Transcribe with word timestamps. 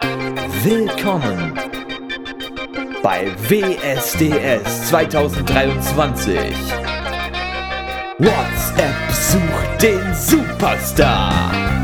Willkommen 0.00 1.58
bei 3.02 3.26
WSDS 3.48 4.88
2023. 4.88 6.36
WhatsApp 8.18 9.10
sucht 9.10 9.82
den 9.82 10.14
Superstar. 10.14 11.75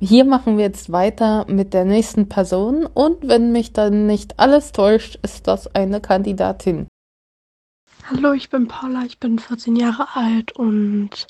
Hier 0.00 0.24
machen 0.24 0.56
wir 0.56 0.64
jetzt 0.64 0.92
weiter 0.92 1.44
mit 1.48 1.74
der 1.74 1.84
nächsten 1.84 2.28
Person 2.28 2.86
und 2.86 3.26
wenn 3.26 3.52
mich 3.52 3.72
dann 3.72 4.06
nicht 4.06 4.38
alles 4.38 4.72
täuscht, 4.72 5.18
ist 5.22 5.46
das 5.46 5.74
eine 5.74 6.00
Kandidatin. 6.00 6.86
Hallo, 8.10 8.32
ich 8.32 8.48
bin 8.48 8.68
Paula, 8.68 9.02
ich 9.04 9.18
bin 9.18 9.38
14 9.38 9.76
Jahre 9.76 10.06
alt 10.14 10.52
und 10.52 11.26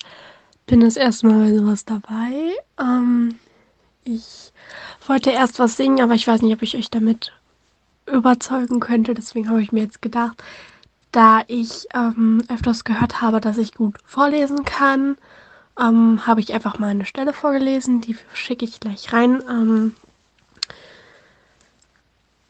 bin 0.67 0.81
das 0.81 0.97
erste 0.97 1.27
Mal 1.27 1.47
bei 1.47 1.57
sowas 1.57 1.85
dabei. 1.85 2.55
Ähm, 2.79 3.37
ich 4.05 4.53
wollte 5.07 5.31
erst 5.31 5.59
was 5.59 5.77
singen, 5.77 6.01
aber 6.01 6.15
ich 6.15 6.29
weiß 6.29 6.43
nicht, 6.43 6.55
ob 6.55 6.63
ich 6.63 6.77
euch 6.77 6.91
damit 6.91 7.33
überzeugen 8.07 8.81
könnte. 8.81 9.15
Deswegen 9.15 9.49
habe 9.49 9.63
ich 9.63 9.73
mir 9.73 9.83
jetzt 9.83 10.03
gedacht, 10.03 10.43
da 11.11 11.43
ich 11.47 11.87
ähm, 11.95 12.45
öfters 12.49 12.85
gehört 12.85 13.23
habe, 13.23 13.41
dass 13.41 13.59
ich 13.59 13.75
gut 13.75 13.97
vorlesen 14.05 14.65
kann, 14.65 15.17
ähm, 15.79 16.27
habe 16.27 16.41
ich 16.41 16.53
einfach 16.53 16.79
mal 16.79 16.89
eine 16.89 17.05
Stelle 17.05 17.33
vorgelesen, 17.33 18.01
die 18.01 18.17
schicke 18.33 18.65
ich 18.65 18.81
gleich 18.81 19.13
rein. 19.13 19.43
Ähm, 19.49 19.95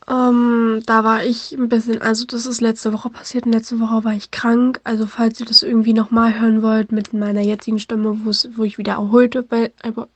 ähm, 0.08 0.82
da 0.86 1.04
war 1.04 1.22
ich 1.24 1.52
ein 1.52 1.68
bisschen, 1.68 2.00
also 2.00 2.24
das 2.24 2.46
ist 2.46 2.62
letzte 2.62 2.94
Woche 2.94 3.10
passiert 3.10 3.44
und 3.44 3.52
letzte 3.52 3.78
Woche 3.78 4.04
war 4.04 4.14
ich 4.14 4.30
krank. 4.30 4.80
Also 4.84 5.06
falls 5.06 5.38
ihr 5.40 5.46
das 5.46 5.62
irgendwie 5.62 5.92
nochmal 5.92 6.40
hören 6.40 6.62
wollt 6.62 6.92
mit 6.92 7.12
meiner 7.12 7.42
jetzigen 7.42 7.78
Stimme, 7.78 8.18
wo 8.24 8.64
ich 8.64 8.78
wieder 8.78 8.92
erholter, 8.92 9.44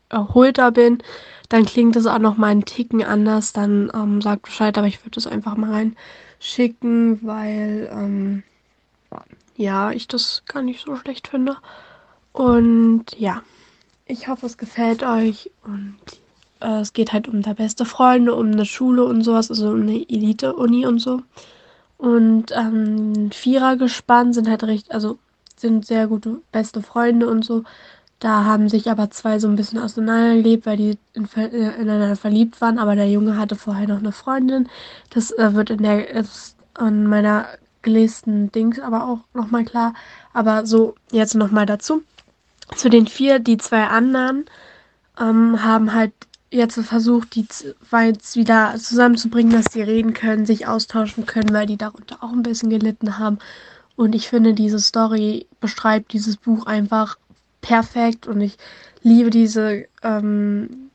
erholter 0.09 0.71
bin, 0.71 0.99
dann 1.51 1.67
klingt 1.67 1.95
das 1.97 2.07
auch 2.07 2.19
nochmal 2.19 2.53
einen 2.53 2.65
Ticken 2.65 3.05
anders. 3.05 3.53
Dann 3.53 3.91
ähm, 3.95 4.23
sagt 4.23 4.43
Bescheid, 4.43 4.79
aber 4.79 4.87
ich 4.87 5.01
würde 5.05 5.17
das 5.17 5.27
einfach 5.27 5.57
mal 5.57 5.71
reinschicken, 6.41 7.19
weil 7.23 7.91
ähm, 7.93 8.43
ja, 9.57 9.91
ich 9.91 10.09
das 10.09 10.43
gar 10.47 10.63
nicht 10.63 10.85
so 10.85 10.97
schlecht 10.97 11.29
finde. 11.29 11.59
Und 12.33 13.05
ja, 13.19 13.43
ich 14.07 14.29
hoffe, 14.29 14.47
es 14.47 14.59
gefällt 14.59 15.03
euch. 15.03 15.51
Und 15.65 15.97
äh, 16.61 16.81
es 16.81 16.93
geht 16.93 17.13
halt 17.13 17.29
um 17.29 17.43
der 17.43 17.55
beste 17.55 17.85
Freunde, 17.85 18.35
um 18.35 18.53
eine 18.53 18.67
Schule 18.67 19.05
und 19.05 19.23
sowas, 19.23 19.51
also 19.51 19.71
um 19.71 19.83
eine 19.83 20.09
Elite-Uni 20.09 20.87
und 20.87 20.99
so. 20.99 21.23
Und 21.99 22.53
ähm, 22.53 23.31
Vierer 23.33 23.77
gespannt 23.77 24.35
sind 24.35 24.49
halt 24.49 24.65
recht, 24.65 24.91
also 24.93 25.19
sind 25.57 25.87
sehr 25.87 26.09
gute 26.09 26.41
beste 26.51 26.83
Freunde 26.83 27.29
und 27.29 27.45
so. 27.45 27.65
Da 28.19 28.45
haben 28.45 28.69
sich 28.69 28.91
aber 28.91 29.11
zwei 29.11 29.39
so 29.39 29.49
ein 29.49 29.57
bisschen 29.57 29.79
auseinandergelebt, 29.79 30.67
weil 30.67 30.77
die 30.77 30.99
in, 31.13 31.29
äh, 31.37 31.75
ineinander 31.81 32.17
verliebt 32.17 32.61
waren. 32.61 32.79
Aber 32.79 32.95
der 32.97 33.11
Junge 33.11 33.37
hatte 33.37 33.57
vorher 33.57 33.89
noch 33.89 33.99
eine 33.99 34.13
Freundin. 34.13 34.69
Das 35.11 35.33
äh, 35.33 35.55
wird 35.55 35.71
in 35.71 35.83
der 35.83 36.09
ist 36.11 36.57
in 36.79 37.07
meiner 37.07 37.47
gelesenen 37.83 38.51
Dings 38.53 38.79
aber 38.79 39.07
auch 39.09 39.21
nochmal 39.35 39.65
klar. 39.65 39.95
Aber 40.33 40.67
so 40.67 40.95
jetzt 41.11 41.35
nochmal 41.35 41.67
dazu 41.67 42.03
zu 42.77 42.89
den 42.89 43.07
vier, 43.07 43.39
die 43.39 43.57
zwei 43.59 43.85
anderen 43.85 44.47
ähm, 45.19 45.63
haben 45.63 45.93
halt 45.93 46.13
jetzt 46.51 46.79
versucht, 46.79 47.35
die 47.35 47.49
zwei 47.49 48.13
wieder 48.35 48.75
zusammenzubringen, 48.79 49.53
dass 49.53 49.73
sie 49.73 49.83
reden 49.83 50.13
können, 50.13 50.47
sich 50.47 50.67
austauschen 50.67 51.27
können, 51.27 51.53
weil 51.53 51.67
die 51.67 51.79
darunter 51.79 52.23
auch 52.23 52.33
ein 52.33 52.43
bisschen 52.43 52.71
gelitten 52.71 53.19
haben. 53.19 53.39
Und 53.97 54.15
ich 54.15 54.29
finde, 54.29 54.53
diese 54.53 54.79
Story 54.79 55.47
beschreibt 55.61 56.13
dieses 56.13 56.37
Buch 56.37 56.67
einfach 56.67 57.17
perfekt 57.61 58.27
und 58.27 58.41
ich 58.41 58.59
liebe 59.03 59.31
diese, 59.31 59.87
ähm, 60.03 60.91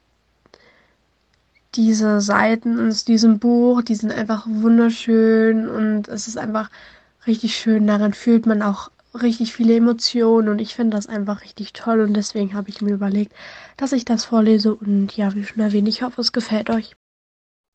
diese 1.76 2.22
Seiten 2.22 2.88
aus 2.88 3.06
diesem 3.06 3.40
Buch. 3.40 3.82
Die 3.82 3.96
sind 3.96 4.12
einfach 4.12 4.46
wunderschön 4.48 5.68
und 5.68 6.08
es 6.08 6.28
ist 6.28 6.38
einfach 6.38 6.70
richtig 7.26 7.56
schön. 7.56 7.88
Darin 7.88 8.14
fühlt 8.14 8.46
man 8.46 8.62
auch 8.62 8.92
richtig 9.14 9.54
viele 9.54 9.76
Emotionen 9.76 10.50
und 10.50 10.60
ich 10.60 10.76
finde 10.76 10.96
das 10.96 11.08
einfach 11.08 11.44
richtig 11.44 11.74
toll 11.74 12.02
und 12.02 12.14
deswegen 12.14 12.54
habe 12.54 12.70
ich 12.70 12.82
mir 12.82 12.94
überlegt, 12.94 13.34
dass 13.78 13.92
ich 13.92 14.06
das 14.06 14.26
vorlese 14.26 14.76
und 14.76 15.16
ja, 15.16 15.34
wie 15.36 15.44
schon 15.44 15.62
erwähnt, 15.62 15.88
ich 15.88 16.02
hoffe, 16.02 16.22
es 16.22 16.32
gefällt 16.32 16.70
euch. 16.70 16.96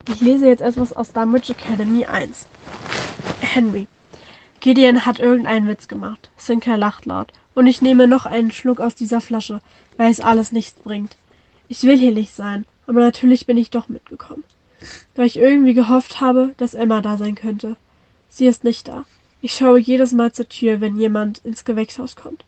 Ich 0.09 0.21
lese 0.21 0.47
jetzt 0.48 0.62
etwas 0.62 0.92
aus 0.92 1.12
Dunwich 1.12 1.50
Academy 1.50 2.04
1. 2.06 2.47
Henry. 3.41 3.87
Gideon 4.60 5.04
hat 5.06 5.19
irgendeinen 5.19 5.69
Witz 5.69 5.88
gemacht. 5.88 6.31
Sinclair 6.37 6.76
lacht 6.76 7.06
laut. 7.06 7.32
Und 7.54 7.66
ich 7.66 7.82
nehme 7.82 8.06
noch 8.06 8.26
einen 8.26 8.50
Schluck 8.50 8.81
aus 8.81 8.94
dieser 8.94 9.21
Flasche, 9.21 9.60
weil 9.97 10.10
es 10.10 10.21
alles 10.21 10.53
nichts 10.53 10.81
bringt. 10.81 11.16
Ich 11.69 11.82
will 11.82 11.98
hier 11.98 12.12
nicht 12.12 12.34
sein, 12.34 12.65
aber 12.87 13.00
natürlich 13.00 13.47
bin 13.47 13.56
ich 13.56 13.71
doch 13.71 13.88
mitgekommen. 13.88 14.44
Weil 15.15 15.26
ich 15.26 15.37
irgendwie 15.37 15.75
gehofft 15.75 16.21
habe, 16.21 16.54
dass 16.56 16.75
Emma 16.75 17.00
da 17.00 17.16
sein 17.16 17.34
könnte. 17.34 17.76
Sie 18.28 18.47
ist 18.47 18.65
nicht 18.65 18.88
da. 18.88 19.04
Ich 19.44 19.54
schaue 19.54 19.80
jedes 19.80 20.12
Mal 20.12 20.32
zur 20.32 20.48
Tür, 20.48 20.80
wenn 20.80 20.97
jemand 20.97 21.38
ins 21.38 21.64
Gewächshaus 21.64 22.14
kommt. 22.14 22.44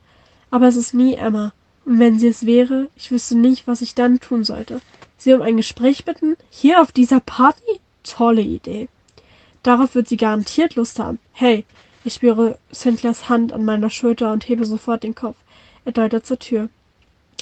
Aber 0.53 0.69
es 0.69 0.77
ist 0.77 0.95
nie 0.95 1.15
Emma. 1.15 1.53
Und 1.85 1.99
wenn 1.99 2.21
sie 2.21 2.29
es 2.29 2.47
wäre, 2.47 2.89
ich 2.95 3.11
wüsste 3.11 3.37
nicht, 3.37 3.67
was 3.67 3.83
ich 3.83 3.97
dann 3.97 4.21
tun 4.21 4.45
sollte. 4.45 4.81
Sie 5.19 5.35
um 5.35 5.43
ein 5.43 5.57
Gespräch 5.57 6.05
bitten? 6.05 6.37
Hier 6.51 6.81
auf 6.81 6.93
dieser 6.93 7.19
Party? 7.19 7.81
Tolle 8.05 8.43
Idee. 8.43 8.89
Darauf 9.65 9.97
wird 9.97 10.07
sie 10.07 10.17
garantiert 10.17 10.77
Lust 10.77 11.01
haben. 11.01 11.19
Hey, 11.33 11.65
ich 12.05 12.15
spüre 12.15 12.59
Sinclairs 12.71 13.29
Hand 13.29 13.53
an 13.53 13.65
meiner 13.65 13.91
Schulter 13.91 14.31
und 14.33 14.49
hebe 14.49 14.65
sofort 14.65 15.03
den 15.03 15.17
Kopf. 15.17 15.37
Er 15.85 15.93
deutet 15.93 16.25
zur 16.25 16.39
Tür. 16.39 16.69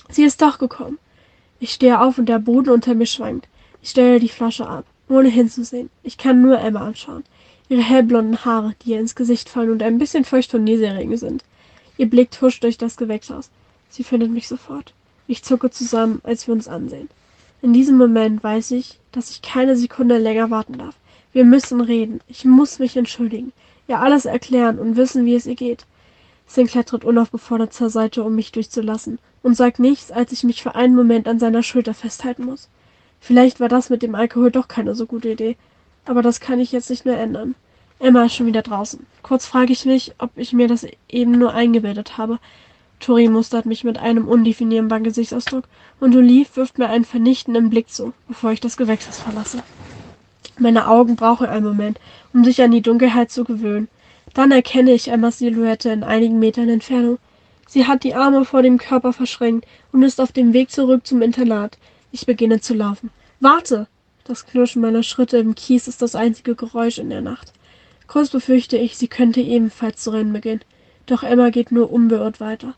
Sie 0.09 0.25
ist 0.25 0.41
doch 0.41 0.59
gekommen. 0.59 0.99
Ich 1.61 1.75
stehe 1.75 2.01
auf 2.01 2.17
und 2.17 2.27
der 2.27 2.39
Boden 2.39 2.71
unter 2.71 2.95
mir 2.95 3.07
schwankt. 3.07 3.49
Ich 3.83 3.91
stelle 3.91 4.19
die 4.19 4.31
Flasche 4.31 4.67
ab, 4.67 4.87
ohne 5.11 5.29
hinzusehen. 5.29 5.91
Ich 6.03 6.17
kann 6.17 6.41
nur 6.41 6.59
Emma 6.59 6.81
anschauen 6.87 7.25
ihre 7.73 7.83
hellblonden 7.83 8.45
Haare, 8.45 8.75
die 8.83 8.91
ihr 8.91 9.01
ins 9.01 9.15
Gesicht 9.15 9.49
fallen 9.49 9.71
und 9.71 9.83
ein 9.83 9.97
bisschen 9.97 10.25
feucht 10.25 10.53
und 10.55 10.65
nieserig 10.65 11.19
sind. 11.19 11.43
Ihr 11.97 12.09
Blick 12.09 12.29
huscht 12.43 12.63
durch 12.65 12.77
das 12.77 12.99
Gewächshaus. 12.99 13.49
Sie 13.89 14.05
findet 14.05 14.31
mich 14.31 14.47
sofort. 14.47 14.93
Ich 15.27 15.43
zucke 15.43 15.71
zusammen, 15.71 16.21
als 16.23 16.47
wir 16.47 16.53
uns 16.53 16.69
ansehen. 16.69 17.09
In 17.63 17.73
diesem 17.73 17.97
Moment 17.97 18.45
weiß 18.45 18.73
ich, 18.73 18.99
dass 19.11 19.31
ich 19.31 19.41
keine 19.41 19.75
Sekunde 19.77 20.19
länger 20.19 20.51
warten 20.51 20.77
darf. 20.77 20.95
Wir 21.33 21.45
müssen 21.45 21.81
reden. 21.81 22.21
Ich 22.29 22.45
muss 22.45 22.79
mich 22.79 22.95
entschuldigen, 22.95 23.53
ihr 23.89 24.01
alles 24.01 24.27
erklären 24.27 24.79
und 24.79 24.97
wissen, 24.97 25.25
wie 25.25 25.35
es 25.35 25.47
ihr 25.47 25.55
geht. 25.55 25.87
Sinclair 26.47 26.85
tritt 26.85 27.05
unaufgefordert 27.07 27.73
zur 27.73 27.89
Seite, 27.89 28.23
um 28.23 28.35
mich 28.35 28.53
durchzulassen, 28.53 29.19
und 29.43 29.57
sagt 29.57 29.79
nichts, 29.79 30.11
als 30.11 30.33
ich 30.33 30.45
mich 30.45 30.63
für 30.63 30.75
einen 30.75 30.95
Moment 30.95 31.27
an 31.27 31.39
seiner 31.39 31.63
Schulter 31.63 31.95
festhalten 31.95 32.45
muss. 32.45 32.69
Vielleicht 33.21 33.61
war 33.61 33.71
das 33.71 33.89
mit 33.89 34.03
dem 34.03 34.15
Alkohol 34.15 34.51
doch 34.51 34.69
keine 34.69 34.95
so 34.95 35.07
gute 35.07 35.31
Idee, 35.31 35.57
aber 36.05 36.21
das 36.21 36.41
kann 36.41 36.61
ich 36.61 36.73
jetzt 36.73 36.91
nicht 36.91 37.07
mehr 37.07 37.19
ändern. 37.19 37.55
Emma 38.03 38.25
ist 38.25 38.35
schon 38.35 38.49
wieder 38.49 38.63
draußen. 38.63 39.07
Kurz 39.23 39.47
frage 39.47 39.73
ich 39.73 39.85
mich, 39.85 40.13
ob 40.19 40.33
ich 40.35 40.53
mir 40.53 40.67
das 40.67 40.85
eben 41.09 41.39
nur 41.39 41.55
eingebildet 41.55 42.19
habe. 42.19 42.41
Tori 42.99 43.29
mustert 43.29 43.65
mich 43.65 43.85
mit 43.85 43.97
einem 43.97 44.27
undefinierbaren 44.27 45.05
Gesichtsausdruck 45.05 45.67
und 46.01 46.17
Olive 46.17 46.57
wirft 46.57 46.79
mir 46.79 46.89
einen 46.89 47.05
vernichtenden 47.05 47.71
Blick 47.71 47.91
zu, 47.91 48.13
bevor 48.27 48.51
ich 48.51 48.61
das 48.61 48.77
Gewächshaus 48.77 49.21
verlasse. 49.21 49.63
Meine 50.59 50.89
Augen 50.89 51.15
brauchen 51.15 51.47
einen 51.47 51.65
Moment, 51.65 52.01
um 52.35 52.43
sich 52.43 52.61
an 52.61 52.73
die 52.73 52.83
Dunkelheit 52.83 53.31
zu 53.31 53.45
gewöhnen. 53.45 53.87
Dann 54.35 54.51
erkenne 54.51 54.91
ich 54.91 55.07
Emmas 55.07 55.39
Silhouette 55.39 55.91
in 55.91 56.03
einigen 56.03 56.41
Metern 56.41 56.69
Entfernung. 56.69 57.19
Sie 57.69 57.87
hat 57.87 58.03
die 58.03 58.17
Arme 58.17 58.45
vor 58.45 58.63
dem 58.63 58.79
Körper 58.79 59.13
verschränkt 59.13 59.65
und 59.93 60.03
ist 60.03 60.21
auf 60.21 60.33
dem 60.33 60.53
Weg 60.53 60.73
zurück 60.73 61.07
zum 61.07 61.23
Internat. 61.23 61.79
Ich 62.11 62.27
beginne 62.27 62.61
zu 62.61 62.75
laufen. 62.75 63.11
Warte! 63.39 63.87
Das 64.25 64.45
Knirschen 64.45 64.83
meiner 64.83 65.05
Schritte 65.05 65.39
im 65.39 65.55
Kies 65.55 65.87
ist 65.87 66.03
das 66.03 66.17
einzige 66.17 66.57
Geräusch 66.57 66.99
in 66.99 67.09
der 67.09 67.21
Nacht. 67.21 67.53
Kurz 68.07 68.31
befürchte 68.31 68.77
ich, 68.77 68.97
sie 68.97 69.09
könnte 69.09 69.41
ebenfalls 69.41 70.03
zu 70.03 70.11
rennen 70.11 70.33
beginnen. 70.33 70.63
Doch 71.07 71.23
Emma 71.23 71.51
geht 71.51 71.73
nur 71.73 71.93
unbeirrt 71.93 72.41
weiter, 72.41 72.75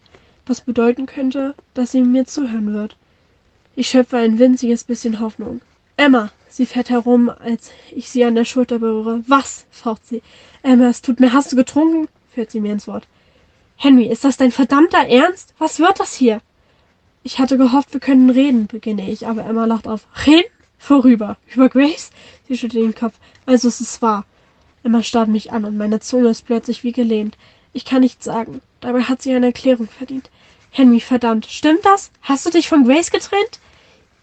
was 0.46 0.60
bedeuten 0.62 1.06
könnte, 1.06 1.54
dass 1.74 1.92
sie 1.92 2.02
mir 2.02 2.26
zuhören 2.26 2.72
wird. 2.72 2.96
Ich 3.76 3.88
schöpfe 3.88 4.16
ein 4.16 4.38
winziges 4.38 4.84
bisschen 4.84 5.20
Hoffnung. 5.20 5.60
Emma! 5.96 6.30
Sie 6.48 6.66
fährt 6.66 6.88
herum, 6.88 7.30
als 7.30 7.72
ich 7.90 8.08
sie 8.08 8.24
an 8.24 8.36
der 8.36 8.44
Schulter 8.44 8.78
berühre. 8.78 9.24
Was? 9.26 9.66
faucht 9.70 10.06
sie. 10.06 10.22
Emma, 10.62 10.88
es 10.88 11.02
tut 11.02 11.18
mir. 11.18 11.32
Hast 11.32 11.50
du 11.50 11.56
getrunken? 11.56 12.08
fährt 12.32 12.52
sie 12.52 12.60
mir 12.60 12.72
ins 12.72 12.86
Wort. 12.86 13.08
Henry, 13.76 14.06
ist 14.06 14.24
das 14.24 14.36
dein 14.36 14.52
verdammter 14.52 15.08
Ernst? 15.08 15.54
Was 15.58 15.80
wird 15.80 15.98
das 15.98 16.14
hier? 16.14 16.40
Ich 17.24 17.38
hatte 17.40 17.58
gehofft, 17.58 17.92
wir 17.92 18.00
könnten 18.00 18.30
reden, 18.30 18.66
beginne 18.68 19.10
ich, 19.10 19.26
aber 19.26 19.44
Emma 19.44 19.64
lacht 19.64 19.88
auf. 19.88 20.06
Reden? 20.26 20.48
Vorüber. 20.78 21.38
Über 21.52 21.68
Grace? 21.68 22.10
Sie 22.46 22.56
schüttelt 22.56 22.84
den 22.84 22.94
Kopf. 22.94 23.14
Also 23.46 23.68
es 23.68 23.80
ist 23.80 24.00
wahr. 24.02 24.24
Emma 24.84 25.02
starrt 25.02 25.28
mich 25.28 25.50
an 25.50 25.64
und 25.64 25.76
meine 25.78 25.98
Zunge 26.00 26.28
ist 26.28 26.44
plötzlich 26.44 26.84
wie 26.84 26.92
gelähmt. 26.92 27.36
Ich 27.72 27.84
kann 27.84 28.02
nichts 28.02 28.24
sagen. 28.24 28.60
Dabei 28.80 29.02
hat 29.02 29.22
sie 29.22 29.34
eine 29.34 29.46
Erklärung 29.46 29.88
verdient. 29.88 30.30
Henry, 30.70 31.00
verdammt, 31.00 31.46
stimmt 31.46 31.84
das? 31.84 32.10
Hast 32.20 32.44
du 32.44 32.50
dich 32.50 32.68
von 32.68 32.84
Grace 32.84 33.10
getrennt? 33.10 33.60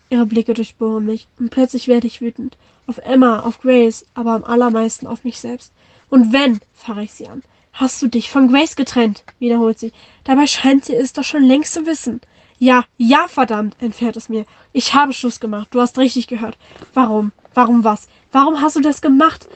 Ihre 0.10 0.25
Blicke 0.25 0.54
durchbohren 0.54 1.06
mich 1.06 1.28
und 1.40 1.50
plötzlich 1.50 1.88
werde 1.88 2.08
ich 2.08 2.22
wütend. 2.22 2.58
Auf 2.86 3.00
Emma, 3.00 3.40
auf 3.40 3.60
Grace, 3.60 4.06
aber 4.13 4.34
am 4.34 4.44
allermeisten 4.44 5.08
auf 5.08 5.24
mich 5.24 5.40
selbst. 5.40 5.74
Und 6.10 6.31
wenn, 6.31 6.60
fahre 6.74 7.04
ich 7.04 7.14
sie 7.14 7.28
an. 7.28 7.42
Hast 7.74 8.02
du 8.02 8.07
dich 8.07 8.30
von 8.30 8.50
Grace 8.50 8.75
getrennt? 8.75 9.24
wiederholt 9.40 9.80
sie. 9.80 9.94
Dabei 10.25 10.46
scheint 10.46 10.86
sie 10.86 10.96
es 10.96 11.14
doch 11.14 11.24
schon 11.24 11.44
längst 11.44 11.74
zu 11.74 11.86
wissen. 11.88 12.22
Ja, 12.60 12.86
ja, 12.98 13.28
verdammt, 13.28 13.75
entfährt 13.80 14.18
es 14.18 14.30
mir. 14.30 14.46
Ich 14.74 14.94
habe 14.94 15.14
Schluss 15.14 15.40
gemacht. 15.40 15.69
Du 15.72 15.81
hast 15.81 15.98
richtig 15.98 16.28
gehört. 16.28 16.57
Warum? 16.94 17.31
Warum 17.56 17.84
was? 17.84 18.07
Warum 18.31 18.62
hast 18.62 18.75
du 18.75 18.81
das 18.81 19.02
gemacht? 19.02 19.48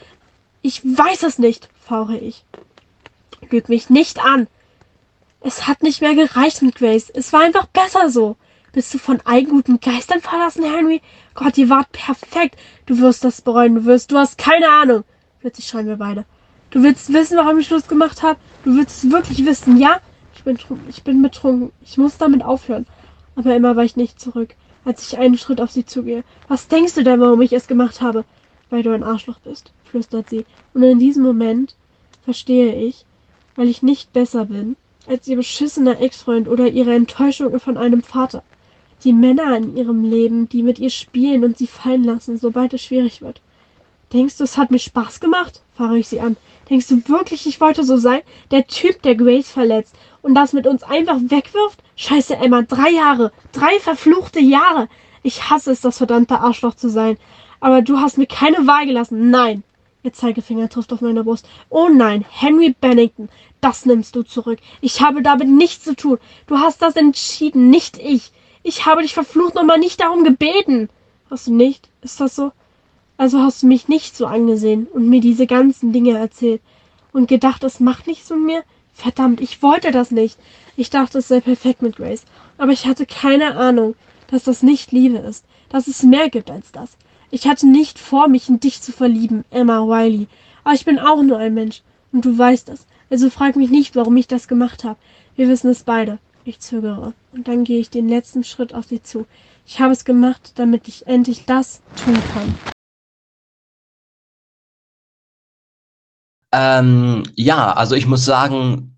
Ich 0.67 0.83
weiß 0.83 1.21
es 1.21 1.37
nicht, 1.37 1.69
fauche 1.79 2.17
ich. 2.17 2.43
Lüg 3.51 3.69
mich 3.69 3.91
nicht 3.91 4.25
an. 4.25 4.47
Es 5.39 5.67
hat 5.67 5.83
nicht 5.83 6.01
mehr 6.01 6.15
gereicht 6.15 6.63
mit 6.63 6.73
Grace. 6.73 7.11
Es 7.11 7.31
war 7.33 7.41
einfach 7.41 7.67
besser 7.67 8.09
so. 8.09 8.35
Bist 8.71 8.91
du 8.91 8.97
von 8.97 9.21
allen 9.25 9.47
guten 9.47 9.79
Geistern 9.79 10.21
verlassen, 10.21 10.63
Henry? 10.63 11.03
Gott, 11.35 11.59
ihr 11.59 11.69
wart 11.69 11.91
perfekt. 11.91 12.59
Du 12.87 12.97
wirst 12.97 13.23
das 13.23 13.43
bereuen. 13.43 13.75
Du 13.75 13.85
wirst, 13.85 14.11
du 14.11 14.17
hast 14.17 14.39
keine 14.39 14.67
Ahnung. 14.67 15.03
Plötzlich 15.39 15.67
schreien 15.67 15.85
wir 15.85 15.97
beide. 15.97 16.25
Du 16.71 16.81
willst 16.81 17.13
wissen, 17.13 17.37
warum 17.37 17.59
ich 17.59 17.67
Schluss 17.67 17.87
gemacht 17.87 18.23
habe? 18.23 18.39
Du 18.63 18.75
willst 18.75 19.03
es 19.03 19.11
wirklich 19.11 19.45
wissen, 19.45 19.77
ja? 19.77 20.01
Ich 20.35 20.43
bin, 20.43 20.57
ich 20.89 21.03
bin 21.03 21.21
betrunken. 21.21 21.73
Ich 21.83 21.99
muss 21.99 22.17
damit 22.17 22.43
aufhören. 22.43 22.87
Aber 23.35 23.55
immer 23.55 23.75
weicht 23.75 23.97
nicht 23.97 24.19
zurück, 24.19 24.55
als 24.83 25.07
ich 25.07 25.19
einen 25.19 25.37
Schritt 25.37 25.61
auf 25.61 25.69
sie 25.69 25.85
zugehe. 25.85 26.23
Was 26.47 26.69
denkst 26.69 26.95
du 26.95 27.03
denn, 27.03 27.19
warum 27.19 27.43
ich 27.43 27.53
es 27.53 27.67
gemacht 27.67 28.01
habe? 28.01 28.25
Weil 28.69 28.83
du 28.83 28.91
ein 28.91 29.03
Arschloch 29.03 29.39
bist, 29.39 29.71
flüstert 29.83 30.29
sie. 30.29 30.45
Und 30.73 30.83
in 30.83 30.99
diesem 30.99 31.23
Moment 31.23 31.75
verstehe 32.23 32.75
ich, 32.75 33.05
weil 33.55 33.67
ich 33.67 33.83
nicht 33.83 34.13
besser 34.13 34.45
bin 34.45 34.75
als 35.07 35.27
ihr 35.27 35.35
beschissener 35.35 36.01
Ex-Freund 36.01 36.47
oder 36.47 36.67
ihre 36.67 36.93
Enttäuschung 36.93 37.59
von 37.59 37.77
einem 37.77 38.01
Vater. 38.01 38.43
Die 39.03 39.13
Männer 39.13 39.55
in 39.55 39.77
ihrem 39.77 40.03
Leben, 40.03 40.49
die 40.49 40.63
mit 40.63 40.79
ihr 40.79 40.89
spielen 40.89 41.43
und 41.43 41.57
sie 41.57 41.67
fallen 41.67 42.03
lassen, 42.03 42.37
sobald 42.37 42.73
es 42.73 42.83
schwierig 42.83 43.21
wird. 43.21 43.41
Denkst 44.13 44.37
du, 44.37 44.43
es 44.43 44.57
hat 44.57 44.71
mir 44.71 44.79
Spaß 44.79 45.19
gemacht? 45.19 45.61
fahre 45.75 45.97
ich 45.97 46.07
sie 46.07 46.21
an. 46.21 46.37
Denkst 46.69 46.87
du 46.87 47.07
wirklich, 47.07 47.45
ich 47.45 47.59
wollte 47.59 47.83
so 47.83 47.97
sein? 47.97 48.21
Der 48.51 48.65
Typ, 48.65 49.01
der 49.01 49.15
Grace 49.15 49.49
verletzt 49.49 49.95
und 50.21 50.35
das 50.35 50.53
mit 50.53 50.67
uns 50.67 50.83
einfach 50.83 51.17
wegwirft? 51.19 51.83
Scheiße, 51.95 52.35
Emma, 52.35 52.61
drei 52.61 52.91
Jahre. 52.91 53.31
Drei 53.51 53.79
verfluchte 53.79 54.39
Jahre. 54.39 54.87
Ich 55.21 55.49
hasse 55.49 55.71
es, 55.71 55.81
das 55.81 55.97
verdammte 55.97 56.39
Arschloch 56.39 56.75
zu 56.75 56.89
sein. 56.89 57.17
Aber 57.59 57.81
du 57.81 57.99
hast 57.99 58.17
mir 58.17 58.27
keine 58.27 58.67
Wahl 58.67 58.85
gelassen. 58.85 59.29
Nein. 59.29 59.63
Ihr 60.03 60.13
Zeigefinger 60.13 60.69
trifft 60.69 60.93
auf 60.93 61.01
meine 61.01 61.23
Brust. 61.23 61.47
Oh 61.69 61.89
nein, 61.89 62.23
Henry 62.29 62.75
Bennington, 62.79 63.27
das 63.59 63.87
nimmst 63.87 64.15
du 64.15 64.21
zurück. 64.21 64.59
Ich 64.79 65.01
habe 65.01 65.23
damit 65.23 65.47
nichts 65.47 65.83
zu 65.83 65.95
tun. 65.95 66.19
Du 66.45 66.59
hast 66.59 66.83
das 66.83 66.95
entschieden, 66.95 67.71
nicht 67.71 67.97
ich. 67.97 68.31
Ich 68.61 68.85
habe 68.85 69.01
dich 69.01 69.15
verflucht 69.15 69.55
nochmal 69.55 69.79
nicht 69.79 69.99
darum 69.99 70.23
gebeten. 70.23 70.89
Hast 71.31 71.47
du 71.47 71.53
nicht? 71.53 71.89
Ist 72.03 72.21
das 72.21 72.35
so? 72.35 72.51
Also 73.17 73.39
hast 73.39 73.63
du 73.63 73.67
mich 73.67 73.87
nicht 73.87 74.15
so 74.15 74.27
angesehen 74.27 74.85
und 74.85 75.09
mir 75.09 75.21
diese 75.21 75.47
ganzen 75.47 75.91
Dinge 75.91 76.17
erzählt 76.17 76.61
und 77.11 77.27
gedacht, 77.27 77.63
es 77.63 77.79
macht 77.79 78.05
nichts 78.05 78.29
mit 78.29 78.39
mir? 78.39 78.63
Verdammt, 78.93 79.41
ich 79.41 79.63
wollte 79.63 79.91
das 79.91 80.11
nicht. 80.11 80.37
Ich 80.77 80.89
dachte, 80.89 81.17
es 81.17 81.27
sei 81.27 81.41
perfekt 81.41 81.81
mit 81.81 81.95
Grace. 81.95 82.25
Aber 82.57 82.71
ich 82.71 82.85
hatte 82.85 83.05
keine 83.05 83.55
Ahnung, 83.55 83.95
dass 84.27 84.43
das 84.43 84.63
nicht 84.63 84.91
Liebe 84.91 85.17
ist, 85.17 85.45
dass 85.69 85.87
es 85.87 86.03
mehr 86.03 86.29
gibt 86.29 86.51
als 86.51 86.71
das. 86.71 86.97
Ich 87.31 87.47
hatte 87.47 87.67
nicht 87.67 87.99
vor, 87.99 88.27
mich 88.27 88.49
in 88.49 88.59
dich 88.59 88.81
zu 88.81 88.91
verlieben, 88.91 89.43
Emma 89.49 89.79
Wiley. 89.81 90.27
Aber 90.63 90.75
ich 90.75 90.85
bin 90.85 90.99
auch 90.99 91.21
nur 91.21 91.37
ein 91.37 91.53
Mensch. 91.53 91.81
Und 92.11 92.25
du 92.25 92.37
weißt 92.37 92.69
es. 92.69 92.85
Also 93.09 93.29
frag 93.29 93.55
mich 93.55 93.69
nicht, 93.69 93.95
warum 93.95 94.15
ich 94.17 94.27
das 94.27 94.47
gemacht 94.47 94.83
habe. 94.83 94.97
Wir 95.35 95.47
wissen 95.47 95.69
es 95.69 95.83
beide. 95.83 96.19
Ich 96.43 96.59
zögere. 96.59 97.13
Und 97.33 97.47
dann 97.47 97.63
gehe 97.63 97.79
ich 97.79 97.89
den 97.89 98.07
letzten 98.07 98.43
Schritt 98.43 98.73
auf 98.73 98.85
sie 98.85 99.01
zu. 99.01 99.25
Ich 99.65 99.79
habe 99.79 99.93
es 99.93 100.05
gemacht, 100.05 100.53
damit 100.55 100.87
ich 100.87 101.07
endlich 101.07 101.45
das 101.45 101.81
tun 102.03 102.17
kann. 102.33 102.55
Ähm, 106.51 107.23
ja, 107.35 107.73
also 107.73 107.95
ich 107.95 108.05
muss 108.05 108.23
sagen, 108.23 108.97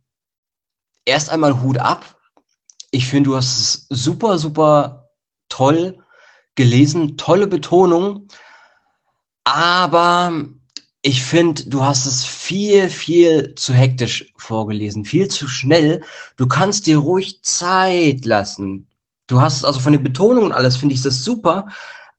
erst 1.05 1.29
einmal 1.29 1.61
Hut 1.61 1.79
ab. 1.79 2.19
Ich 2.91 3.07
finde, 3.07 3.31
du 3.31 3.35
hast 3.35 3.57
es 3.57 3.87
super, 3.89 4.37
super 4.37 5.09
toll 5.49 6.03
gelesen, 6.57 7.15
tolle 7.15 7.47
Betonung. 7.47 8.27
Aber 9.45 10.33
ich 11.01 11.23
finde, 11.23 11.63
du 11.69 11.85
hast 11.85 12.05
es 12.05 12.25
viel, 12.25 12.89
viel 12.89 13.55
zu 13.55 13.73
hektisch 13.73 14.33
vorgelesen, 14.35 15.05
viel 15.05 15.29
zu 15.29 15.47
schnell. 15.47 16.03
Du 16.35 16.47
kannst 16.47 16.85
dir 16.85 16.97
ruhig 16.97 17.41
Zeit 17.43 18.25
lassen. 18.25 18.87
Du 19.27 19.39
hast 19.39 19.63
also 19.63 19.79
von 19.79 19.93
den 19.93 20.03
Betonungen 20.03 20.51
und 20.51 20.51
alles, 20.51 20.75
finde 20.75 20.95
ich 20.95 21.01
das 21.01 21.23
super, 21.23 21.67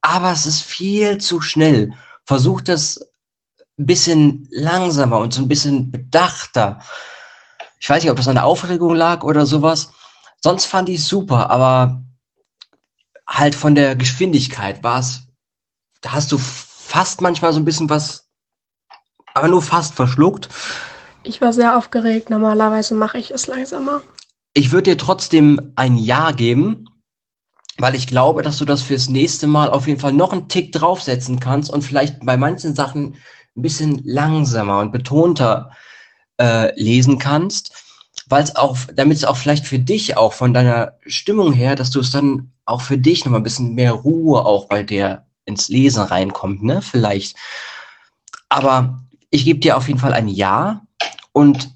aber 0.00 0.32
es 0.32 0.46
ist 0.46 0.62
viel 0.62 1.18
zu 1.18 1.40
schnell. 1.42 1.92
Versuch 2.24 2.62
das 2.62 2.98
ein 3.78 3.86
bisschen 3.86 4.48
langsamer 4.50 5.18
und 5.18 5.34
so 5.34 5.42
ein 5.42 5.48
bisschen 5.48 5.90
bedachter. 5.90 6.80
Ich 7.80 7.88
weiß 7.88 8.02
nicht, 8.02 8.10
ob 8.10 8.16
das 8.16 8.28
an 8.28 8.34
der 8.34 8.46
Aufregung 8.46 8.94
lag 8.94 9.22
oder 9.22 9.46
sowas. 9.46 9.90
Sonst 10.42 10.66
fand 10.66 10.88
ich 10.88 11.00
es 11.00 11.08
super, 11.08 11.50
aber 11.50 12.02
halt 13.28 13.54
von 13.54 13.74
der 13.74 13.94
Geschwindigkeit 13.94 14.82
war 14.82 15.00
es, 15.00 15.28
da 16.00 16.12
hast 16.12 16.32
du 16.32 16.38
fast 16.38 17.20
manchmal 17.20 17.52
so 17.52 17.60
ein 17.60 17.64
bisschen 17.64 17.90
was, 17.90 18.28
aber 19.34 19.48
nur 19.48 19.62
fast 19.62 19.94
verschluckt. 19.94 20.48
Ich 21.22 21.40
war 21.40 21.52
sehr 21.52 21.76
aufgeregt. 21.76 22.30
Normalerweise 22.30 22.94
mache 22.94 23.18
ich 23.18 23.30
es 23.30 23.46
langsamer. 23.46 24.02
Ich 24.54 24.72
würde 24.72 24.90
dir 24.90 24.98
trotzdem 24.98 25.72
ein 25.76 25.96
Ja 25.96 26.32
geben, 26.32 26.86
weil 27.76 27.94
ich 27.94 28.06
glaube, 28.06 28.42
dass 28.42 28.58
du 28.58 28.64
das 28.64 28.82
fürs 28.82 29.08
nächste 29.08 29.46
Mal 29.46 29.70
auf 29.70 29.86
jeden 29.86 30.00
Fall 30.00 30.12
noch 30.12 30.32
einen 30.32 30.48
Tick 30.48 30.72
draufsetzen 30.72 31.38
kannst 31.38 31.70
und 31.70 31.82
vielleicht 31.82 32.24
bei 32.24 32.36
manchen 32.36 32.74
Sachen 32.74 33.16
ein 33.56 33.62
bisschen 33.62 34.00
langsamer 34.04 34.80
und 34.80 34.90
betonter 34.90 35.72
äh, 36.40 36.74
lesen 36.80 37.18
kannst, 37.18 37.87
weil 38.28 38.42
es 38.42 38.56
auch, 38.56 38.76
damit 38.94 39.16
es 39.16 39.24
auch 39.24 39.36
vielleicht 39.36 39.66
für 39.66 39.78
dich 39.78 40.16
auch 40.16 40.32
von 40.32 40.52
deiner 40.52 40.94
Stimmung 41.06 41.52
her, 41.52 41.76
dass 41.76 41.90
du 41.90 42.00
es 42.00 42.10
dann 42.10 42.52
auch 42.64 42.82
für 42.82 42.98
dich 42.98 43.24
noch 43.24 43.32
mal 43.32 43.38
ein 43.38 43.44
bisschen 43.44 43.74
mehr 43.74 43.92
Ruhe 43.92 44.44
auch 44.44 44.66
bei 44.66 44.82
der 44.82 45.26
ins 45.44 45.68
Lesen 45.68 46.02
reinkommt, 46.02 46.62
ne? 46.62 46.82
Vielleicht. 46.82 47.36
Aber 48.48 49.00
ich 49.30 49.44
gebe 49.44 49.60
dir 49.60 49.76
auf 49.76 49.88
jeden 49.88 50.00
Fall 50.00 50.12
ein 50.12 50.28
Ja 50.28 50.82
und 51.32 51.70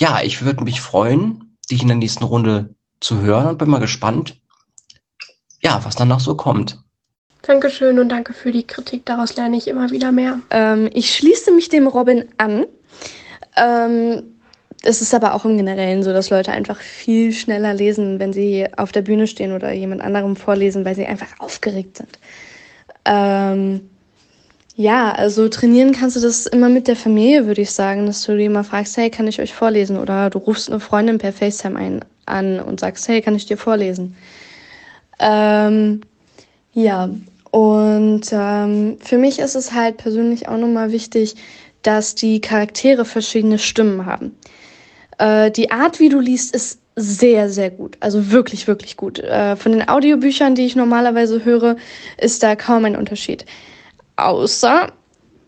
ja, 0.00 0.20
ich 0.22 0.42
würde 0.42 0.64
mich 0.64 0.80
freuen, 0.80 1.56
dich 1.70 1.82
in 1.82 1.88
der 1.88 1.96
nächsten 1.96 2.24
Runde 2.24 2.74
zu 3.00 3.20
hören 3.20 3.46
und 3.46 3.58
bin 3.58 3.68
mal 3.68 3.78
gespannt, 3.78 4.40
ja, 5.62 5.84
was 5.84 5.94
dann 5.94 6.08
noch 6.08 6.20
so 6.20 6.34
kommt. 6.34 6.82
Dankeschön 7.42 7.98
und 7.98 8.08
danke 8.08 8.32
für 8.32 8.52
die 8.52 8.66
Kritik. 8.66 9.04
Daraus 9.06 9.36
lerne 9.36 9.56
ich 9.56 9.68
immer 9.68 9.90
wieder 9.90 10.12
mehr. 10.12 10.40
Ähm, 10.50 10.88
ich 10.92 11.14
schließe 11.14 11.52
mich 11.52 11.68
dem 11.68 11.86
Robin 11.86 12.26
an. 12.38 12.66
Ähm, 13.56 14.31
es 14.82 15.00
ist 15.00 15.14
aber 15.14 15.34
auch 15.34 15.44
im 15.44 15.56
Generellen 15.56 16.02
so, 16.02 16.12
dass 16.12 16.30
Leute 16.30 16.52
einfach 16.52 16.80
viel 16.80 17.32
schneller 17.32 17.72
lesen, 17.72 18.18
wenn 18.18 18.32
sie 18.32 18.66
auf 18.76 18.92
der 18.92 19.02
Bühne 19.02 19.26
stehen 19.26 19.52
oder 19.52 19.72
jemand 19.72 20.02
anderem 20.02 20.36
vorlesen, 20.36 20.84
weil 20.84 20.94
sie 20.94 21.06
einfach 21.06 21.38
aufgeregt 21.38 21.98
sind. 21.98 22.18
Ähm, 23.04 23.88
ja, 24.74 25.12
also 25.12 25.48
trainieren 25.48 25.92
kannst 25.92 26.16
du 26.16 26.20
das 26.20 26.46
immer 26.46 26.68
mit 26.68 26.88
der 26.88 26.96
Familie, 26.96 27.46
würde 27.46 27.60
ich 27.60 27.70
sagen, 27.70 28.06
dass 28.06 28.24
du 28.24 28.36
dir 28.36 28.50
mal 28.50 28.64
fragst, 28.64 28.96
hey, 28.96 29.10
kann 29.10 29.28
ich 29.28 29.40
euch 29.40 29.54
vorlesen? 29.54 29.98
Oder 29.98 30.30
du 30.30 30.38
rufst 30.38 30.70
eine 30.70 30.80
Freundin 30.80 31.18
per 31.18 31.32
FaceTime 31.32 31.78
ein, 31.78 32.04
an 32.26 32.60
und 32.60 32.80
sagst, 32.80 33.06
hey, 33.08 33.20
kann 33.20 33.36
ich 33.36 33.46
dir 33.46 33.58
vorlesen? 33.58 34.16
Ähm, 35.18 36.00
ja, 36.72 37.10
und 37.50 38.22
ähm, 38.32 38.96
für 39.00 39.18
mich 39.18 39.38
ist 39.38 39.54
es 39.54 39.72
halt 39.72 39.98
persönlich 39.98 40.48
auch 40.48 40.56
nochmal 40.56 40.90
wichtig, 40.90 41.36
dass 41.82 42.14
die 42.14 42.40
Charaktere 42.40 43.04
verschiedene 43.04 43.58
Stimmen 43.58 44.06
haben. 44.06 44.36
Äh, 45.22 45.52
die 45.52 45.70
Art, 45.70 46.00
wie 46.00 46.08
du 46.08 46.18
liest, 46.18 46.52
ist 46.54 46.80
sehr, 46.96 47.48
sehr 47.48 47.70
gut. 47.70 47.96
Also 48.00 48.32
wirklich, 48.32 48.66
wirklich 48.66 48.96
gut. 48.96 49.20
Äh, 49.20 49.54
von 49.54 49.70
den 49.70 49.88
Audiobüchern, 49.88 50.56
die 50.56 50.66
ich 50.66 50.74
normalerweise 50.74 51.44
höre, 51.44 51.76
ist 52.18 52.42
da 52.42 52.56
kaum 52.56 52.84
ein 52.84 52.96
Unterschied. 52.96 53.46
Außer 54.16 54.92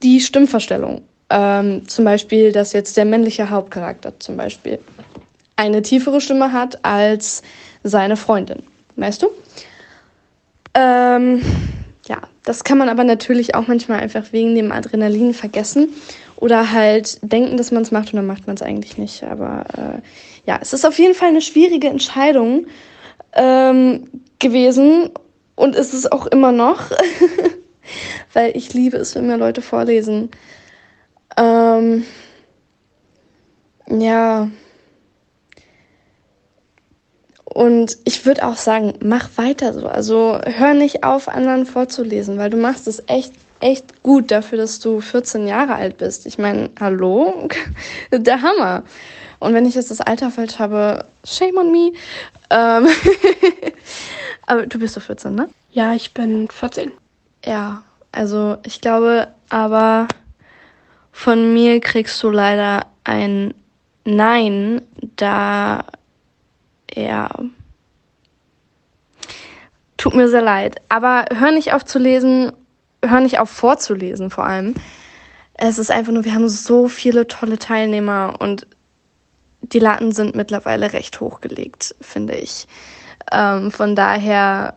die 0.02 0.20
Stimmverstellung. 0.20 1.02
Ähm, 1.28 1.88
zum 1.88 2.04
Beispiel, 2.04 2.52
dass 2.52 2.72
jetzt 2.72 2.96
der 2.96 3.04
männliche 3.04 3.50
Hauptcharakter 3.50 4.18
zum 4.20 4.36
Beispiel 4.36 4.78
eine 5.56 5.82
tiefere 5.82 6.20
Stimme 6.20 6.52
hat 6.52 6.84
als 6.84 7.42
seine 7.82 8.16
Freundin. 8.16 8.62
Weißt 8.94 9.22
du? 9.22 9.28
Ähm, 10.74 11.42
ja, 12.06 12.18
das 12.44 12.62
kann 12.62 12.78
man 12.78 12.88
aber 12.88 13.02
natürlich 13.02 13.54
auch 13.56 13.66
manchmal 13.66 14.00
einfach 14.00 14.32
wegen 14.32 14.54
dem 14.54 14.70
Adrenalin 14.70 15.34
vergessen 15.34 15.88
oder 16.36 16.72
halt 16.72 17.18
denken, 17.22 17.56
dass 17.56 17.70
man 17.70 17.82
es 17.82 17.90
macht 17.90 18.12
und 18.12 18.16
dann 18.16 18.26
macht 18.26 18.46
man 18.46 18.56
es 18.56 18.62
eigentlich 18.62 18.98
nicht. 18.98 19.24
Aber 19.24 19.64
äh, 19.76 20.48
ja, 20.48 20.58
es 20.60 20.72
ist 20.72 20.84
auf 20.84 20.98
jeden 20.98 21.14
Fall 21.14 21.28
eine 21.28 21.40
schwierige 21.40 21.88
Entscheidung 21.88 22.66
ähm, 23.32 24.08
gewesen 24.38 25.10
und 25.56 25.76
ist 25.76 25.94
es 25.94 26.10
auch 26.10 26.26
immer 26.26 26.52
noch, 26.52 26.90
weil 28.32 28.56
ich 28.56 28.74
liebe 28.74 28.96
es, 28.96 29.14
wenn 29.14 29.26
mir 29.26 29.36
Leute 29.36 29.62
vorlesen. 29.62 30.30
Ähm, 31.36 32.04
ja. 33.88 34.50
Und 37.44 37.98
ich 38.04 38.26
würde 38.26 38.46
auch 38.46 38.56
sagen, 38.56 38.94
mach 39.00 39.30
weiter 39.36 39.72
so. 39.72 39.86
Also 39.86 40.40
hör 40.44 40.74
nicht 40.74 41.04
auf, 41.04 41.28
anderen 41.28 41.66
vorzulesen, 41.66 42.36
weil 42.36 42.50
du 42.50 42.56
machst 42.56 42.88
es 42.88 43.02
echt, 43.06 43.32
echt 43.64 44.02
gut 44.02 44.30
dafür, 44.30 44.58
dass 44.58 44.78
du 44.78 45.00
14 45.00 45.46
Jahre 45.46 45.74
alt 45.74 45.96
bist. 45.96 46.26
Ich 46.26 46.36
meine, 46.36 46.70
hallo? 46.78 47.48
Der 48.12 48.42
Hammer. 48.42 48.84
Und 49.38 49.54
wenn 49.54 49.64
ich 49.64 49.74
jetzt 49.74 49.90
das 49.90 50.02
Alter 50.02 50.30
falsch 50.30 50.58
habe, 50.58 51.06
shame 51.24 51.56
on 51.56 51.72
me. 51.72 51.92
Ähm 52.50 52.86
aber 54.46 54.66
du 54.66 54.78
bist 54.78 54.96
doch 54.96 55.02
14, 55.02 55.34
ne? 55.34 55.48
Ja, 55.72 55.94
ich 55.94 56.12
bin 56.12 56.48
14. 56.48 56.92
Ja, 57.44 57.82
also 58.12 58.58
ich 58.64 58.82
glaube, 58.82 59.28
aber 59.48 60.08
von 61.10 61.54
mir 61.54 61.80
kriegst 61.80 62.22
du 62.22 62.30
leider 62.30 62.86
ein 63.04 63.54
Nein, 64.04 64.82
da 65.16 65.86
ja. 66.94 67.30
Tut 69.96 70.14
mir 70.14 70.28
sehr 70.28 70.42
leid. 70.42 70.82
Aber 70.90 71.24
hör 71.34 71.50
nicht 71.50 71.72
auf 71.72 71.86
zu 71.86 71.98
lesen, 71.98 72.52
hör 73.08 73.20
nicht 73.20 73.38
auf 73.38 73.50
vorzulesen 73.50 74.30
vor 74.30 74.44
allem. 74.44 74.74
Es 75.54 75.78
ist 75.78 75.90
einfach 75.90 76.12
nur, 76.12 76.24
wir 76.24 76.34
haben 76.34 76.48
so 76.48 76.88
viele 76.88 77.26
tolle 77.26 77.58
Teilnehmer 77.58 78.36
und 78.40 78.66
die 79.60 79.78
Latten 79.78 80.12
sind 80.12 80.34
mittlerweile 80.34 80.92
recht 80.92 81.20
hochgelegt, 81.20 81.94
finde 82.00 82.34
ich. 82.34 82.66
Ähm, 83.32 83.70
von 83.70 83.96
daher 83.96 84.74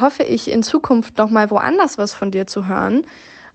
hoffe 0.00 0.22
ich 0.22 0.50
in 0.50 0.62
Zukunft 0.62 1.18
noch 1.18 1.30
mal 1.30 1.50
woanders 1.50 1.98
was 1.98 2.14
von 2.14 2.30
dir 2.30 2.46
zu 2.46 2.66
hören. 2.66 3.06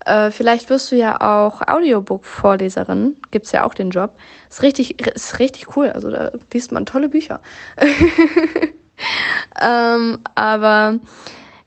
Äh, 0.06 0.32
vielleicht 0.32 0.70
wirst 0.70 0.92
du 0.92 0.96
ja 0.96 1.22
auch 1.22 1.62
Audiobook-Vorleserin. 1.62 3.18
Gibt 3.32 3.46
es 3.46 3.52
ja 3.52 3.64
auch 3.64 3.74
den 3.74 3.90
Job. 3.90 4.16
Ist 4.50 4.62
richtig, 4.62 5.06
ist 5.08 5.40
richtig 5.40 5.76
cool. 5.76 5.90
Also 5.90 6.12
da 6.12 6.32
liest 6.52 6.72
man 6.72 6.86
tolle 6.86 7.10
Bücher. 7.10 7.42
ähm, 9.62 10.20
aber 10.36 11.00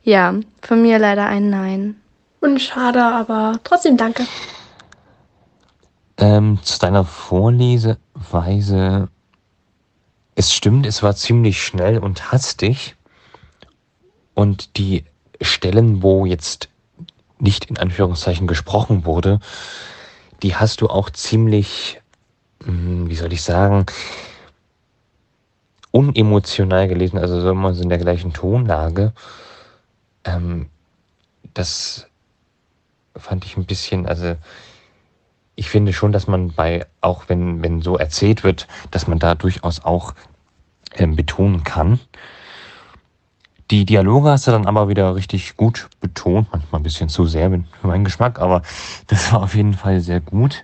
ja, 0.07 0.35
von 0.63 0.83
mir 0.83 1.01
leider 1.01 1.27
ein 1.27 1.51
Nein. 1.51 1.97
Und 2.41 2.63
schade, 2.63 3.03
aber 3.03 3.59
trotzdem 3.65 3.97
danke. 3.97 4.25
Ähm, 6.17 6.61
zu 6.63 6.79
deiner 6.79 7.05
Vorleseweise. 7.05 9.09
Es 10.37 10.55
stimmt, 10.55 10.87
es 10.87 11.03
war 11.03 11.17
ziemlich 11.17 11.61
schnell 11.61 11.99
und 11.99 12.31
hastig. 12.31 12.95
Und 14.35 14.79
die 14.79 15.05
Stellen, 15.41 16.05
wo 16.05 16.25
jetzt 16.25 16.69
nicht 17.41 17.65
in 17.65 17.77
Anführungszeichen 17.77 18.47
gesprochen 18.47 19.07
wurde, 19.07 19.41
die 20.45 20.55
hast 20.55 20.83
du 20.83 20.87
auch 20.87 21.11
ziemlich, 21.11 22.01
hm, 22.63 23.11
wie 23.11 23.17
soll 23.17 23.33
ich 23.33 23.43
sagen, 23.43 23.87
unemotional 25.91 26.87
gelesen, 26.87 27.19
also 27.19 27.41
so 27.41 27.51
immer 27.51 27.75
so 27.75 27.83
in 27.83 27.89
der 27.89 27.99
gleichen 27.99 28.33
Tonlage. 28.33 29.13
Ähm, 30.27 30.69
das 31.55 32.07
fand 33.17 33.45
ich 33.45 33.57
ein 33.57 33.65
bisschen, 33.65 34.07
also 34.07 34.37
ich 35.55 35.71
finde 35.71 35.93
schon, 35.93 36.13
dass 36.13 36.27
man 36.27 36.53
bei, 36.53 36.87
auch 37.01 37.25
wenn, 37.29 37.63
wenn 37.63 37.81
so 37.81 37.97
erzählt 37.97 38.45
wird, 38.45 38.69
dass 38.91 39.07
man 39.07 39.19
da 39.19 39.35
durchaus 39.35 39.83
auch 39.85 40.15
ähm, 40.95 41.17
betonen 41.17 41.65
kann. 41.65 41.99
Die 43.71 43.85
Dialoge 43.85 44.31
hast 44.31 44.47
du 44.47 44.53
dann 44.53 44.67
aber 44.67 44.89
wieder 44.89 45.17
richtig 45.17 45.57
gut 45.57 45.89
betont, 46.01 46.49
manchmal 46.53 46.81
ein 46.81 46.85
bisschen 46.85 47.09
zu 47.09 47.27
sehr 47.27 47.51
für 47.51 47.87
meinen 47.87 48.05
Geschmack, 48.05 48.39
aber 48.39 48.63
das 49.07 49.33
war 49.33 49.43
auf 49.43 49.55
jeden 49.55 49.75
Fall 49.75 50.01
sehr 50.01 50.21
gut. 50.21 50.63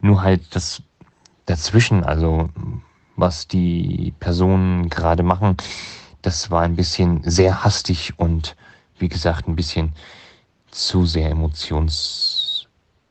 Nur 0.00 0.22
halt 0.22 0.54
das 0.54 0.82
dazwischen, 1.46 2.04
also 2.04 2.50
was 3.16 3.48
die 3.48 4.12
Personen 4.20 4.90
gerade 4.90 5.22
machen, 5.22 5.56
das 6.22 6.50
war 6.50 6.62
ein 6.62 6.76
bisschen 6.76 7.22
sehr 7.24 7.64
hastig 7.64 8.14
und 8.18 8.56
wie 8.98 9.08
gesagt 9.08 9.48
ein 9.48 9.56
bisschen 9.56 9.94
zu 10.70 11.06
sehr 11.06 11.30
emotions, 11.30 12.66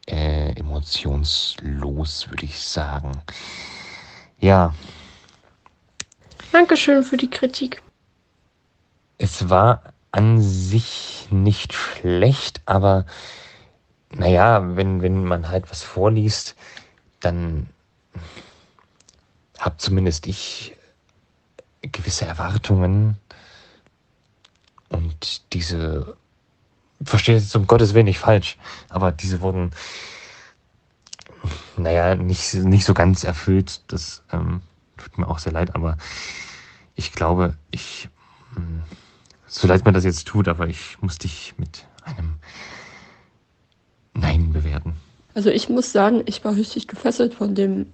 äh, 0.08 0.52
emotionslos, 0.60 2.30
würde 2.30 2.46
ich 2.46 2.60
sagen. 2.60 3.22
Ja. 4.40 4.74
Dankeschön 6.52 7.04
für 7.04 7.18
die 7.18 7.30
Kritik. 7.30 7.82
Es 9.18 9.50
war 9.50 9.94
an 10.12 10.42
sich 10.42 11.28
nicht 11.32 11.74
schlecht, 11.74 12.62
aber 12.66 13.06
naja, 14.10 14.76
wenn, 14.76 15.02
wenn 15.02 15.24
man 15.24 15.50
halt 15.50 15.72
was 15.72 15.82
vorliest, 15.82 16.56
dann 17.20 17.68
habe 19.58 19.78
zumindest 19.78 20.28
ich 20.28 20.76
gewisse 21.82 22.26
Erwartungen 22.26 23.18
und 24.94 25.54
diese, 25.54 26.16
verstehe 27.04 27.36
es 27.36 27.56
um 27.56 27.68
Gottes 27.68 27.94
Willen 27.94 28.06
nicht 28.06 28.20
falsch, 28.20 28.58
aber 28.90 29.12
diese 29.12 29.42
wurden, 29.42 29.72
naja, 31.78 32.16
nicht, 32.16 32.54
nicht 32.54 32.86
so 32.86 32.94
ganz 32.94 33.24
erfüllt. 33.24 33.82
Das 33.88 34.24
ähm, 34.32 34.62
tut 34.98 35.18
mir 35.18 35.28
auch 35.28 35.40
sehr 35.40 35.52
leid, 35.52 35.76
aber 35.76 35.98
ich 36.96 37.12
glaube, 37.12 37.58
ich, 37.72 38.08
hm, 38.54 38.84
so 39.48 39.68
leid 39.68 39.86
mir 39.86 39.94
das 39.94 40.06
jetzt 40.06 40.28
tut, 40.28 40.48
aber 40.48 40.68
ich 40.68 41.02
muss 41.02 41.18
dich 41.18 41.56
mit 41.58 41.86
einem 42.04 42.36
Nein 44.14 44.54
bewerten. 44.54 44.96
Also 45.34 45.50
ich 45.50 45.70
muss 45.70 45.92
sagen, 45.92 46.22
ich 46.28 46.46
war 46.46 46.56
richtig 46.56 46.88
gefesselt 46.88 47.34
von 47.34 47.56
dem, 47.56 47.88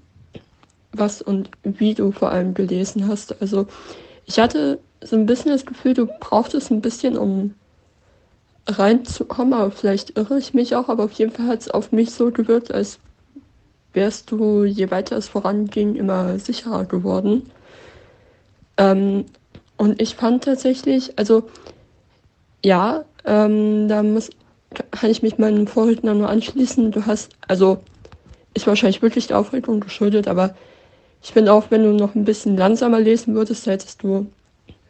was 0.91 1.21
und 1.21 1.49
wie 1.63 1.93
du 1.93 2.11
vor 2.11 2.31
allem 2.31 2.53
gelesen 2.53 3.07
hast. 3.07 3.41
Also 3.41 3.67
ich 4.25 4.39
hatte 4.39 4.79
so 5.01 5.15
ein 5.15 5.25
bisschen 5.25 5.51
das 5.51 5.65
Gefühl, 5.65 5.93
du 5.93 6.05
brauchtest 6.05 6.71
ein 6.71 6.81
bisschen, 6.81 7.17
um 7.17 7.53
reinzukommen, 8.67 9.53
aber 9.53 9.71
vielleicht 9.71 10.17
irre 10.17 10.37
ich 10.37 10.53
mich 10.53 10.75
auch, 10.75 10.89
aber 10.89 11.05
auf 11.05 11.13
jeden 11.13 11.31
Fall 11.31 11.47
hat 11.47 11.61
es 11.61 11.69
auf 11.69 11.91
mich 11.91 12.11
so 12.11 12.31
gewirkt, 12.31 12.71
als 12.71 12.99
wärst 13.93 14.31
du, 14.31 14.63
je 14.63 14.91
weiter 14.91 15.17
es 15.17 15.27
voranging, 15.27 15.95
immer 15.95 16.37
sicherer 16.37 16.85
geworden. 16.85 17.49
Ähm, 18.77 19.25
und 19.77 20.01
ich 20.01 20.15
fand 20.15 20.43
tatsächlich, 20.43 21.17
also 21.17 21.43
ja, 22.63 23.05
ähm, 23.25 23.87
da 23.87 24.03
muss, 24.03 24.29
kann 24.91 25.09
ich 25.09 25.23
mich 25.23 25.37
meinen 25.37 25.67
Vorredner 25.67 26.13
nur 26.13 26.29
anschließen. 26.29 26.91
Du 26.91 27.05
hast, 27.05 27.31
also 27.47 27.79
ist 28.53 28.67
wahrscheinlich 28.67 29.01
wirklich 29.01 29.27
der 29.27 29.39
Aufregung 29.39 29.79
geschuldet, 29.79 30.27
aber 30.27 30.55
ich 31.23 31.31
finde 31.31 31.53
auch, 31.53 31.71
wenn 31.71 31.83
du 31.83 31.93
noch 31.93 32.15
ein 32.15 32.25
bisschen 32.25 32.57
langsamer 32.57 32.99
lesen 32.99 33.35
würdest, 33.35 33.65
hättest 33.67 34.03
du 34.03 34.27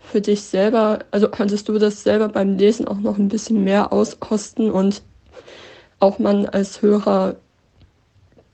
für 0.02 0.22
dich 0.22 0.42
selber, 0.42 1.00
also 1.12 1.30
könntest 1.30 1.70
du 1.70 1.78
das 1.78 2.04
selber 2.04 2.30
beim 2.30 2.58
Lesen 2.58 2.88
auch 2.88 3.00
noch 3.00 3.18
ein 3.18 3.30
bisschen 3.30 3.64
mehr 3.64 3.94
auskosten 3.94 4.72
und 4.72 5.02
auch 6.00 6.20
man 6.20 6.46
als 6.48 6.82
Hörer 6.82 7.36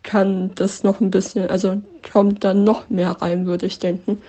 kann 0.03 0.51
das 0.55 0.83
noch 0.83 0.99
ein 0.99 1.11
bisschen, 1.11 1.49
also 1.49 1.81
kommt 2.11 2.43
dann 2.43 2.63
noch 2.63 2.89
mehr 2.89 3.11
rein, 3.21 3.45
würde 3.45 3.65
ich 3.65 3.79
denken. 3.79 4.21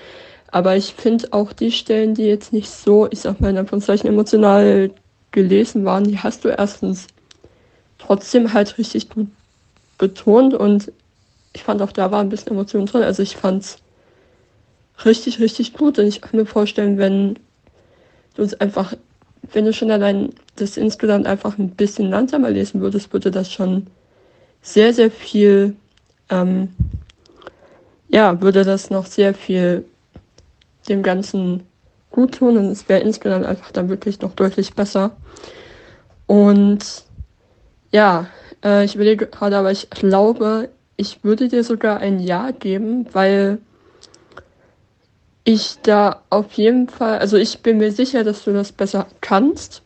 Aber 0.50 0.76
ich 0.76 0.94
finde 0.94 1.32
auch 1.32 1.52
die 1.52 1.72
Stellen, 1.72 2.14
die 2.14 2.24
jetzt 2.24 2.52
nicht 2.52 2.70
so, 2.70 3.08
ich 3.10 3.20
sag 3.20 3.40
mal 3.40 3.50
in 3.50 3.58
Anführungszeichen, 3.58 4.08
emotional 4.08 4.90
gelesen 5.32 5.84
waren, 5.84 6.04
die 6.04 6.18
hast 6.18 6.44
du 6.44 6.48
erstens 6.48 7.08
trotzdem 7.98 8.52
halt 8.52 8.78
richtig 8.78 9.10
gut 9.10 9.28
betont 9.98 10.54
und 10.54 10.92
ich 11.52 11.62
fand 11.62 11.82
auch 11.82 11.92
da 11.92 12.10
war 12.10 12.20
ein 12.20 12.28
bisschen 12.28 12.52
Emotion 12.52 12.86
drin. 12.86 13.02
Also 13.02 13.22
ich 13.22 13.36
fand's 13.36 13.78
richtig, 15.04 15.40
richtig 15.40 15.74
gut. 15.74 15.98
Und 15.98 16.06
ich 16.06 16.20
kann 16.20 16.38
mir 16.38 16.46
vorstellen, 16.46 16.98
wenn 16.98 17.38
du 18.34 18.42
es 18.42 18.54
einfach, 18.60 18.94
wenn 19.52 19.64
du 19.64 19.72
schon 19.72 19.90
allein 19.90 20.30
das 20.56 20.76
insgesamt 20.76 21.26
einfach 21.26 21.58
ein 21.58 21.70
bisschen 21.70 22.10
langsamer 22.10 22.50
lesen 22.50 22.80
würdest, 22.80 23.12
würde 23.12 23.30
das 23.30 23.52
schon 23.52 23.86
sehr, 24.62 24.92
sehr 24.92 25.10
viel, 25.10 25.76
ähm, 26.30 26.68
ja, 28.08 28.40
würde 28.40 28.64
das 28.64 28.90
noch 28.90 29.06
sehr 29.06 29.34
viel 29.34 29.84
dem 30.88 31.02
Ganzen 31.02 31.64
gut 32.10 32.36
tun 32.36 32.56
und 32.56 32.66
es 32.66 32.88
wäre 32.88 33.00
insgesamt 33.00 33.44
einfach 33.44 33.70
dann 33.72 33.88
wirklich 33.88 34.20
noch 34.20 34.32
deutlich 34.32 34.74
besser. 34.74 35.16
Und 36.26 37.04
ja, 37.92 38.26
äh, 38.64 38.84
ich 38.84 38.94
überlege 38.94 39.26
gerade, 39.26 39.56
aber 39.56 39.70
ich 39.70 39.90
glaube, 39.90 40.70
ich 40.96 41.22
würde 41.22 41.48
dir 41.48 41.62
sogar 41.62 41.98
ein 41.98 42.18
Ja 42.18 42.50
geben, 42.50 43.06
weil 43.12 43.58
ich 45.48 45.78
da 45.80 46.22
auf 46.28 46.54
jeden 46.54 46.88
Fall, 46.88 47.20
also 47.20 47.36
ich 47.36 47.60
bin 47.60 47.78
mir 47.78 47.92
sicher, 47.92 48.24
dass 48.24 48.42
du 48.42 48.52
das 48.52 48.72
besser 48.72 49.06
kannst. 49.20 49.80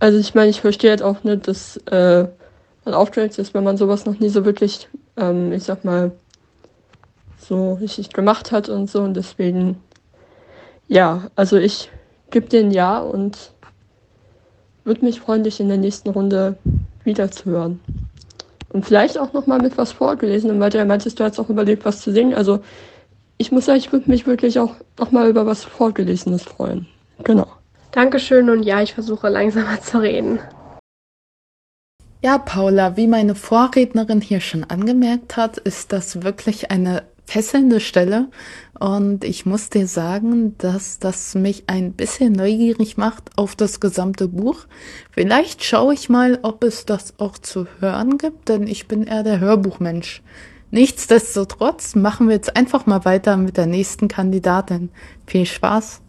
Also 0.00 0.18
ich 0.18 0.34
meine, 0.34 0.50
ich 0.50 0.60
verstehe 0.60 0.90
halt 0.90 1.02
auch 1.02 1.24
nicht, 1.24 1.48
dass 1.48 1.78
äh, 1.86 2.26
man 2.84 2.94
aufgeregt 2.94 3.38
ist, 3.38 3.54
wenn 3.54 3.64
man 3.64 3.78
sowas 3.78 4.04
noch 4.04 4.20
nie 4.20 4.28
so 4.28 4.44
wirklich, 4.44 4.86
ähm, 5.16 5.50
ich 5.52 5.64
sag 5.64 5.82
mal, 5.82 6.12
so 7.38 7.72
richtig 7.80 8.10
gemacht 8.10 8.52
hat 8.52 8.68
und 8.68 8.90
so. 8.90 9.00
Und 9.00 9.14
deswegen, 9.14 9.82
ja, 10.88 11.30
also 11.34 11.56
ich 11.56 11.90
gebe 12.30 12.48
dir 12.48 12.60
ein 12.60 12.70
Ja 12.70 12.98
und 12.98 13.52
würde 14.84 15.06
mich 15.06 15.22
freuen, 15.22 15.42
dich 15.42 15.58
in 15.58 15.68
der 15.68 15.78
nächsten 15.78 16.10
Runde 16.10 16.58
wiederzuhören. 17.02 17.80
Und 18.74 18.84
vielleicht 18.84 19.16
auch 19.16 19.32
nochmal 19.32 19.60
mit 19.62 19.78
was 19.78 19.92
vorgelesen, 19.92 20.60
weil 20.60 20.68
du 20.68 20.76
ja 20.76 20.84
meintest, 20.84 21.18
du 21.18 21.24
hast 21.24 21.40
auch 21.40 21.48
überlegt, 21.48 21.86
was 21.86 22.02
zu 22.02 22.12
singen. 22.12 22.34
Also 22.34 22.60
ich 23.38 23.52
muss 23.52 23.66
sagen, 23.66 23.78
ich 23.78 23.92
würde 23.92 24.10
mich 24.10 24.26
wirklich 24.26 24.58
auch 24.58 24.74
nochmal 24.98 25.30
über 25.30 25.46
was 25.46 25.64
Vorgelesenes 25.64 26.42
freuen. 26.42 26.86
Genau. 27.22 27.46
Dankeschön 27.92 28.50
und 28.50 28.64
ja, 28.64 28.82
ich 28.82 28.94
versuche 28.94 29.28
langsamer 29.28 29.80
zu 29.82 29.98
reden. 29.98 30.40
Ja, 32.20 32.38
Paula, 32.38 32.96
wie 32.96 33.06
meine 33.06 33.36
Vorrednerin 33.36 34.20
hier 34.20 34.40
schon 34.40 34.64
angemerkt 34.64 35.36
hat, 35.36 35.56
ist 35.56 35.92
das 35.92 36.24
wirklich 36.24 36.72
eine 36.72 37.04
fesselnde 37.26 37.78
Stelle. 37.78 38.28
Und 38.80 39.22
ich 39.24 39.46
muss 39.46 39.70
dir 39.70 39.86
sagen, 39.86 40.56
dass 40.58 40.98
das 40.98 41.36
mich 41.36 41.64
ein 41.68 41.92
bisschen 41.92 42.32
neugierig 42.32 42.96
macht 42.96 43.30
auf 43.36 43.54
das 43.54 43.78
gesamte 43.78 44.26
Buch. 44.26 44.66
Vielleicht 45.12 45.62
schaue 45.62 45.94
ich 45.94 46.08
mal, 46.08 46.40
ob 46.42 46.64
es 46.64 46.86
das 46.86 47.14
auch 47.18 47.38
zu 47.38 47.66
hören 47.78 48.18
gibt, 48.18 48.48
denn 48.48 48.66
ich 48.66 48.88
bin 48.88 49.04
eher 49.04 49.22
der 49.22 49.38
Hörbuchmensch. 49.38 50.22
Nichtsdestotrotz 50.70 51.94
machen 51.94 52.28
wir 52.28 52.34
jetzt 52.34 52.56
einfach 52.56 52.86
mal 52.86 53.04
weiter 53.04 53.36
mit 53.36 53.56
der 53.56 53.66
nächsten 53.66 54.08
Kandidatin. 54.08 54.90
Viel 55.26 55.46
Spaß! 55.46 56.02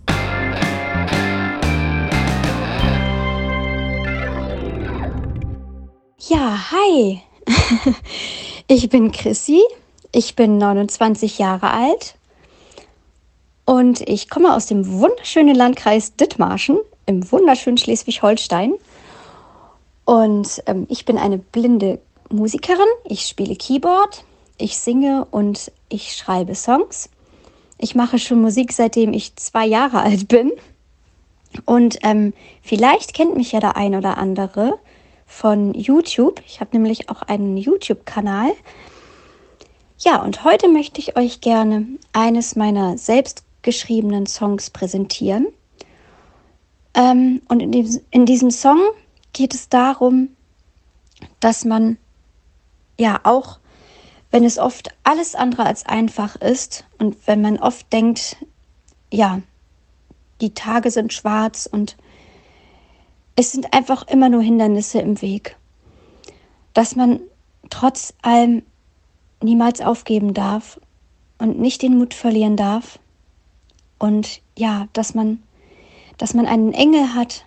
Ja, 6.28 6.72
hi. 6.72 7.22
Ich 8.72 8.88
bin 8.88 9.12
Chrissy. 9.12 9.64
Ich 10.12 10.36
bin 10.36 10.60
29 10.60 11.40
Jahre 11.40 11.72
alt 11.72 12.14
und 13.66 14.08
ich 14.08 14.30
komme 14.30 14.56
aus 14.56 14.68
dem 14.68 14.88
wunderschönen 15.00 15.56
Landkreis 15.56 16.16
Dithmarschen 16.16 16.78
im 17.08 17.32
wunderschönen 17.32 17.80
Schleswig-Holstein. 17.80 18.76
Und 20.06 20.62
ähm, 20.68 20.86
ich 20.88 21.06
bin 21.06 21.18
eine 21.18 21.40
blinde 21.40 22.00
Musikerin. 22.30 22.86
Ich 23.06 23.22
spiele 23.22 23.56
Keyboard, 23.56 24.24
ich 24.60 24.78
singe 24.78 25.26
und 25.32 25.72
ich 25.90 26.16
schreibe 26.16 26.54
Songs. 26.54 27.10
Ich 27.78 27.96
mache 27.96 28.20
schon 28.20 28.42
Musik, 28.42 28.74
seitdem 28.74 29.14
ich 29.14 29.36
zwei 29.36 29.66
Jahre 29.66 30.02
alt 30.04 30.28
bin. 30.28 30.52
Und 31.66 31.98
ähm, 32.04 32.34
vielleicht 32.62 33.14
kennt 33.14 33.36
mich 33.36 33.52
ja 33.54 33.60
der 33.60 33.76
ein 33.76 33.96
oder 33.96 34.18
andere 34.18 34.78
von 35.26 35.74
YouTube. 35.74 36.42
Ich 36.46 36.60
habe 36.60 36.72
nämlich 36.74 37.10
auch 37.10 37.22
einen 37.24 37.58
YouTube-Kanal. 37.58 38.52
Ja, 40.00 40.22
und 40.22 40.44
heute 40.44 40.70
möchte 40.70 41.00
ich 41.00 41.18
euch 41.18 41.42
gerne 41.42 41.86
eines 42.14 42.56
meiner 42.56 42.98
selbstgeschriebenen 42.98 44.28
Songs 44.28 44.70
präsentieren. 44.70 45.48
Ähm, 46.94 47.42
und 47.48 47.62
in, 47.62 47.72
dem, 47.72 48.02
in 48.12 48.26
diesem 48.26 48.52
Song 48.52 48.80
geht 49.34 49.54
es 49.54 49.70
darum, 49.70 50.30
dass 51.40 51.66
man 51.66 51.98
ja 52.98 53.20
auch, 53.24 53.59
wenn 54.32 54.44
es 54.44 54.58
oft 54.58 54.90
alles 55.04 55.36
andere 55.36 55.66
als 55.66 55.86
einfach 55.86 56.36
ist 56.36 56.86
und 56.98 57.16
wenn 57.28 57.42
man 57.42 57.58
oft 57.58 57.92
denkt, 57.92 58.38
ja, 59.12 59.42
die 60.42 60.54
Tage 60.54 60.92
sind 60.92 61.14
schwarz 61.14 61.68
und 61.72 61.98
es 63.36 63.52
sind 63.52 63.74
einfach 63.74 64.08
immer 64.08 64.30
nur 64.30 64.42
Hindernisse 64.42 65.00
im 65.00 65.22
Weg. 65.22 65.58
Dass 66.74 66.96
man 66.96 67.22
trotz 67.70 68.14
allem 68.22 68.64
niemals 69.42 69.82
aufgeben 69.82 70.34
darf 70.34 70.80
und 71.38 71.60
nicht 71.60 71.82
den 71.82 71.98
Mut 71.98 72.14
verlieren 72.14 72.58
darf. 72.58 73.00
Und 73.98 74.42
ja, 74.58 74.88
dass 74.94 75.16
man, 75.16 75.42
dass 76.18 76.34
man 76.34 76.46
einen 76.46 76.74
Engel 76.74 77.14
hat, 77.16 77.46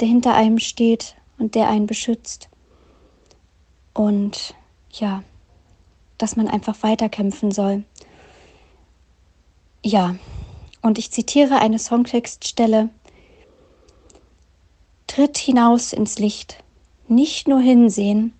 der 0.00 0.08
hinter 0.08 0.34
einem 0.34 0.58
steht 0.58 1.16
und 1.38 1.54
der 1.54 1.68
einen 1.68 1.86
beschützt. 1.86 2.48
Und 3.94 4.54
ja, 4.90 5.22
dass 6.22 6.36
man 6.36 6.46
einfach 6.46 6.84
weiterkämpfen 6.84 7.50
soll. 7.50 7.82
Ja, 9.84 10.14
und 10.80 10.96
ich 10.98 11.10
zitiere 11.10 11.56
eine 11.56 11.80
Songtextstelle, 11.80 12.90
Tritt 15.08 15.36
hinaus 15.36 15.92
ins 15.92 16.20
Licht, 16.20 16.62
nicht 17.08 17.48
nur 17.48 17.60
hinsehen, 17.60 18.32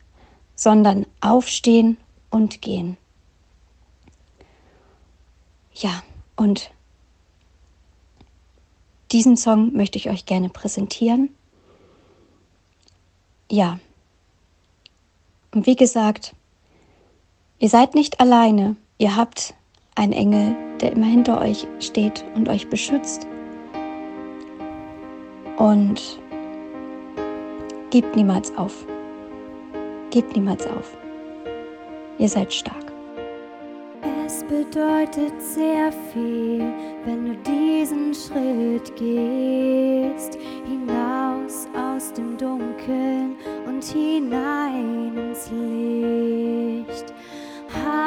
sondern 0.54 1.06
aufstehen 1.20 1.98
und 2.30 2.62
gehen. 2.62 2.96
Ja, 5.74 6.04
und 6.36 6.70
diesen 9.10 9.36
Song 9.36 9.72
möchte 9.72 9.98
ich 9.98 10.08
euch 10.08 10.24
gerne 10.24 10.50
präsentieren. 10.50 11.34
Ja. 13.50 13.80
Und 15.52 15.66
wie 15.66 15.76
gesagt, 15.76 16.34
ihr 17.62 17.68
seid 17.70 17.94
nicht 17.94 18.20
alleine. 18.20 18.76
Ihr 18.98 19.16
habt 19.16 19.54
einen 19.94 20.12
Engel, 20.12 20.54
der 20.82 20.92
immer 20.92 21.06
hinter 21.06 21.40
euch 21.40 21.66
steht 21.80 22.22
und 22.34 22.50
euch 22.50 22.68
beschützt. 22.68 23.26
Und 25.56 26.20
Gebt 27.92 28.16
niemals 28.16 28.56
auf. 28.56 28.86
Gebt 30.10 30.34
niemals 30.34 30.66
auf. 30.66 30.96
Ihr 32.16 32.26
seid 32.26 32.50
stark. 32.50 32.90
Es 34.24 34.42
bedeutet 34.44 35.34
sehr 35.42 35.92
viel, 36.10 36.72
wenn 37.04 37.26
du 37.26 37.36
diesen 37.46 38.14
Schritt 38.14 38.96
gehst, 38.96 40.38
hinaus 40.66 41.68
aus 41.76 42.14
dem 42.14 42.38
Dunkeln 42.38 43.36
und 43.66 43.84
hinein 43.84 45.12
ins 45.14 45.50
Licht. 45.50 47.12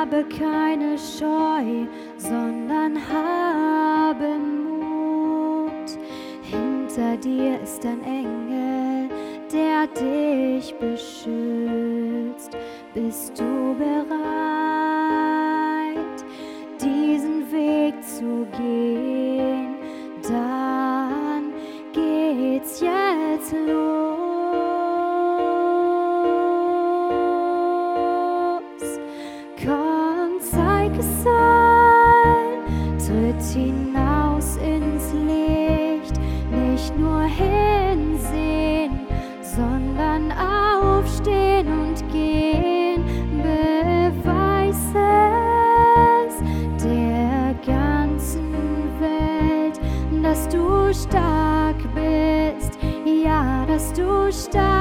Habe 0.06 0.24
keine 0.26 0.98
Scheu, 1.00 1.88
sondern 2.18 2.96
habe 3.10 4.38
Mut. 4.38 5.72
Hinter 6.44 7.18
dir 7.18 7.60
ist 7.62 7.84
ein 7.86 8.04
Engel 8.04 9.10
der 9.52 9.88
dich 9.88 10.74
beschützt. 10.76 12.58
Bist 12.94 13.40
du 13.40 13.76
bereit, 13.78 14.06
diesen 16.82 17.52
Weg 17.52 17.96
zu 18.04 18.46
gehen? 18.58 19.15
Dass 53.76 53.92
du 53.92 54.32
stark 54.32 54.75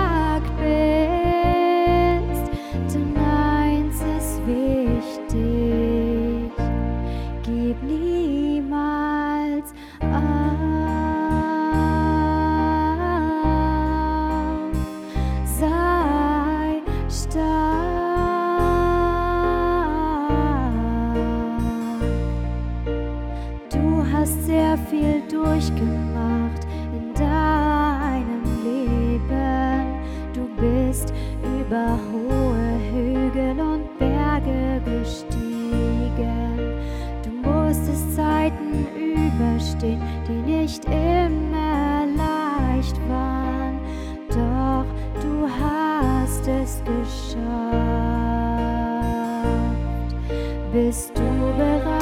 Bist 50.74 51.16
du 51.16 51.22
bereit, 51.56 51.93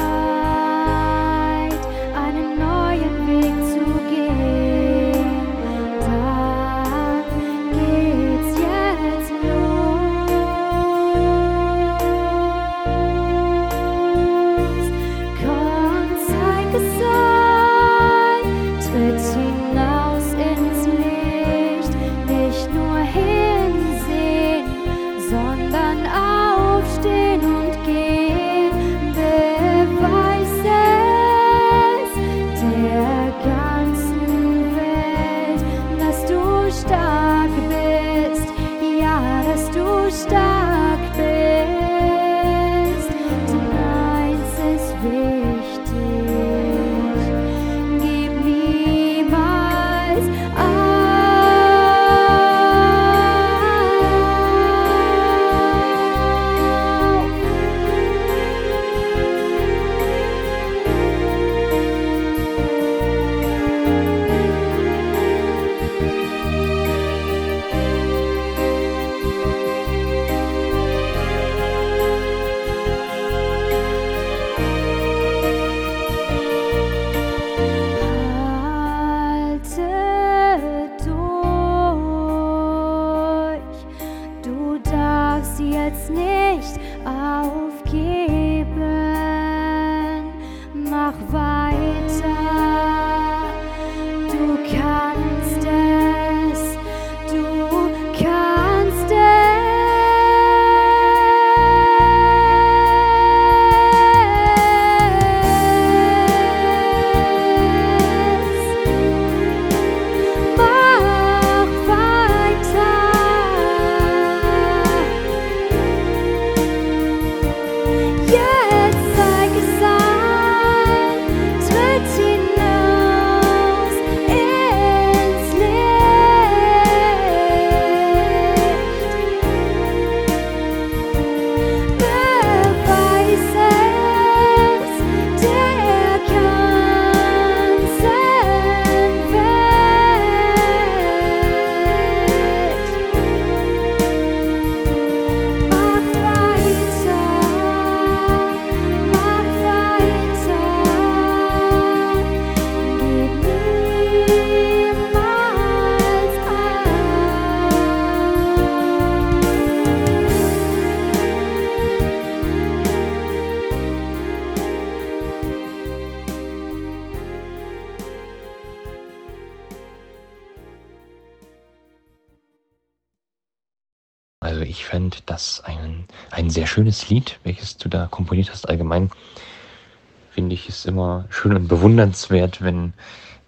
immer 180.85 181.25
schön 181.29 181.55
und 181.55 181.67
bewundernswert, 181.67 182.61
wenn 182.61 182.93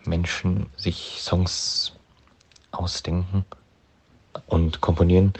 Menschen 0.05 0.67
sich 0.75 1.17
Songs 1.19 1.93
ausdenken 2.71 3.45
und 4.47 4.81
komponieren. 4.81 5.33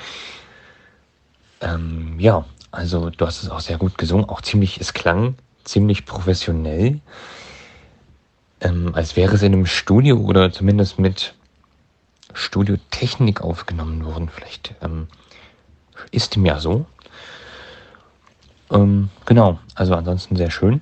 Ähm, 1.62 2.20
ja, 2.20 2.46
also 2.72 3.10
du 3.10 3.26
hast 3.26 3.44
es 3.44 3.50
auch 3.50 3.60
sehr 3.60 3.78
gut 3.78 3.98
gesungen, 3.98 4.26
auch 4.26 4.42
ziemlich, 4.42 4.80
es 4.80 4.94
klang 4.94 5.36
ziemlich 5.64 6.06
professionell, 6.06 7.00
ähm, 8.62 8.94
als 8.94 9.16
wäre 9.16 9.36
es 9.36 9.42
in 9.42 9.54
einem 9.54 9.66
Studio 9.66 10.18
oder 10.18 10.52
zumindest 10.52 11.00
mit 11.00 11.34
Studiotechnik 12.34 13.42
aufgenommen 13.42 14.06
worden. 14.06 14.30
Vielleicht 14.30 14.76
ähm, 14.82 15.08
ist 16.12 16.36
dem 16.36 16.46
ja 16.46 16.60
so. 16.60 16.86
Ähm, 18.72 19.10
genau, 19.26 19.60
also 19.76 19.96
ansonsten 19.96 20.36
sehr 20.36 20.52
schön. 20.52 20.82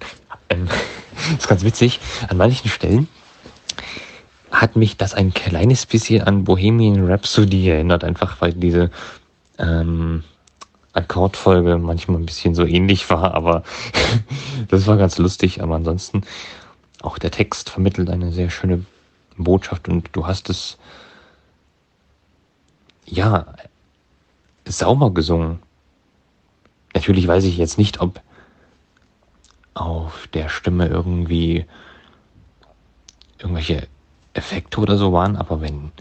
Ähm, 0.53 0.67
ist 1.37 1.47
ganz 1.47 1.63
witzig. 1.63 1.99
An 2.27 2.37
manchen 2.37 2.69
Stellen 2.69 3.07
hat 4.51 4.75
mich 4.75 4.97
das 4.97 5.13
ein 5.13 5.33
kleines 5.33 5.85
bisschen 5.85 6.21
an 6.21 6.43
Bohemian 6.43 7.05
Rhapsody 7.05 7.69
erinnert, 7.69 8.03
einfach 8.03 8.39
weil 8.39 8.53
diese 8.53 8.91
ähm, 9.57 10.23
Akkordfolge 10.93 11.79
manchmal 11.79 12.17
ein 12.17 12.25
bisschen 12.25 12.53
so 12.53 12.65
ähnlich 12.65 13.09
war, 13.09 13.33
aber 13.33 13.63
das 14.69 14.85
war 14.85 14.97
ganz 14.97 15.17
lustig. 15.17 15.61
Aber 15.61 15.75
ansonsten 15.75 16.21
auch 17.01 17.17
der 17.17 17.31
Text 17.31 17.69
vermittelt 17.69 18.09
eine 18.09 18.31
sehr 18.31 18.49
schöne 18.49 18.85
Botschaft 19.37 19.89
und 19.89 20.09
du 20.13 20.27
hast 20.27 20.49
es 20.49 20.77
ja 23.05 23.47
sauber 24.65 25.11
gesungen. 25.11 25.59
Natürlich 26.93 27.27
weiß 27.27 27.43
ich 27.45 27.57
jetzt 27.57 27.79
nicht, 27.79 27.99
ob 27.99 28.21
auf 29.73 30.27
der 30.33 30.49
Stimme 30.49 30.87
irgendwie 30.87 31.65
irgendwelche 33.39 33.87
Effekte 34.33 34.79
oder 34.79 34.97
so 34.97 35.13
waren, 35.13 35.35
aber 35.35 35.61
wenn 35.61 35.91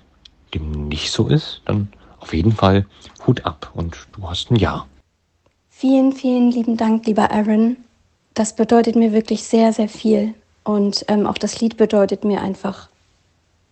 dem 0.55 0.89
nicht 0.89 1.11
so 1.11 1.29
ist, 1.29 1.63
dann 1.65 1.89
auf 2.21 2.33
jeden 2.35 2.53
Fall 2.53 2.87
Hut 3.27 3.45
ab 3.45 3.71
und 3.75 3.97
du 4.13 4.29
hast 4.29 4.51
ein 4.51 4.57
Ja. 4.57 4.87
Vielen, 5.71 6.13
vielen 6.13 6.51
lieben 6.51 6.77
Dank, 6.77 7.07
lieber 7.07 7.31
Aaron. 7.33 7.77
Das 8.35 8.55
bedeutet 8.55 8.95
mir 8.95 9.13
wirklich 9.13 9.43
sehr, 9.43 9.73
sehr 9.73 9.89
viel. 9.89 10.35
Und 10.65 11.05
ähm, 11.09 11.27
auch 11.27 11.39
das 11.39 11.61
Lied 11.61 11.77
bedeutet 11.77 12.25
mir 12.25 12.41
einfach 12.41 12.89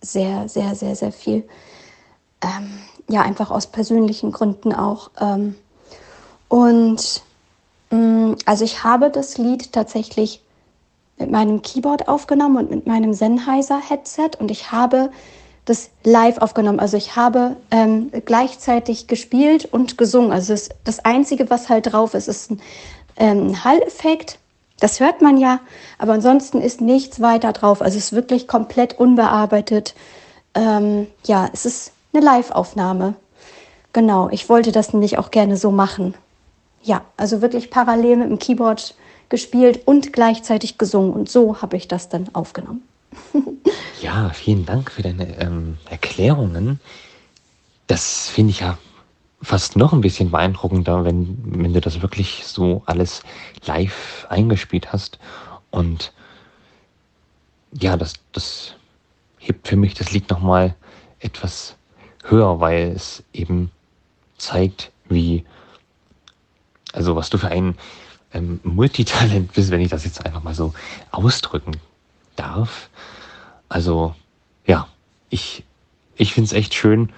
sehr, 0.01 0.49
sehr, 0.49 0.75
sehr, 0.75 0.95
sehr 0.95 1.11
viel. 1.11 1.47
Ähm, 2.41 2.79
ja, 3.07 3.21
einfach 3.21 3.49
aus 3.49 3.67
persönlichen 3.67 4.31
Gründen 4.31 4.73
auch. 4.73 5.11
Ähm, 5.19 5.55
und 6.49 7.23
also 7.91 8.63
ich 8.63 8.83
habe 8.83 9.09
das 9.09 9.37
Lied 9.37 9.73
tatsächlich 9.73 10.41
mit 11.17 11.29
meinem 11.29 11.61
Keyboard 11.61 12.07
aufgenommen 12.07 12.57
und 12.57 12.71
mit 12.71 12.87
meinem 12.87 13.13
Sennheiser-Headset 13.13 14.31
und 14.39 14.49
ich 14.49 14.71
habe 14.71 15.11
das 15.65 15.89
live 16.03 16.39
aufgenommen. 16.39 16.79
Also 16.79 16.97
ich 16.97 17.15
habe 17.15 17.55
ähm, 17.69 18.11
gleichzeitig 18.25 19.07
gespielt 19.07 19.65
und 19.65 19.97
gesungen. 19.97 20.31
Also 20.31 20.53
das, 20.53 20.69
das 20.83 21.05
Einzige, 21.05 21.49
was 21.49 21.69
halt 21.69 21.91
drauf 21.91 22.13
ist, 22.13 22.27
ist 22.27 22.51
ein 22.51 22.61
ähm, 23.17 23.63
Halleffekt. 23.63 24.39
Das 24.79 24.99
hört 24.99 25.21
man 25.21 25.37
ja, 25.37 25.59
aber 25.99 26.13
ansonsten 26.13 26.59
ist 26.59 26.81
nichts 26.81 27.21
weiter 27.21 27.53
drauf. 27.53 27.81
Also 27.81 27.99
es 27.99 28.05
ist 28.05 28.13
wirklich 28.13 28.47
komplett 28.47 28.97
unbearbeitet. 28.99 29.93
Ähm, 30.55 31.07
ja, 31.25 31.47
es 31.53 31.65
ist 31.65 31.91
eine 32.13 32.25
Live-Aufnahme. 32.25 33.13
Genau, 33.93 34.29
ich 34.29 34.49
wollte 34.49 34.71
das 34.71 34.93
nämlich 34.93 35.19
auch 35.19 35.29
gerne 35.29 35.57
so 35.57 35.69
machen. 35.69 36.15
Ja, 36.83 37.05
also 37.17 37.41
wirklich 37.41 37.69
parallel 37.69 38.17
mit 38.17 38.29
dem 38.29 38.39
Keyboard 38.39 38.95
gespielt 39.29 39.81
und 39.85 40.13
gleichzeitig 40.13 40.77
gesungen. 40.77 41.13
Und 41.13 41.29
so 41.29 41.61
habe 41.61 41.77
ich 41.77 41.87
das 41.87 42.09
dann 42.09 42.29
aufgenommen. 42.33 42.83
ja, 44.01 44.29
vielen 44.29 44.65
Dank 44.65 44.91
für 44.91 45.01
deine 45.01 45.39
ähm, 45.39 45.77
Erklärungen. 45.89 46.79
Das 47.87 48.29
finde 48.29 48.51
ich 48.51 48.61
ja 48.61 48.77
fast 49.41 49.75
noch 49.75 49.93
ein 49.93 50.01
bisschen 50.01 50.31
beeindruckender, 50.31 51.03
wenn, 51.03 51.37
wenn 51.45 51.73
du 51.73 51.81
das 51.81 52.01
wirklich 52.01 52.45
so 52.45 52.83
alles 52.85 53.23
live 53.65 54.27
eingespielt 54.29 54.93
hast. 54.93 55.19
Und 55.71 56.13
ja, 57.73 57.97
das, 57.97 58.13
das 58.33 58.75
hebt 59.37 59.67
für 59.67 59.75
mich 59.75 59.93
das 59.93 60.11
Lied 60.11 60.29
nochmal 60.29 60.75
etwas 61.19 61.75
höher, 62.23 62.59
weil 62.59 62.91
es 62.95 63.23
eben 63.33 63.71
zeigt, 64.37 64.91
wie, 65.09 65.43
also 66.93 67.15
was 67.15 67.29
du 67.29 67.37
für 67.37 67.47
ein 67.47 67.75
ähm, 68.33 68.59
Multitalent 68.63 69.53
bist, 69.53 69.71
wenn 69.71 69.81
ich 69.81 69.89
das 69.89 70.05
jetzt 70.05 70.25
einfach 70.25 70.43
mal 70.43 70.55
so 70.55 70.73
ausdrücken 71.11 71.73
darf. 72.35 72.89
Also 73.69 74.15
ja, 74.65 74.87
ich, 75.29 75.63
ich 76.15 76.33
finde 76.33 76.47
es 76.47 76.53
echt 76.53 76.73
schön 76.73 77.09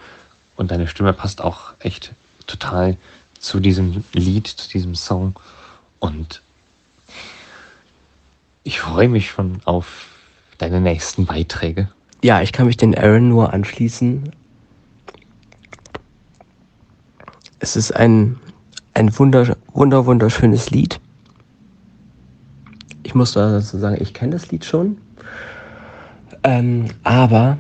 und 0.56 0.72
deine 0.72 0.88
Stimme 0.88 1.14
passt 1.14 1.42
auch 1.42 1.74
echt 1.80 2.14
total 2.48 2.98
zu 3.40 3.60
diesem 3.60 4.04
Lied, 4.14 4.48
zu 4.48 4.70
diesem 4.70 4.96
Song. 4.96 5.36
Und 6.00 6.42
ich 8.64 8.80
freue 8.80 9.10
mich 9.10 9.30
schon 9.30 9.62
auf 9.66 10.08
deine 10.58 10.80
nächsten 10.80 11.26
Beiträge. 11.26 11.90
Ja, 12.24 12.42
ich 12.42 12.54
kann 12.54 12.68
mich 12.68 12.78
den 12.78 12.98
Aaron 12.98 13.28
nur 13.28 13.54
anschließen. 13.54 14.32
Es 17.60 17.76
ist 17.76 17.92
ein, 17.92 18.40
ein 18.94 19.18
wunder, 19.18 19.56
wunder, 19.74 20.06
wunderschönes 20.06 20.70
Lied. 20.72 21.00
Ich 23.04 23.16
muss 23.16 23.34
dazu 23.34 23.78
sagen, 23.78 23.98
ich 24.00 24.14
kenne 24.14 24.32
das 24.32 24.52
Lied 24.52 24.66
schon. 24.66 24.98
Ähm, 26.44 26.86
aber 27.04 27.58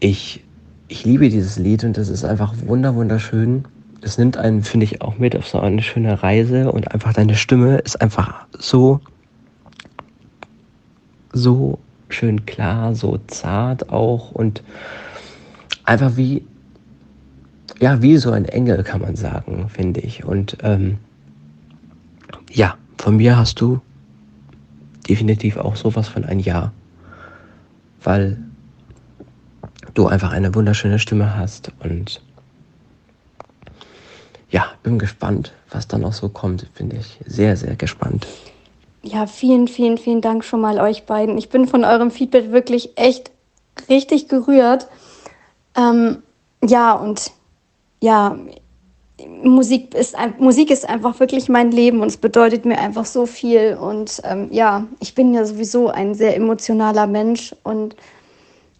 ich, 0.00 0.44
ich 0.88 1.04
liebe 1.04 1.28
dieses 1.28 1.58
Lied 1.58 1.84
und 1.84 1.98
es 1.98 2.08
ist 2.08 2.24
einfach 2.24 2.54
wunder, 2.66 2.94
wunderschön. 2.94 3.64
Es 4.00 4.18
nimmt 4.18 4.36
einen, 4.36 4.62
finde 4.62 4.84
ich, 4.84 5.02
auch 5.02 5.18
mit 5.18 5.36
auf 5.36 5.48
so 5.48 5.60
eine 5.60 5.82
schöne 5.82 6.22
Reise 6.22 6.72
und 6.72 6.92
einfach 6.92 7.12
deine 7.12 7.36
Stimme 7.36 7.78
ist 7.78 8.00
einfach 8.00 8.46
so, 8.58 9.00
so 11.32 11.78
schön 12.08 12.44
klar, 12.46 12.94
so 12.94 13.18
zart 13.28 13.90
auch 13.90 14.32
und 14.32 14.62
einfach 15.84 16.16
wie, 16.16 16.44
ja, 17.80 18.02
wie 18.02 18.16
so 18.16 18.30
ein 18.30 18.44
Engel, 18.44 18.82
kann 18.82 19.00
man 19.00 19.16
sagen, 19.16 19.68
finde 19.68 20.00
ich. 20.00 20.24
Und 20.24 20.58
ähm, 20.62 20.98
ja, 22.50 22.76
von 22.98 23.16
mir 23.16 23.36
hast 23.36 23.60
du 23.60 23.80
definitiv 25.08 25.56
auch 25.56 25.76
sowas 25.76 26.08
von 26.08 26.24
ein 26.24 26.38
Ja, 26.40 26.72
weil 28.02 28.38
du 29.94 30.06
einfach 30.06 30.32
eine 30.32 30.54
wunderschöne 30.54 30.98
Stimme 30.98 31.36
hast 31.36 31.72
und 31.80 32.22
ja, 34.50 34.66
bin 34.82 34.98
gespannt, 34.98 35.52
was 35.70 35.88
dann 35.88 36.02
noch 36.02 36.12
so 36.12 36.28
kommt, 36.28 36.66
finde 36.74 36.96
ich 36.96 37.18
sehr, 37.26 37.56
sehr 37.56 37.74
gespannt. 37.74 38.26
Ja, 39.02 39.26
vielen, 39.26 39.66
vielen, 39.66 39.98
vielen 39.98 40.20
Dank 40.20 40.44
schon 40.44 40.60
mal 40.60 40.78
euch 40.78 41.04
beiden. 41.04 41.38
Ich 41.38 41.48
bin 41.48 41.66
von 41.66 41.84
eurem 41.84 42.10
Feedback 42.10 42.52
wirklich 42.52 42.96
echt 42.96 43.32
richtig 43.88 44.28
gerührt. 44.28 44.86
Ähm, 45.76 46.18
ja, 46.62 46.92
und 46.92 47.32
ja, 48.02 48.36
Musik 49.44 49.94
ist, 49.94 50.16
Musik 50.38 50.70
ist 50.72 50.88
einfach 50.88 51.20
wirklich 51.20 51.48
mein 51.48 51.70
Leben 51.70 52.00
und 52.00 52.08
es 52.08 52.16
bedeutet 52.16 52.64
mir 52.64 52.78
einfach 52.78 53.06
so 53.06 53.26
viel. 53.26 53.78
Und 53.80 54.20
ähm, 54.24 54.48
ja, 54.50 54.88
ich 54.98 55.14
bin 55.14 55.32
ja 55.32 55.44
sowieso 55.44 55.88
ein 55.88 56.14
sehr 56.14 56.36
emotionaler 56.36 57.06
Mensch 57.06 57.54
und 57.62 57.94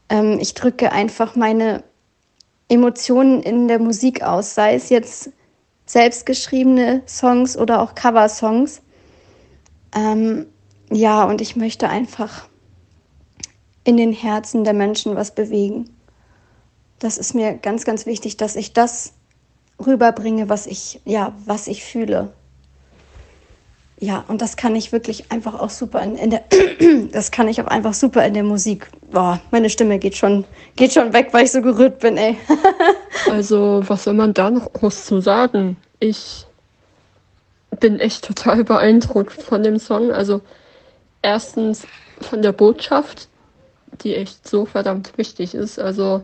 ähm, 0.08 0.38
ich 0.40 0.54
drücke 0.54 0.90
einfach 0.90 1.36
meine 1.36 1.84
Emotionen 2.68 3.42
in 3.42 3.68
der 3.68 3.78
Musik 3.78 4.22
aus, 4.22 4.56
sei 4.56 4.74
es 4.74 4.88
jetzt 4.88 5.30
selbstgeschriebene 5.86 7.02
Songs 7.06 7.56
oder 7.56 7.80
auch 7.80 7.94
Coversongs. 7.94 8.82
Ähm, 9.94 10.46
ja, 10.90 11.22
und 11.24 11.40
ich 11.40 11.54
möchte 11.54 11.88
einfach 11.88 12.48
in 13.84 13.96
den 13.96 14.12
Herzen 14.12 14.64
der 14.64 14.74
Menschen 14.74 15.14
was 15.14 15.32
bewegen. 15.32 15.88
Das 17.02 17.18
ist 17.18 17.34
mir 17.34 17.54
ganz, 17.54 17.84
ganz 17.84 18.06
wichtig, 18.06 18.36
dass 18.36 18.54
ich 18.54 18.74
das 18.74 19.12
rüberbringe, 19.84 20.48
was 20.48 20.68
ich, 20.68 21.00
ja, 21.04 21.34
was 21.46 21.66
ich 21.66 21.82
fühle. 21.82 22.32
Ja, 23.98 24.24
und 24.28 24.40
das 24.40 24.56
kann 24.56 24.76
ich 24.76 24.92
wirklich 24.92 25.32
einfach 25.32 25.58
auch 25.58 25.70
super 25.70 26.00
in, 26.00 26.14
in 26.14 26.30
der, 26.30 26.44
das 27.10 27.32
kann 27.32 27.48
ich 27.48 27.60
auch 27.60 27.66
einfach 27.66 27.92
super 27.92 28.24
in 28.24 28.34
der 28.34 28.44
Musik. 28.44 28.86
Boah, 29.10 29.40
meine 29.50 29.68
Stimme 29.68 29.98
geht 29.98 30.16
schon, 30.16 30.44
geht 30.76 30.92
schon 30.92 31.12
weg, 31.12 31.30
weil 31.32 31.44
ich 31.44 31.50
so 31.50 31.60
gerührt 31.60 31.98
bin, 31.98 32.16
ey. 32.16 32.36
also, 33.28 33.82
was 33.88 34.04
soll 34.04 34.14
man 34.14 34.32
da 34.32 34.50
noch 34.50 34.72
groß 34.72 35.04
zu 35.04 35.20
sagen? 35.20 35.76
Ich 35.98 36.46
bin 37.80 37.98
echt 37.98 38.24
total 38.24 38.62
beeindruckt 38.62 39.42
von 39.42 39.64
dem 39.64 39.80
Song. 39.80 40.12
Also, 40.12 40.40
erstens 41.20 41.84
von 42.20 42.42
der 42.42 42.52
Botschaft, 42.52 43.28
die 44.04 44.14
echt 44.14 44.46
so 44.46 44.66
verdammt 44.66 45.18
wichtig 45.18 45.56
ist. 45.56 45.80
Also, 45.80 46.22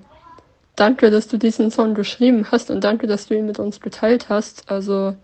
danke, 0.78 1.10
dass 1.10 1.28
du 1.28 1.38
diesen 1.38 1.70
Song 1.70 1.94
geschrieben 1.94 2.50
hast 2.50 2.70
und 2.70 2.84
danke, 2.84 3.06
dass 3.06 3.26
du 3.26 3.36
ihn 3.36 3.46
mit 3.46 3.58
uns 3.58 3.80
geteilt 3.80 4.28
hast. 4.28 4.70
Also, 4.70 5.16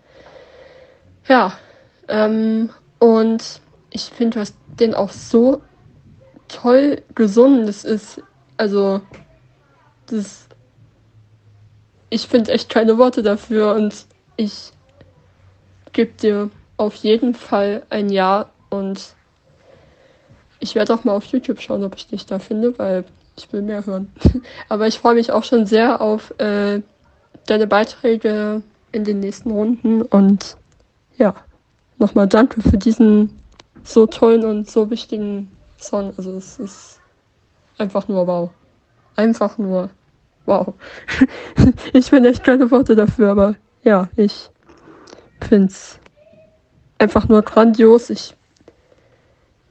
ja, 1.27 1.57
ähm, 2.07 2.69
und 2.99 3.61
ich 3.89 4.05
finde, 4.05 4.35
du 4.35 4.39
hast 4.41 4.55
den 4.79 4.93
auch 4.93 5.11
so 5.11 5.61
toll 6.47 7.01
gesungen. 7.15 7.65
Das 7.65 7.83
ist, 7.83 8.21
also, 8.57 9.01
das, 10.07 10.47
ich 12.09 12.27
finde 12.27 12.51
echt 12.51 12.69
keine 12.69 12.97
Worte 12.97 13.23
dafür 13.23 13.75
und 13.75 14.05
ich 14.37 14.71
gebe 15.93 16.11
dir 16.13 16.49
auf 16.77 16.95
jeden 16.95 17.33
Fall 17.33 17.83
ein 17.89 18.09
Ja 18.09 18.49
und 18.69 19.15
ich 20.59 20.75
werde 20.75 20.93
auch 20.93 21.03
mal 21.03 21.15
auf 21.15 21.25
YouTube 21.25 21.61
schauen, 21.61 21.83
ob 21.83 21.95
ich 21.95 22.07
dich 22.07 22.25
da 22.25 22.39
finde, 22.39 22.77
weil 22.77 23.05
ich 23.37 23.51
will 23.51 23.61
mehr 23.61 23.85
hören. 23.85 24.11
Aber 24.69 24.87
ich 24.87 24.99
freue 24.99 25.15
mich 25.15 25.31
auch 25.31 25.43
schon 25.43 25.65
sehr 25.65 26.01
auf 26.01 26.33
äh, 26.39 26.81
deine 27.45 27.67
Beiträge 27.67 28.61
in 28.91 29.03
den 29.03 29.19
nächsten 29.19 29.51
Runden 29.51 30.01
und 30.01 30.57
ja, 31.17 31.35
nochmal 31.97 32.27
danke 32.27 32.61
für 32.61 32.77
diesen 32.77 33.39
so 33.83 34.05
tollen 34.07 34.43
und 34.45 34.69
so 34.69 34.89
wichtigen 34.89 35.51
Song. 35.77 36.13
Also 36.17 36.31
es 36.31 36.59
ist 36.59 36.99
einfach 37.77 38.07
nur 38.07 38.27
wow. 38.27 38.49
Einfach 39.15 39.57
nur 39.57 39.89
wow. 40.45 40.73
ich 41.93 42.07
finde 42.07 42.29
echt 42.29 42.43
keine 42.43 42.69
Worte 42.71 42.95
dafür, 42.95 43.31
aber 43.31 43.55
ja, 43.83 44.09
ich 44.15 44.49
finde 45.41 45.67
es 45.67 45.99
einfach 46.97 47.27
nur 47.27 47.41
grandios. 47.41 48.09
Ich 48.09 48.35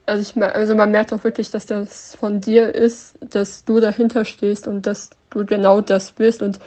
also, 0.06 0.22
ich, 0.22 0.42
also 0.42 0.74
man 0.74 0.90
merkt 0.90 1.12
auch 1.12 1.24
wirklich, 1.24 1.50
dass 1.50 1.66
das 1.66 2.14
von 2.16 2.40
dir 2.40 2.74
ist, 2.74 3.16
dass 3.20 3.64
du 3.64 3.80
dahinter 3.80 4.24
stehst 4.24 4.68
und 4.68 4.86
dass 4.86 5.10
du 5.30 5.44
genau 5.44 5.80
das 5.80 6.12
bist. 6.12 6.42
Und 6.42 6.58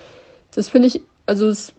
das 0.55 0.69
finde 0.69 0.87
ich, 0.87 1.01
also 1.25 1.47
es 1.47 1.73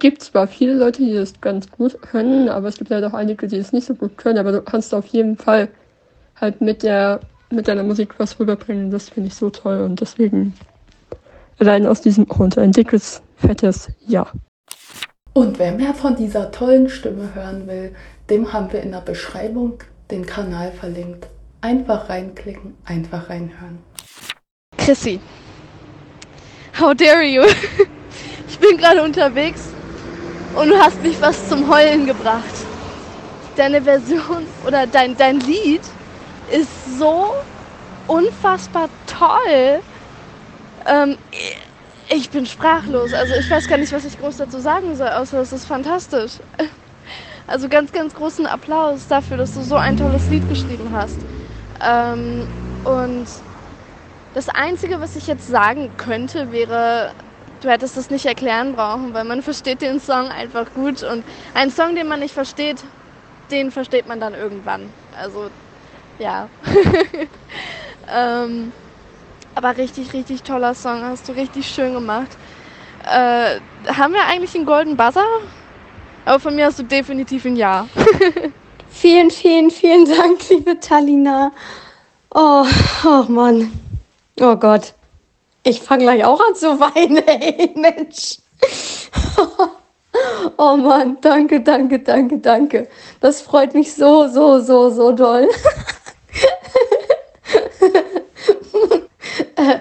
gibt 0.00 0.22
zwar 0.22 0.46
viele 0.46 0.74
Leute, 0.74 1.02
die 1.02 1.14
das 1.14 1.40
ganz 1.40 1.70
gut 1.70 2.00
können, 2.02 2.48
aber 2.48 2.68
es 2.68 2.76
gibt 2.76 2.90
halt 2.90 3.04
auch 3.04 3.14
einige, 3.14 3.48
die 3.48 3.58
das 3.58 3.72
nicht 3.72 3.86
so 3.86 3.94
gut 3.94 4.16
können. 4.16 4.38
Aber 4.38 4.52
du 4.52 4.62
kannst 4.62 4.94
auf 4.94 5.06
jeden 5.06 5.36
Fall 5.36 5.68
halt 6.36 6.60
mit 6.60 6.82
der 6.82 7.20
mit 7.50 7.68
deiner 7.68 7.82
Musik 7.82 8.18
was 8.18 8.38
rüberbringen. 8.40 8.90
Das 8.90 9.10
finde 9.10 9.28
ich 9.28 9.34
so 9.34 9.50
toll 9.50 9.82
und 9.82 10.00
deswegen 10.00 10.54
allein 11.58 11.86
aus 11.86 12.00
diesem 12.00 12.26
Grund 12.26 12.58
ein 12.58 12.72
dickes, 12.72 13.22
fettes 13.36 13.90
Ja. 14.06 14.26
Und 15.34 15.58
wer 15.58 15.72
mehr 15.72 15.94
von 15.94 16.16
dieser 16.16 16.50
tollen 16.50 16.88
Stimme 16.88 17.34
hören 17.34 17.66
will, 17.66 17.94
dem 18.28 18.52
haben 18.52 18.72
wir 18.72 18.82
in 18.82 18.92
der 18.92 19.00
Beschreibung 19.00 19.78
den 20.10 20.26
Kanal 20.26 20.72
verlinkt. 20.72 21.28
Einfach 21.60 22.08
reinklicken, 22.08 22.76
einfach 22.84 23.30
reinhören. 23.30 23.78
Chrissy, 24.76 25.20
how 26.78 26.94
dare 26.94 27.22
you? 27.22 27.42
Ich 28.48 28.58
bin 28.58 28.76
gerade 28.76 29.02
unterwegs 29.02 29.70
und 30.54 30.68
du 30.68 30.78
hast 30.78 31.02
mich 31.02 31.20
was 31.22 31.48
zum 31.48 31.68
Heulen 31.68 32.04
gebracht. 32.04 32.54
Deine 33.56 33.80
Version 33.80 34.46
oder 34.66 34.86
dein, 34.86 35.16
dein 35.16 35.40
Lied 35.40 35.80
ist 36.50 36.98
so 36.98 37.34
unfassbar 38.06 38.90
toll. 39.06 39.80
Ähm, 40.86 41.16
ich 42.10 42.28
bin 42.28 42.44
sprachlos. 42.44 43.14
Also 43.14 43.34
ich 43.34 43.50
weiß 43.50 43.68
gar 43.68 43.78
nicht, 43.78 43.92
was 43.92 44.04
ich 44.04 44.20
groß 44.20 44.36
dazu 44.36 44.60
sagen 44.60 44.94
soll, 44.96 45.08
außer 45.08 45.40
es 45.40 45.52
ist 45.52 45.64
fantastisch. 45.64 46.32
Also 47.46 47.68
ganz, 47.68 47.92
ganz 47.92 48.14
großen 48.14 48.46
Applaus 48.46 49.08
dafür, 49.08 49.36
dass 49.36 49.54
du 49.54 49.62
so 49.62 49.76
ein 49.76 49.96
tolles 49.96 50.28
Lied 50.30 50.48
geschrieben 50.48 50.90
hast. 50.92 51.18
Ähm, 51.84 52.46
und 52.84 53.26
das 54.34 54.48
Einzige, 54.48 55.00
was 55.00 55.16
ich 55.16 55.26
jetzt 55.26 55.46
sagen 55.46 55.90
könnte, 55.96 56.52
wäre, 56.52 57.12
du 57.60 57.68
hättest 57.68 57.96
das 57.96 58.10
nicht 58.10 58.26
erklären 58.26 58.74
brauchen, 58.74 59.12
weil 59.12 59.24
man 59.24 59.42
versteht 59.42 59.82
den 59.82 60.00
Song 60.00 60.28
einfach 60.28 60.66
gut. 60.74 61.02
Und 61.02 61.24
einen 61.54 61.70
Song, 61.70 61.94
den 61.94 62.08
man 62.08 62.20
nicht 62.20 62.34
versteht, 62.34 62.82
den 63.50 63.70
versteht 63.70 64.08
man 64.08 64.20
dann 64.20 64.34
irgendwann. 64.34 64.88
Also, 65.20 65.50
ja. 66.18 66.48
ähm, 68.14 68.72
aber 69.54 69.76
richtig, 69.76 70.12
richtig 70.14 70.42
toller 70.42 70.74
Song, 70.74 71.02
hast 71.02 71.28
du 71.28 71.32
richtig 71.32 71.66
schön 71.68 71.92
gemacht. 71.92 72.30
Äh, 73.04 73.60
haben 73.92 74.14
wir 74.14 74.24
eigentlich 74.30 74.54
einen 74.54 74.64
Golden 74.64 74.96
Buzzer? 74.96 75.26
Aber 76.24 76.38
von 76.38 76.54
mir 76.54 76.66
hast 76.66 76.78
du 76.78 76.84
definitiv 76.84 77.44
ein 77.44 77.56
Ja. 77.56 77.88
vielen, 78.88 79.30
vielen, 79.30 79.70
vielen 79.70 80.04
Dank, 80.04 80.48
liebe 80.48 80.78
Talina. 80.78 81.52
Oh, 82.34 82.64
oh 83.04 83.24
Mann. 83.28 83.72
Oh 84.40 84.56
Gott. 84.56 84.94
Ich 85.64 85.80
fange 85.80 86.04
gleich 86.04 86.24
auch 86.24 86.40
an 86.40 86.54
zu 86.54 86.78
weinen, 86.80 87.16
ey, 87.26 87.70
Mensch. 87.74 88.38
Oh 90.58 90.76
Mann, 90.76 91.16
danke, 91.22 91.62
danke, 91.62 91.98
danke, 91.98 92.36
danke. 92.38 92.86
Das 93.20 93.40
freut 93.40 93.72
mich 93.72 93.94
so, 93.94 94.28
so, 94.28 94.60
so, 94.60 94.90
so 94.90 95.12
doll. 95.12 95.48
äh, 99.56 99.78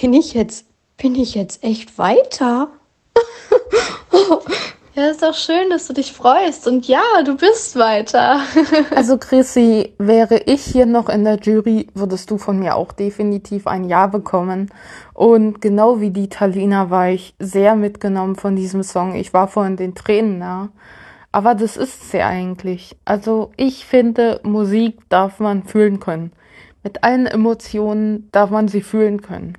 bin 0.00 0.12
ich 0.14 0.34
jetzt, 0.34 0.66
bin 0.96 1.16
ich 1.16 1.34
jetzt 1.34 1.64
echt 1.64 1.98
weiter? 1.98 2.68
Ja, 4.96 5.08
ist 5.10 5.22
doch 5.22 5.34
schön, 5.34 5.68
dass 5.68 5.86
du 5.88 5.92
dich 5.92 6.14
freust. 6.14 6.66
Und 6.66 6.88
ja, 6.88 7.02
du 7.22 7.36
bist 7.36 7.76
weiter. 7.76 8.40
Also 8.96 9.18
Chrissy, 9.18 9.92
wäre 9.98 10.38
ich 10.46 10.62
hier 10.64 10.86
noch 10.86 11.10
in 11.10 11.22
der 11.24 11.38
Jury, 11.38 11.88
würdest 11.92 12.30
du 12.30 12.38
von 12.38 12.58
mir 12.58 12.76
auch 12.76 12.92
definitiv 12.92 13.66
ein 13.66 13.84
Ja 13.84 14.06
bekommen. 14.06 14.70
Und 15.12 15.60
genau 15.60 16.00
wie 16.00 16.12
die 16.12 16.30
Talina 16.30 16.88
war 16.88 17.10
ich 17.10 17.34
sehr 17.38 17.76
mitgenommen 17.76 18.36
von 18.36 18.56
diesem 18.56 18.82
Song. 18.82 19.14
Ich 19.16 19.34
war 19.34 19.48
vorhin 19.48 19.76
den 19.76 19.94
Tränen 19.94 20.38
nah. 20.38 20.70
Aber 21.30 21.54
das 21.54 21.76
ist 21.76 22.10
sie 22.10 22.22
eigentlich. 22.22 22.96
Also 23.04 23.52
ich 23.58 23.84
finde, 23.84 24.40
Musik 24.44 25.00
darf 25.10 25.40
man 25.40 25.64
fühlen 25.64 26.00
können. 26.00 26.32
Mit 26.82 27.04
allen 27.04 27.26
Emotionen 27.26 28.30
darf 28.32 28.48
man 28.48 28.68
sie 28.68 28.80
fühlen 28.80 29.20
können. 29.20 29.58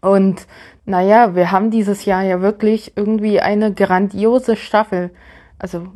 Und 0.00 0.46
naja, 0.84 1.34
wir 1.34 1.50
haben 1.50 1.70
dieses 1.70 2.04
Jahr 2.04 2.22
ja 2.22 2.40
wirklich 2.40 2.96
irgendwie 2.96 3.40
eine 3.40 3.74
grandiose 3.74 4.56
Staffel. 4.56 5.10
Also 5.58 5.88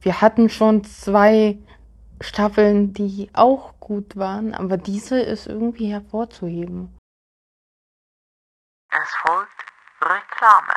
wir 0.00 0.20
hatten 0.20 0.48
schon 0.48 0.84
zwei 0.84 1.58
Staffeln, 2.20 2.92
die 2.92 3.30
auch 3.32 3.74
gut 3.80 4.16
waren, 4.16 4.54
aber 4.54 4.76
diese 4.76 5.20
ist 5.20 5.46
irgendwie 5.46 5.92
hervorzuheben. 5.92 6.94
Es 8.90 9.14
folgt 9.22 9.48
Reklame. 10.00 10.74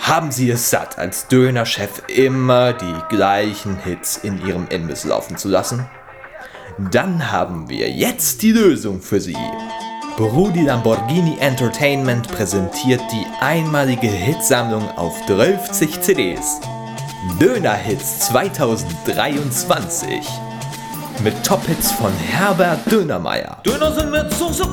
Haben 0.00 0.30
Sie 0.30 0.50
es 0.50 0.70
satt, 0.70 0.98
als 0.98 1.28
Dönerchef 1.28 2.02
immer 2.08 2.72
die 2.72 2.94
gleichen 3.08 3.76
Hits 3.76 4.16
in 4.16 4.44
Ihrem 4.46 4.68
Imbiss 4.68 5.04
laufen 5.04 5.36
zu 5.36 5.48
lassen? 5.48 5.88
Dann 6.78 7.30
haben 7.32 7.68
wir 7.68 7.90
jetzt 7.90 8.42
die 8.42 8.52
Lösung 8.52 9.02
für 9.02 9.20
Sie. 9.20 9.36
Brudi 10.18 10.62
Lamborghini 10.62 11.38
Entertainment 11.38 12.26
präsentiert 12.26 13.00
die 13.12 13.24
einmalige 13.40 14.08
Hitsammlung 14.08 14.82
auf 14.96 15.14
30 15.26 16.00
CDs. 16.00 16.58
Dönerhits 17.40 18.26
2023. 18.26 20.28
Mit 21.22 21.34
Top-Hits 21.44 21.92
von 21.92 22.12
Herbert 22.14 22.80
Dönermeier. 22.90 23.58
Döner 23.64 23.92
sind 23.92 24.10
mit 24.10 24.34
Soße, 24.34 24.64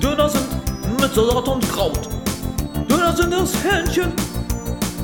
Döner 0.00 0.28
sind 0.28 0.46
mit 1.00 1.12
Salat 1.12 1.48
und 1.48 1.68
Kraut. 1.72 2.08
Döner 2.88 3.16
sind 3.16 3.34
aus 3.34 3.52
Hähnchen 3.64 4.12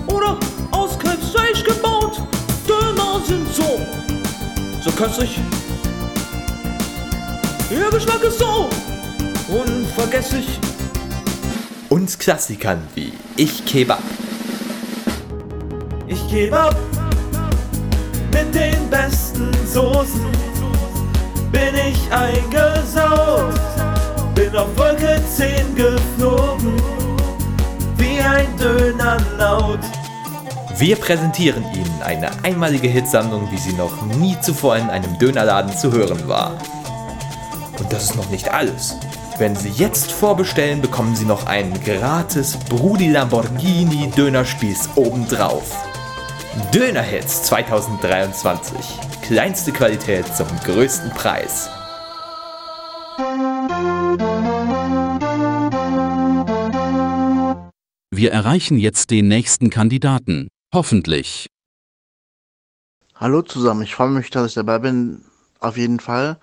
oder 0.06 0.38
aus 0.70 0.96
Kalbsfleisch 1.00 1.64
gebaut. 1.64 2.22
Döner 2.68 3.20
sind 3.26 3.52
so, 3.52 3.80
so 4.84 4.92
köstlich. 4.92 5.40
Ihr 7.68 7.90
Geschmack 7.90 8.22
ist 8.22 8.38
so 8.38 8.70
unvergesslich. 9.48 10.58
Und 11.88 12.18
Klassikern 12.18 12.82
wie 12.94 13.12
Ich 13.36 13.64
Kebab. 13.64 14.02
Ich 16.08 16.28
gebe 16.28 16.58
ab 16.58 16.76
mit 18.32 18.54
den 18.54 18.90
besten 18.90 19.50
Soßen. 19.66 20.26
Bin 21.52 21.74
ich 21.74 22.12
eingesaut, 22.12 23.54
bin 24.34 24.54
auf 24.56 24.76
Wolke 24.76 25.20
10 25.36 25.74
geflogen, 25.74 26.76
wie 27.96 28.18
ein 28.20 28.46
Dönerlaut. 28.58 29.80
Wir 30.78 30.96
präsentieren 30.96 31.64
Ihnen 31.74 32.02
eine 32.04 32.30
einmalige 32.44 32.88
Hitsammlung, 32.88 33.50
wie 33.50 33.56
sie 33.56 33.72
noch 33.72 34.02
nie 34.18 34.36
zuvor 34.42 34.76
in 34.76 34.90
einem 34.90 35.18
Dönerladen 35.18 35.74
zu 35.74 35.90
hören 35.90 36.28
war. 36.28 36.58
Und 37.78 37.90
das 37.90 38.04
ist 38.04 38.16
noch 38.16 38.28
nicht 38.28 38.52
alles. 38.52 38.96
Wenn 39.38 39.54
Sie 39.54 39.68
jetzt 39.68 40.12
vorbestellen, 40.12 40.80
bekommen 40.80 41.14
Sie 41.14 41.26
noch 41.26 41.44
einen 41.44 41.78
gratis 41.84 42.56
Brudi 42.70 43.10
Lamborghini 43.10 44.10
Dönerspieß 44.16 44.88
obendrauf. 44.96 45.76
Dönerhits 46.72 47.42
2023. 47.42 48.78
Kleinste 49.20 49.72
Qualität 49.72 50.26
zum 50.34 50.46
größten 50.64 51.10
Preis. 51.10 51.68
Wir 58.10 58.32
erreichen 58.32 58.78
jetzt 58.78 59.10
den 59.10 59.28
nächsten 59.28 59.68
Kandidaten. 59.68 60.48
Hoffentlich. 60.72 61.48
Hallo 63.14 63.42
zusammen, 63.42 63.82
ich 63.82 63.94
freue 63.94 64.08
mich, 64.08 64.30
dass 64.30 64.48
ich 64.48 64.54
dabei 64.54 64.78
bin. 64.78 65.26
Auf 65.60 65.76
jeden 65.76 66.00
Fall. 66.00 66.38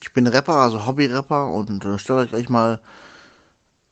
Ich 0.00 0.12
bin 0.12 0.26
Rapper, 0.26 0.54
also 0.54 0.86
Hobby-Rapper 0.86 1.48
und 1.52 1.84
äh, 1.84 1.98
stelle 1.98 2.20
euch 2.20 2.30
gleich 2.30 2.48
mal 2.48 2.80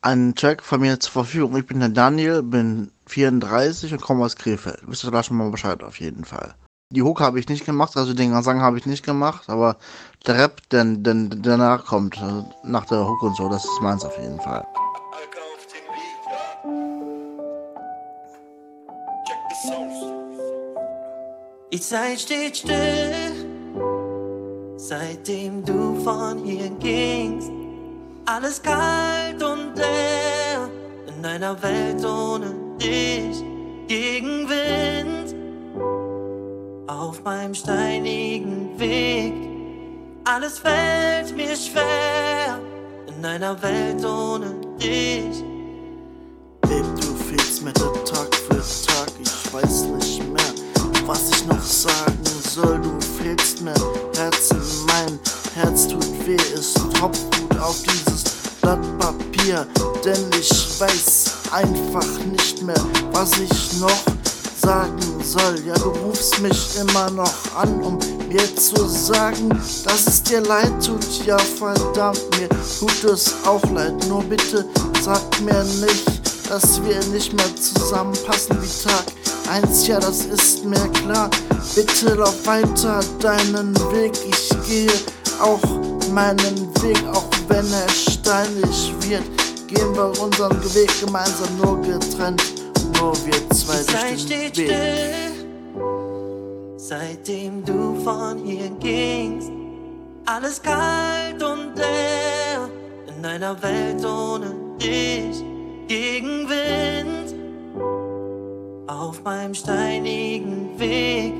einen 0.01 0.35
Track 0.35 0.63
von 0.63 0.79
mir 0.79 0.99
zur 0.99 1.11
Verfügung. 1.11 1.57
Ich 1.57 1.65
bin 1.65 1.79
der 1.79 1.89
Daniel, 1.89 2.43
bin 2.43 2.91
34 3.07 3.93
und 3.93 4.01
komme 4.01 4.23
aus 4.23 4.35
Krefeld. 4.35 4.79
Wisst 4.87 5.03
ihr 5.03 5.11
da 5.11 5.23
schon 5.23 5.37
mal 5.37 5.49
Bescheid 5.49 5.83
auf 5.83 5.99
jeden 5.99 6.23
Fall. 6.23 6.55
Die 6.89 7.03
Hook 7.03 7.19
habe 7.19 7.39
ich 7.39 7.49
nicht 7.49 7.65
gemacht, 7.65 7.97
also 7.97 8.13
den 8.13 8.31
Gesang 8.31 8.61
habe 8.61 8.77
ich 8.77 8.85
nicht 8.85 9.05
gemacht, 9.05 9.49
aber 9.49 9.75
der 10.25 10.37
Rap, 10.37 10.61
der, 10.69 10.85
der, 10.85 11.13
der 11.13 11.39
danach 11.39 11.85
kommt, 11.85 12.17
also 12.21 12.49
nach 12.63 12.85
der 12.85 13.05
Hook 13.05 13.23
und 13.23 13.35
so, 13.35 13.49
das 13.49 13.65
ist 13.65 13.81
meins 13.81 14.05
auf 14.05 14.17
jeden 14.17 14.39
Fall. 14.39 14.65
Die 21.73 21.81
Zeit 21.81 22.21
steht 22.21 22.55
still, 22.55 23.26
seitdem 24.87 25.65
du 25.65 25.99
von 26.01 26.45
hier 26.45 26.69
gingst. 26.79 27.51
Alles 28.25 28.61
kalt 28.61 29.43
und 29.43 29.75
leer 29.75 30.69
in 31.07 31.25
einer 31.25 31.61
Welt 31.61 32.05
ohne 32.05 32.53
dich. 32.81 33.43
Gegenwind 33.87 35.35
auf 36.87 37.21
meinem 37.23 37.53
steinigen 37.53 38.79
Weg. 38.79 39.33
Alles 40.23 40.59
fällt 40.59 41.35
mir 41.35 41.55
schwer 41.55 42.59
in 43.07 43.25
einer 43.25 43.61
Welt 43.61 44.05
ohne 44.05 44.55
dich. 44.79 45.43
Babe, 46.61 46.95
du 46.99 47.15
fehlst 47.25 47.61
mir 47.61 47.73
Tag 47.73 48.33
für 48.35 48.55
Tag, 48.87 49.11
ich 49.21 49.53
weiß 49.53 49.83
nicht 49.85 50.23
mehr, 50.23 50.53
was 51.05 51.29
ich 51.31 51.45
noch 51.45 51.61
sagen 51.61 52.17
soll. 52.25 52.79
Du 52.81 52.99
fehlst 53.01 53.61
mir, 53.61 53.73
Herzen, 54.17 54.61
mein 54.97 55.19
Herz 55.55 55.87
tut 55.87 56.05
weh, 56.25 56.37
es 56.55 56.73
tropft 56.73 57.27
auf 57.59 57.75
dieses 57.83 58.23
Blatt 58.61 58.79
Papier, 58.97 59.67
denn 60.03 60.25
ich 60.39 60.79
weiß 60.79 61.25
einfach 61.51 62.07
nicht 62.31 62.63
mehr, 62.63 62.83
was 63.11 63.31
ich 63.37 63.79
noch 63.79 64.03
sagen 64.59 64.99
soll. 65.23 65.61
Ja, 65.65 65.75
du 65.75 65.89
rufst 65.89 66.39
mich 66.39 66.77
immer 66.79 67.09
noch 67.11 67.33
an, 67.55 67.81
um 67.83 67.99
mir 68.27 68.55
zu 68.55 68.87
sagen, 68.87 69.49
dass 69.83 70.07
es 70.07 70.23
dir 70.23 70.41
leid 70.41 70.73
tut. 70.83 71.25
Ja, 71.25 71.37
verdammt, 71.37 72.21
mir 72.39 72.49
tut 72.79 73.03
es 73.03 73.33
auch 73.45 73.63
leid. 73.71 73.93
Nur 74.07 74.23
bitte 74.23 74.65
sag 75.03 75.21
mir 75.41 75.63
nicht, 75.63 76.49
dass 76.49 76.81
wir 76.83 76.99
nicht 77.11 77.33
mehr 77.33 77.55
zusammenpassen 77.55 78.57
wie 78.61 78.87
Tag 78.87 79.16
eins. 79.49 79.87
Ja, 79.87 79.99
das 79.99 80.25
ist 80.25 80.65
mir 80.65 80.87
klar. 80.89 81.29
Bitte 81.75 82.13
lauf 82.15 82.45
weiter 82.45 82.99
deinen 83.19 83.75
Weg. 83.91 84.13
Ich 84.27 84.49
gehe 84.67 84.91
auch 85.39 85.61
meinen 86.11 86.73
Weg, 86.81 87.01
auch 87.13 87.29
wenn 87.47 87.65
er 87.71 87.89
steinig 87.89 88.93
wird. 89.01 89.23
Gehen 89.67 89.93
wir 89.95 90.19
unseren 90.21 90.63
Weg 90.73 90.89
gemeinsam 90.99 91.57
nur 91.61 91.81
getrennt 91.81 92.41
nur 92.99 93.13
wir 93.25 93.49
zwei 93.51 93.83
durch 93.83 94.25
den 94.25 94.41
Weg. 94.41 94.53
Still, 94.53 95.45
seitdem 96.77 97.63
du 97.63 97.99
von 98.03 98.39
hier 98.43 98.69
gingst, 98.79 99.51
alles 100.25 100.61
kalt 100.61 101.41
und 101.41 101.75
leer 101.75 102.69
in 103.07 103.25
einer 103.25 103.61
Welt 103.61 104.03
ohne 104.05 104.53
dich. 104.79 105.43
Gegenwind 105.87 107.16
auf 108.87 109.21
meinem 109.23 109.53
steinigen 109.53 110.79
Weg, 110.79 111.33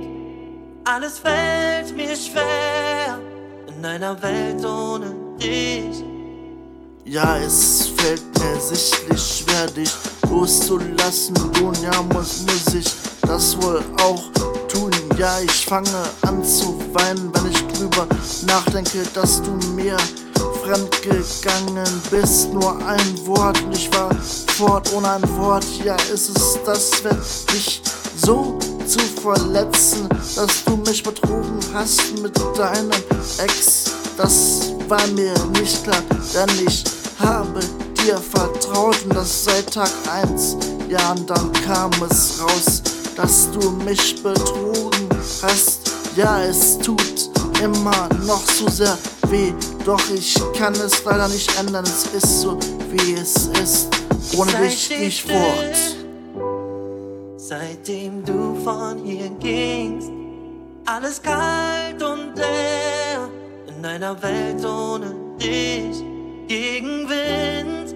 alles 0.84 1.20
fällt 1.20 1.96
mir 1.96 2.16
schwer 2.16 3.20
in 3.68 3.86
einer 3.86 4.22
Welt 4.22 4.64
ohne 4.66 5.16
dich. 5.40 6.04
Ja, 7.06 7.38
es 7.38 7.88
fällt 7.96 8.22
mir 8.38 8.60
sichtlich 8.60 9.22
schwer, 9.22 9.68
dich 9.68 9.92
loszulassen. 10.30 11.36
Nun 11.60 11.74
ja, 11.82 12.02
muss, 12.14 12.42
muss 12.42 12.74
ich 12.74 12.88
das 13.22 13.60
wohl 13.62 13.82
auch 14.04 14.24
tun. 14.68 14.92
Ja, 15.18 15.40
ich 15.40 15.66
fange 15.66 15.90
an 16.24 16.44
zu 16.44 16.78
weinen, 16.94 17.32
wenn 17.34 17.52
ich 17.52 17.62
drüber 17.68 18.08
nachdenke, 18.46 19.04
dass 19.14 19.42
du 19.42 19.52
mir 19.74 19.96
fremdgegangen 20.68 22.02
bist. 22.12 22.52
Nur 22.54 22.76
ein 22.86 23.26
Wort 23.26 23.62
und 23.64 23.76
ich 23.76 23.90
war 23.94 24.14
fort 24.58 24.92
ohne 24.94 25.12
ein 25.12 25.38
Wort. 25.38 25.66
Ja, 25.84 25.96
ist 26.14 26.30
es 26.30 26.60
das 26.66 27.04
wert, 27.04 27.54
dich 27.54 27.82
so 28.18 28.58
zu 28.86 29.00
verletzen, 29.22 30.10
dass 30.36 30.64
du 30.66 30.78
mich 30.78 31.04
betrogen 31.04 31.60
hast 31.74 32.18
mit 32.22 32.38
deinem 32.58 32.92
Ex. 33.38 33.92
Das 34.18 34.74
war 34.88 35.06
mir 35.08 35.34
nicht 35.60 35.84
klar, 35.84 36.02
denn 36.34 36.68
ich 36.68 36.84
habe 37.20 37.60
dir 38.04 38.18
vertraut 38.18 38.98
und 39.04 39.16
das 39.16 39.46
seit 39.46 39.74
Tag 39.74 39.92
1. 40.12 40.58
Ja, 40.90 41.12
und 41.12 41.30
dann 41.30 41.52
kam 41.66 41.92
es 42.10 42.42
raus, 42.42 42.82
dass 43.16 43.50
du 43.52 43.72
mich 43.72 44.22
betrogen 44.22 45.08
hast. 45.42 45.92
Ja, 46.16 46.42
es 46.44 46.78
tut 46.80 47.37
immer 47.62 48.10
noch 48.26 48.46
so 48.46 48.68
sehr 48.70 48.98
weh, 49.30 49.54
doch 49.86 50.02
ich 50.14 50.36
kann 50.58 50.74
es 50.74 51.04
leider 51.04 51.28
nicht 51.28 51.58
ändern. 51.60 51.86
Es 51.86 52.06
ist 52.08 52.42
so, 52.42 52.58
wie 52.92 53.14
es 53.14 53.48
ist. 53.62 53.88
Ohne 54.38 54.52
dich 54.54 54.90
gehe 54.90 55.08
ich 55.08 55.24
fort. 55.24 55.78
Seitdem 57.38 58.24
du 58.26 58.56
von 58.64 58.98
hier 59.04 59.30
gingst, 59.40 60.10
alles 60.86 61.22
kalt 61.22 62.02
und 62.02 62.36
leer 62.36 63.30
in 63.68 63.86
einer 63.86 64.22
Welt 64.22 64.66
ohne 64.66 65.16
dich. 65.40 66.04
Gegenwind 66.48 67.94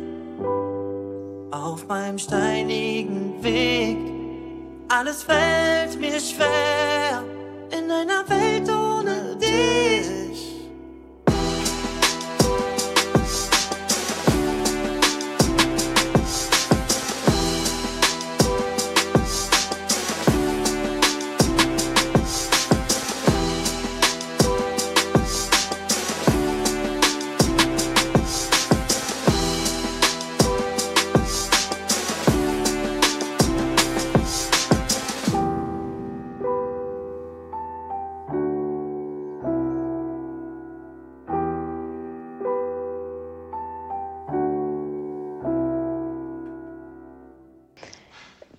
auf 1.51 1.87
meinem 1.87 2.17
steinigen 2.17 3.41
Weg. 3.41 3.97
Alles 4.89 5.23
fällt 5.23 5.99
mir 5.99 6.19
schwer 6.19 7.23
in 7.71 7.89
einer 7.89 8.27
Welt 8.27 8.50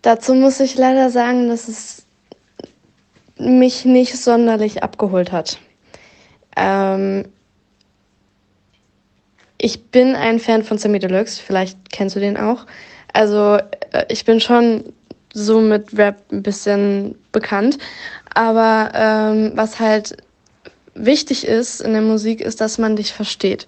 Dazu 0.02 0.34
muss 0.34 0.58
ich 0.60 0.76
leider 0.76 1.10
sagen, 1.10 1.48
dass 1.48 1.68
es 1.68 2.04
mich 3.38 3.84
nicht 3.84 4.16
sonderlich 4.16 4.82
abgeholt 4.82 5.32
hat. 5.32 5.58
Ähm, 6.56 7.24
ich 9.58 9.84
bin 9.84 10.16
ein 10.16 10.40
Fan 10.40 10.64
von 10.64 10.78
Sammy 10.78 10.98
Deluxe, 10.98 11.40
vielleicht 11.40 11.90
kennst 11.90 12.16
du 12.16 12.20
den 12.20 12.36
auch. 12.36 12.66
Also 13.12 13.58
äh, 13.92 14.06
ich 14.08 14.24
bin 14.24 14.40
schon 14.40 14.92
so 15.32 15.60
mit 15.60 15.96
Rap 15.96 16.20
ein 16.32 16.42
bisschen 16.42 17.16
bekannt, 17.30 17.78
aber 18.34 18.90
ähm, 18.94 19.52
was 19.54 19.78
halt 19.78 20.16
wichtig 20.94 21.46
ist 21.46 21.80
in 21.80 21.92
der 21.92 22.02
Musik, 22.02 22.40
ist, 22.40 22.60
dass 22.60 22.78
man 22.78 22.96
dich 22.96 23.12
versteht. 23.12 23.66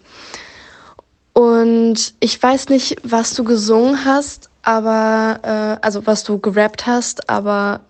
Und 1.32 2.14
ich 2.20 2.42
weiß 2.42 2.68
nicht, 2.68 2.96
was 3.02 3.34
du 3.34 3.44
gesungen 3.44 4.04
hast, 4.04 4.50
aber 4.64 5.40
äh, 5.42 5.84
also 5.84 6.06
was 6.06 6.24
du 6.24 6.38
gerappt 6.38 6.86
hast, 6.86 7.28
aber 7.28 7.80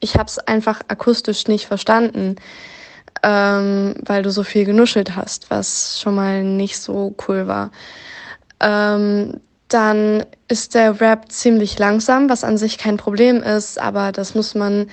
ich 0.00 0.14
habe 0.16 0.26
es 0.26 0.38
einfach 0.38 0.80
akustisch 0.88 1.48
nicht 1.48 1.66
verstanden, 1.66 2.36
ähm, 3.22 3.94
weil 4.04 4.22
du 4.22 4.30
so 4.30 4.42
viel 4.42 4.64
genuschelt 4.64 5.16
hast, 5.16 5.50
was 5.50 5.98
schon 6.00 6.14
mal 6.14 6.44
nicht 6.44 6.78
so 6.78 7.14
cool 7.26 7.46
war. 7.46 7.70
Ähm, 8.60 9.40
dann 9.68 10.24
ist 10.46 10.74
der 10.74 11.00
Rap 11.00 11.32
ziemlich 11.32 11.78
langsam, 11.78 12.28
was 12.28 12.44
an 12.44 12.58
sich 12.58 12.76
kein 12.76 12.98
Problem 12.98 13.42
ist, 13.42 13.80
aber 13.80 14.12
das 14.12 14.34
muss 14.34 14.54
man 14.54 14.90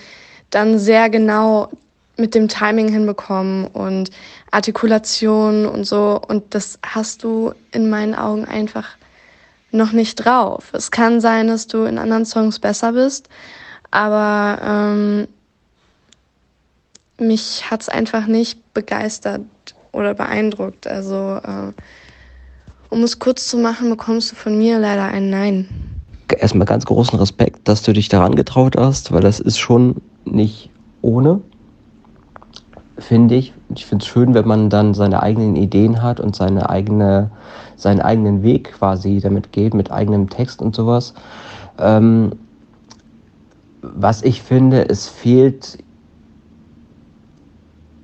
dann 0.49 0.79
sehr 0.79 1.09
genau 1.09 1.69
mit 2.17 2.35
dem 2.35 2.47
Timing 2.47 2.89
hinbekommen 2.89 3.67
und 3.67 4.11
Artikulation 4.51 5.65
und 5.65 5.85
so. 5.85 6.21
Und 6.25 6.55
das 6.55 6.79
hast 6.83 7.23
du 7.23 7.53
in 7.71 7.89
meinen 7.89 8.15
Augen 8.15 8.45
einfach 8.45 8.87
noch 9.71 9.91
nicht 9.91 10.15
drauf. 10.15 10.69
Es 10.73 10.91
kann 10.91 11.21
sein, 11.21 11.47
dass 11.47 11.67
du 11.67 11.83
in 11.83 11.97
anderen 11.97 12.25
Songs 12.25 12.59
besser 12.59 12.93
bist, 12.93 13.29
aber 13.89 14.59
ähm, 14.63 15.27
mich 17.17 17.69
hat's 17.69 17.89
einfach 17.89 18.27
nicht 18.27 18.73
begeistert 18.73 19.41
oder 19.91 20.13
beeindruckt. 20.13 20.87
Also, 20.87 21.39
äh, 21.43 21.71
um 22.89 23.03
es 23.03 23.19
kurz 23.19 23.47
zu 23.47 23.57
machen, 23.57 23.89
bekommst 23.89 24.31
du 24.31 24.35
von 24.35 24.57
mir 24.57 24.79
leider 24.79 25.05
ein 25.05 25.29
Nein. 25.29 25.69
Erstmal 26.37 26.65
ganz 26.65 26.85
großen 26.85 27.19
Respekt, 27.19 27.67
dass 27.67 27.83
du 27.83 27.91
dich 27.91 28.07
daran 28.07 28.35
getraut 28.35 28.75
hast, 28.77 29.11
weil 29.11 29.21
das 29.21 29.39
ist 29.39 29.59
schon 29.59 29.97
nicht 30.23 30.69
ohne, 31.01 31.41
finde 33.01 33.35
ich. 33.35 33.53
Ich 33.75 33.85
finde 33.85 34.03
es 34.03 34.09
schön, 34.09 34.33
wenn 34.33 34.47
man 34.47 34.69
dann 34.69 34.93
seine 34.93 35.21
eigenen 35.21 35.55
Ideen 35.55 36.01
hat 36.01 36.19
und 36.19 36.35
seine 36.35 36.69
eigene, 36.69 37.31
seinen 37.75 38.01
eigenen 38.01 38.43
Weg 38.43 38.73
quasi 38.73 39.19
damit 39.19 39.51
geht, 39.51 39.73
mit 39.73 39.91
eigenem 39.91 40.29
Text 40.29 40.61
und 40.61 40.75
sowas. 40.75 41.13
Ähm, 41.79 42.33
was 43.81 44.21
ich 44.21 44.41
finde, 44.41 44.87
es 44.87 45.07
fehlt, 45.07 45.79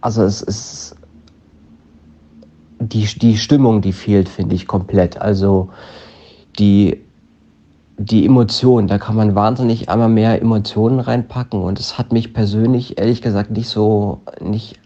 also 0.02 0.24
es 0.24 0.42
ist 0.42 0.96
die, 2.80 3.06
die 3.06 3.38
Stimmung, 3.38 3.82
die 3.82 3.94
fehlt, 3.94 4.30
finde 4.30 4.56
ich 4.56 4.68
komplett. 4.68 5.20
Also 5.20 5.70
die, 6.60 7.04
die 7.98 8.26
Emotionen, 8.26 8.88
da 8.88 8.98
kann 8.98 9.16
man 9.16 9.36
wahnsinnig 9.36 9.90
einmal 9.90 10.10
mehr 10.10 10.42
Emotionen 10.42 11.00
reinpacken 11.00 11.62
und 11.62 11.80
es 11.80 11.98
hat 11.98 12.12
mich 12.12 12.34
persönlich 12.34 12.98
ehrlich 13.00 13.22
gesagt 13.22 13.52
nicht 13.52 13.70
so, 13.70 14.22
nicht, 14.42 14.80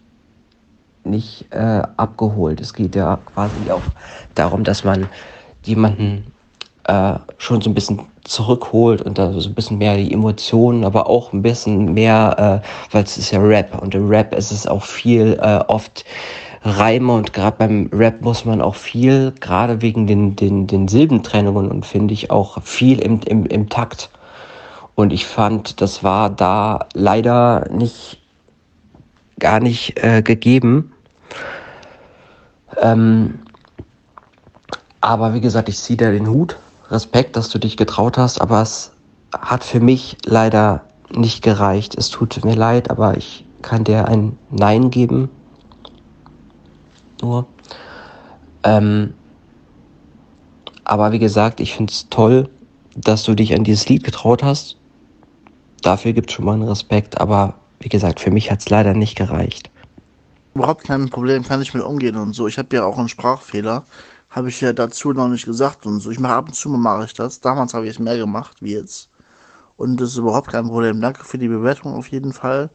nicht 1.04 1.46
äh, 1.50 1.82
abgeholt. 1.96 2.60
Es 2.60 2.74
geht 2.74 2.94
ja 2.94 3.18
quasi 3.34 3.70
auch 3.70 3.82
darum, 4.34 4.64
dass 4.64 4.84
man 4.84 5.08
jemanden 5.64 6.32
äh, 6.84 7.14
schon 7.38 7.60
so 7.60 7.70
ein 7.70 7.74
bisschen 7.74 8.00
zurückholt 8.24 9.02
und 9.02 9.18
da 9.18 9.32
so 9.32 9.48
ein 9.48 9.54
bisschen 9.54 9.78
mehr 9.78 9.96
die 9.96 10.12
Emotionen, 10.12 10.84
aber 10.84 11.08
auch 11.08 11.32
ein 11.32 11.42
bisschen 11.42 11.92
mehr, 11.94 12.62
äh, 12.62 12.94
weil 12.94 13.04
es 13.04 13.18
ist 13.18 13.30
ja 13.30 13.40
Rap 13.40 13.80
und 13.80 13.94
im 13.94 14.08
Rap 14.08 14.34
ist 14.34 14.52
es 14.52 14.66
auch 14.66 14.84
viel 14.84 15.38
äh, 15.42 15.58
oft 15.68 16.04
Reime 16.64 17.12
und 17.12 17.32
gerade 17.32 17.56
beim 17.56 17.90
Rap 17.92 18.20
muss 18.20 18.44
man 18.44 18.62
auch 18.62 18.76
viel, 18.76 19.32
gerade 19.40 19.82
wegen 19.82 20.06
den, 20.06 20.36
den, 20.36 20.68
den 20.68 20.86
Silbentrennungen 20.86 21.70
und 21.70 21.84
finde 21.84 22.14
ich 22.14 22.30
auch 22.30 22.62
viel 22.62 23.00
im, 23.00 23.20
im, 23.26 23.46
im 23.46 23.68
Takt. 23.68 24.10
Und 24.94 25.12
ich 25.12 25.26
fand, 25.26 25.80
das 25.80 26.04
war 26.04 26.30
da 26.30 26.86
leider 26.94 27.68
nicht, 27.70 28.20
gar 29.40 29.58
nicht 29.58 29.98
äh, 30.02 30.22
gegeben. 30.22 30.91
Ähm, 32.80 33.40
aber 35.00 35.34
wie 35.34 35.40
gesagt, 35.40 35.68
ich 35.68 35.78
ziehe 35.78 35.96
da 35.96 36.10
den 36.10 36.28
Hut. 36.28 36.56
Respekt, 36.90 37.36
dass 37.36 37.48
du 37.48 37.58
dich 37.58 37.76
getraut 37.76 38.18
hast, 38.18 38.40
aber 38.40 38.60
es 38.62 38.92
hat 39.32 39.64
für 39.64 39.80
mich 39.80 40.18
leider 40.24 40.84
nicht 41.10 41.42
gereicht. 41.42 41.96
Es 41.96 42.10
tut 42.10 42.44
mir 42.44 42.54
leid, 42.54 42.90
aber 42.90 43.16
ich 43.16 43.46
kann 43.62 43.84
dir 43.84 44.08
ein 44.08 44.38
Nein 44.50 44.90
geben 44.90 45.30
nur. 47.22 47.46
Ähm, 48.64 49.14
aber 50.84 51.12
wie 51.12 51.18
gesagt, 51.18 51.60
ich 51.60 51.74
finde 51.74 51.92
es 51.92 52.08
toll, 52.10 52.50
dass 52.96 53.22
du 53.22 53.34
dich 53.34 53.54
an 53.54 53.64
dieses 53.64 53.88
Lied 53.88 54.04
getraut 54.04 54.42
hast. 54.42 54.76
Dafür 55.80 56.12
gibt 56.12 56.30
es 56.30 56.34
schon 56.34 56.44
mal 56.44 56.54
einen 56.54 56.68
Respekt, 56.68 57.20
aber 57.20 57.54
wie 57.80 57.88
gesagt, 57.88 58.20
für 58.20 58.30
mich 58.30 58.50
hat 58.50 58.60
es 58.60 58.68
leider 58.68 58.92
nicht 58.94 59.16
gereicht. 59.16 59.70
Überhaupt 60.54 60.84
kein 60.84 61.08
Problem, 61.10 61.44
kann 61.44 61.62
ich 61.62 61.74
mit 61.74 61.82
umgehen 61.82 62.16
und 62.16 62.34
so. 62.34 62.46
Ich 62.46 62.58
habe 62.58 62.76
ja 62.76 62.84
auch 62.84 62.98
einen 62.98 63.08
Sprachfehler, 63.08 63.84
habe 64.30 64.48
ich 64.48 64.60
ja 64.60 64.72
dazu 64.72 65.12
noch 65.12 65.28
nicht 65.28 65.46
gesagt 65.46 65.86
und 65.86 66.00
so. 66.00 66.10
Ich 66.10 66.20
mache 66.20 66.34
ab 66.34 66.48
und 66.48 66.54
zu 66.54 66.68
mal 66.68 66.78
mache 66.78 67.06
ich 67.06 67.14
das. 67.14 67.40
Damals 67.40 67.74
habe 67.74 67.86
ich 67.86 67.92
es 67.92 67.98
mehr 67.98 68.18
gemacht 68.18 68.58
wie 68.60 68.74
jetzt. 68.74 69.08
Und 69.76 70.00
das 70.00 70.10
ist 70.10 70.16
überhaupt 70.18 70.48
kein 70.48 70.68
Problem. 70.68 71.00
Danke 71.00 71.24
für 71.24 71.38
die 71.38 71.48
Bewertung 71.48 71.94
auf 71.94 72.08
jeden 72.08 72.32
Fall 72.32 72.70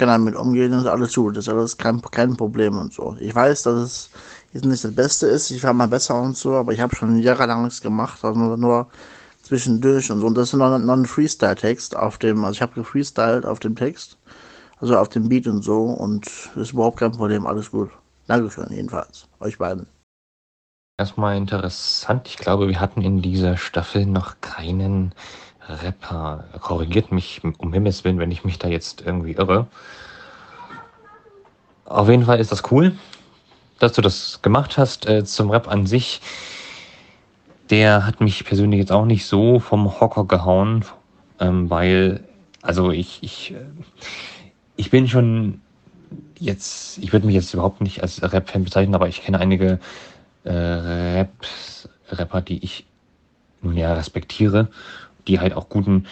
kann 0.00 0.08
damit 0.08 0.34
umgehen, 0.34 0.72
ist 0.72 0.86
alles 0.86 1.14
gut, 1.14 1.36
das 1.36 1.46
ist 1.46 1.52
alles 1.52 1.76
kein, 1.76 2.00
kein 2.00 2.34
Problem 2.34 2.78
und 2.78 2.92
so. 2.92 3.16
Ich 3.20 3.34
weiß, 3.34 3.64
dass 3.64 3.74
es 3.74 4.10
jetzt 4.52 4.64
nicht 4.64 4.82
das 4.82 4.94
Beste 4.94 5.26
ist, 5.26 5.50
ich 5.50 5.62
war 5.62 5.74
mal 5.74 5.88
besser 5.88 6.20
und 6.20 6.36
so, 6.38 6.54
aber 6.54 6.72
ich 6.72 6.80
habe 6.80 6.96
schon 6.96 7.18
jahrelang 7.18 7.64
nichts 7.64 7.82
gemacht, 7.82 8.24
also 8.24 8.38
nur, 8.38 8.56
nur 8.56 8.86
zwischendurch 9.42 10.10
und 10.10 10.20
so. 10.20 10.26
Und 10.26 10.36
das 10.36 10.48
ist 10.48 10.54
noch, 10.54 10.78
noch 10.78 10.96
ein 10.96 11.04
Freestyle-Text 11.04 11.96
auf 11.96 12.16
dem, 12.16 12.44
also 12.44 12.56
ich 12.56 12.62
habe 12.62 12.72
gefreestylt 12.72 13.44
auf 13.44 13.58
dem 13.60 13.76
Text, 13.76 14.16
also 14.80 14.96
auf 14.96 15.08
dem 15.08 15.28
Beat 15.28 15.46
und 15.46 15.62
so 15.62 15.82
und 15.82 16.26
das 16.26 16.56
ist 16.56 16.72
überhaupt 16.72 16.98
kein 16.98 17.12
Problem, 17.12 17.46
alles 17.46 17.70
gut. 17.70 17.90
Dankeschön 18.26 18.68
jedenfalls, 18.70 19.26
euch 19.40 19.58
beiden. 19.58 19.86
Erstmal 20.98 21.36
interessant, 21.36 22.28
ich 22.28 22.36
glaube, 22.36 22.68
wir 22.68 22.80
hatten 22.80 23.02
in 23.02 23.22
dieser 23.22 23.56
Staffel 23.56 24.06
noch 24.06 24.40
keinen 24.40 25.14
Rapper. 25.66 26.44
Korrigiert 26.60 27.12
mich 27.12 27.42
um 27.58 27.72
Himmels 27.72 28.04
Willen, 28.04 28.18
wenn 28.18 28.30
ich 28.30 28.44
mich 28.44 28.58
da 28.58 28.68
jetzt 28.68 29.02
irgendwie 29.02 29.32
irre. 29.32 29.66
Auf 31.84 32.08
jeden 32.08 32.24
Fall 32.24 32.38
ist 32.38 32.52
das 32.52 32.70
cool, 32.70 32.92
dass 33.78 33.92
du 33.92 34.02
das 34.02 34.42
gemacht 34.42 34.78
hast. 34.78 35.08
Äh, 35.08 35.24
zum 35.24 35.50
Rap 35.50 35.68
an 35.68 35.86
sich, 35.86 36.20
der 37.70 38.06
hat 38.06 38.20
mich 38.20 38.44
persönlich 38.44 38.78
jetzt 38.78 38.92
auch 38.92 39.06
nicht 39.06 39.26
so 39.26 39.58
vom 39.58 40.00
Hocker 40.00 40.24
gehauen, 40.24 40.84
ähm, 41.40 41.68
weil, 41.70 42.22
also 42.62 42.90
ich, 42.90 43.22
ich, 43.22 43.52
äh, 43.52 43.64
ich 44.80 44.90
bin 44.90 45.06
schon 45.06 45.60
jetzt, 46.38 46.98
ich 46.98 47.12
würde 47.12 47.26
mich 47.26 47.34
jetzt 47.34 47.52
überhaupt 47.54 47.80
nicht 47.80 48.02
als 48.02 48.22
Rap-Fan 48.22 48.64
bezeichnen, 48.64 48.94
aber 48.94 49.08
ich 49.08 49.22
kenne 49.22 49.38
einige 49.38 49.78
äh, 50.44 50.50
Raps, 50.52 51.88
Rapper, 52.10 52.40
die 52.40 52.64
ich 52.64 52.86
nun 53.62 53.76
ja 53.76 53.92
respektiere 53.92 54.68
die 55.26 55.38
halt 55.38 55.54
auch 55.54 55.68
guten, 55.68 56.06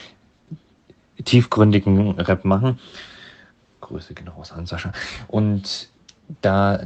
tiefgründigen 1.24 2.20
Rap 2.20 2.44
machen. 2.44 2.78
Grüße 3.80 4.14
genau 4.14 4.32
raus 4.32 4.52
an 4.52 4.66
Sascha. 4.66 4.92
Und 5.26 5.88
da, 6.42 6.84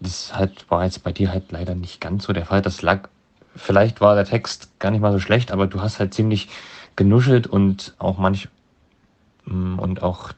das 0.00 0.34
halt, 0.34 0.70
war 0.70 0.84
jetzt 0.84 1.04
bei 1.04 1.12
dir 1.12 1.30
halt 1.30 1.52
leider 1.52 1.74
nicht 1.74 2.00
ganz 2.00 2.24
so 2.24 2.32
der 2.32 2.46
Fall. 2.46 2.62
Das 2.62 2.82
lag, 2.82 3.08
vielleicht 3.54 4.00
war 4.00 4.14
der 4.14 4.24
Text 4.24 4.70
gar 4.80 4.90
nicht 4.90 5.00
mal 5.00 5.12
so 5.12 5.20
schlecht, 5.20 5.52
aber 5.52 5.66
du 5.66 5.80
hast 5.80 6.00
halt 6.00 6.14
ziemlich 6.14 6.48
genuschelt 6.96 7.46
und 7.46 7.94
auch 7.98 8.18
manch, 8.18 8.48
mm, 9.44 9.78
und 9.78 10.02
auch 10.02 10.32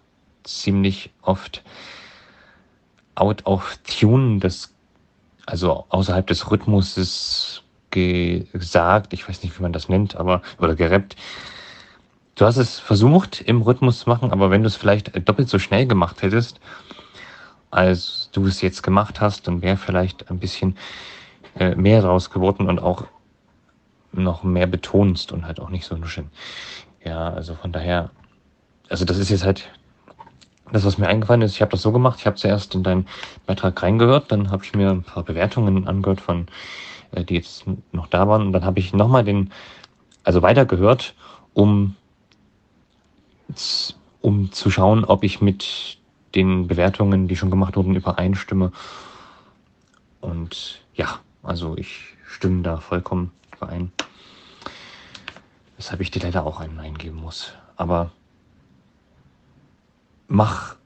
ziemlich 0.48 1.10
oft 1.22 1.62
out 3.14 3.44
of 3.46 3.78
tune, 3.84 4.40
das, 4.40 4.74
also 5.46 5.86
außerhalb 5.88 6.26
des 6.26 6.50
Rhythmuses 6.50 7.62
gesagt, 7.90 9.12
ich 9.12 9.26
weiß 9.26 9.42
nicht, 9.42 9.58
wie 9.58 9.62
man 9.62 9.72
das 9.72 9.88
nennt, 9.88 10.16
aber, 10.16 10.42
oder 10.58 10.74
gerappt. 10.74 11.16
Du 12.34 12.44
hast 12.44 12.58
es 12.58 12.78
versucht, 12.78 13.40
im 13.40 13.62
Rhythmus 13.62 14.00
zu 14.00 14.10
machen, 14.10 14.30
aber 14.30 14.50
wenn 14.50 14.62
du 14.62 14.66
es 14.66 14.76
vielleicht 14.76 15.26
doppelt 15.26 15.48
so 15.48 15.58
schnell 15.58 15.86
gemacht 15.86 16.20
hättest, 16.20 16.60
als 17.70 18.28
du 18.32 18.46
es 18.46 18.60
jetzt 18.60 18.82
gemacht 18.82 19.20
hast, 19.20 19.48
dann 19.48 19.62
wäre 19.62 19.78
vielleicht 19.78 20.30
ein 20.30 20.38
bisschen 20.38 20.76
äh, 21.58 21.74
mehr 21.74 22.02
draus 22.02 22.30
geworden 22.30 22.68
und 22.68 22.78
auch 22.78 23.06
noch 24.12 24.42
mehr 24.42 24.66
betonst 24.66 25.32
und 25.32 25.46
halt 25.46 25.60
auch 25.60 25.70
nicht 25.70 25.86
so 25.86 25.96
nuscheln. 25.96 26.30
Ja, 27.02 27.30
also 27.30 27.54
von 27.54 27.72
daher, 27.72 28.10
also 28.90 29.04
das 29.06 29.18
ist 29.18 29.30
jetzt 29.30 29.44
halt 29.44 29.70
das, 30.72 30.84
was 30.84 30.98
mir 30.98 31.08
eingefallen 31.08 31.42
ist. 31.42 31.54
Ich 31.54 31.60
habe 31.60 31.70
das 31.70 31.82
so 31.82 31.92
gemacht, 31.92 32.18
ich 32.20 32.26
habe 32.26 32.36
zuerst 32.36 32.74
in 32.74 32.82
deinen 32.82 33.06
Beitrag 33.46 33.82
reingehört, 33.82 34.32
dann 34.32 34.50
habe 34.50 34.64
ich 34.64 34.74
mir 34.74 34.90
ein 34.90 35.02
paar 35.02 35.22
Bewertungen 35.22 35.86
angehört 35.86 36.20
von 36.20 36.46
äh, 37.12 37.24
die 37.24 37.34
jetzt 37.34 37.64
noch 37.92 38.06
da 38.06 38.28
waren. 38.28 38.42
Und 38.42 38.52
dann 38.52 38.64
habe 38.64 38.78
ich 38.78 38.92
nochmal 38.92 39.24
den, 39.24 39.52
also 40.24 40.42
weitergehört, 40.42 41.14
um, 41.54 41.96
um 44.20 44.52
zu 44.52 44.70
schauen, 44.70 45.04
ob 45.04 45.24
ich 45.24 45.40
mit 45.40 45.98
den 46.34 46.66
Bewertungen, 46.66 47.28
die 47.28 47.36
schon 47.36 47.50
gemacht 47.50 47.76
wurden, 47.76 47.94
übereinstimme. 47.94 48.72
Und 50.20 50.80
ja, 50.94 51.20
also 51.42 51.76
ich 51.76 52.16
stimme 52.26 52.62
da 52.62 52.78
vollkommen 52.78 53.30
überein. 53.56 53.92
Weshalb 55.76 56.00
ich 56.00 56.10
dir 56.10 56.22
leider 56.22 56.44
auch 56.44 56.60
einen 56.60 56.78
eingeben 56.80 57.20
muss. 57.20 57.52
Aber 57.76 58.10
mach 60.28 60.76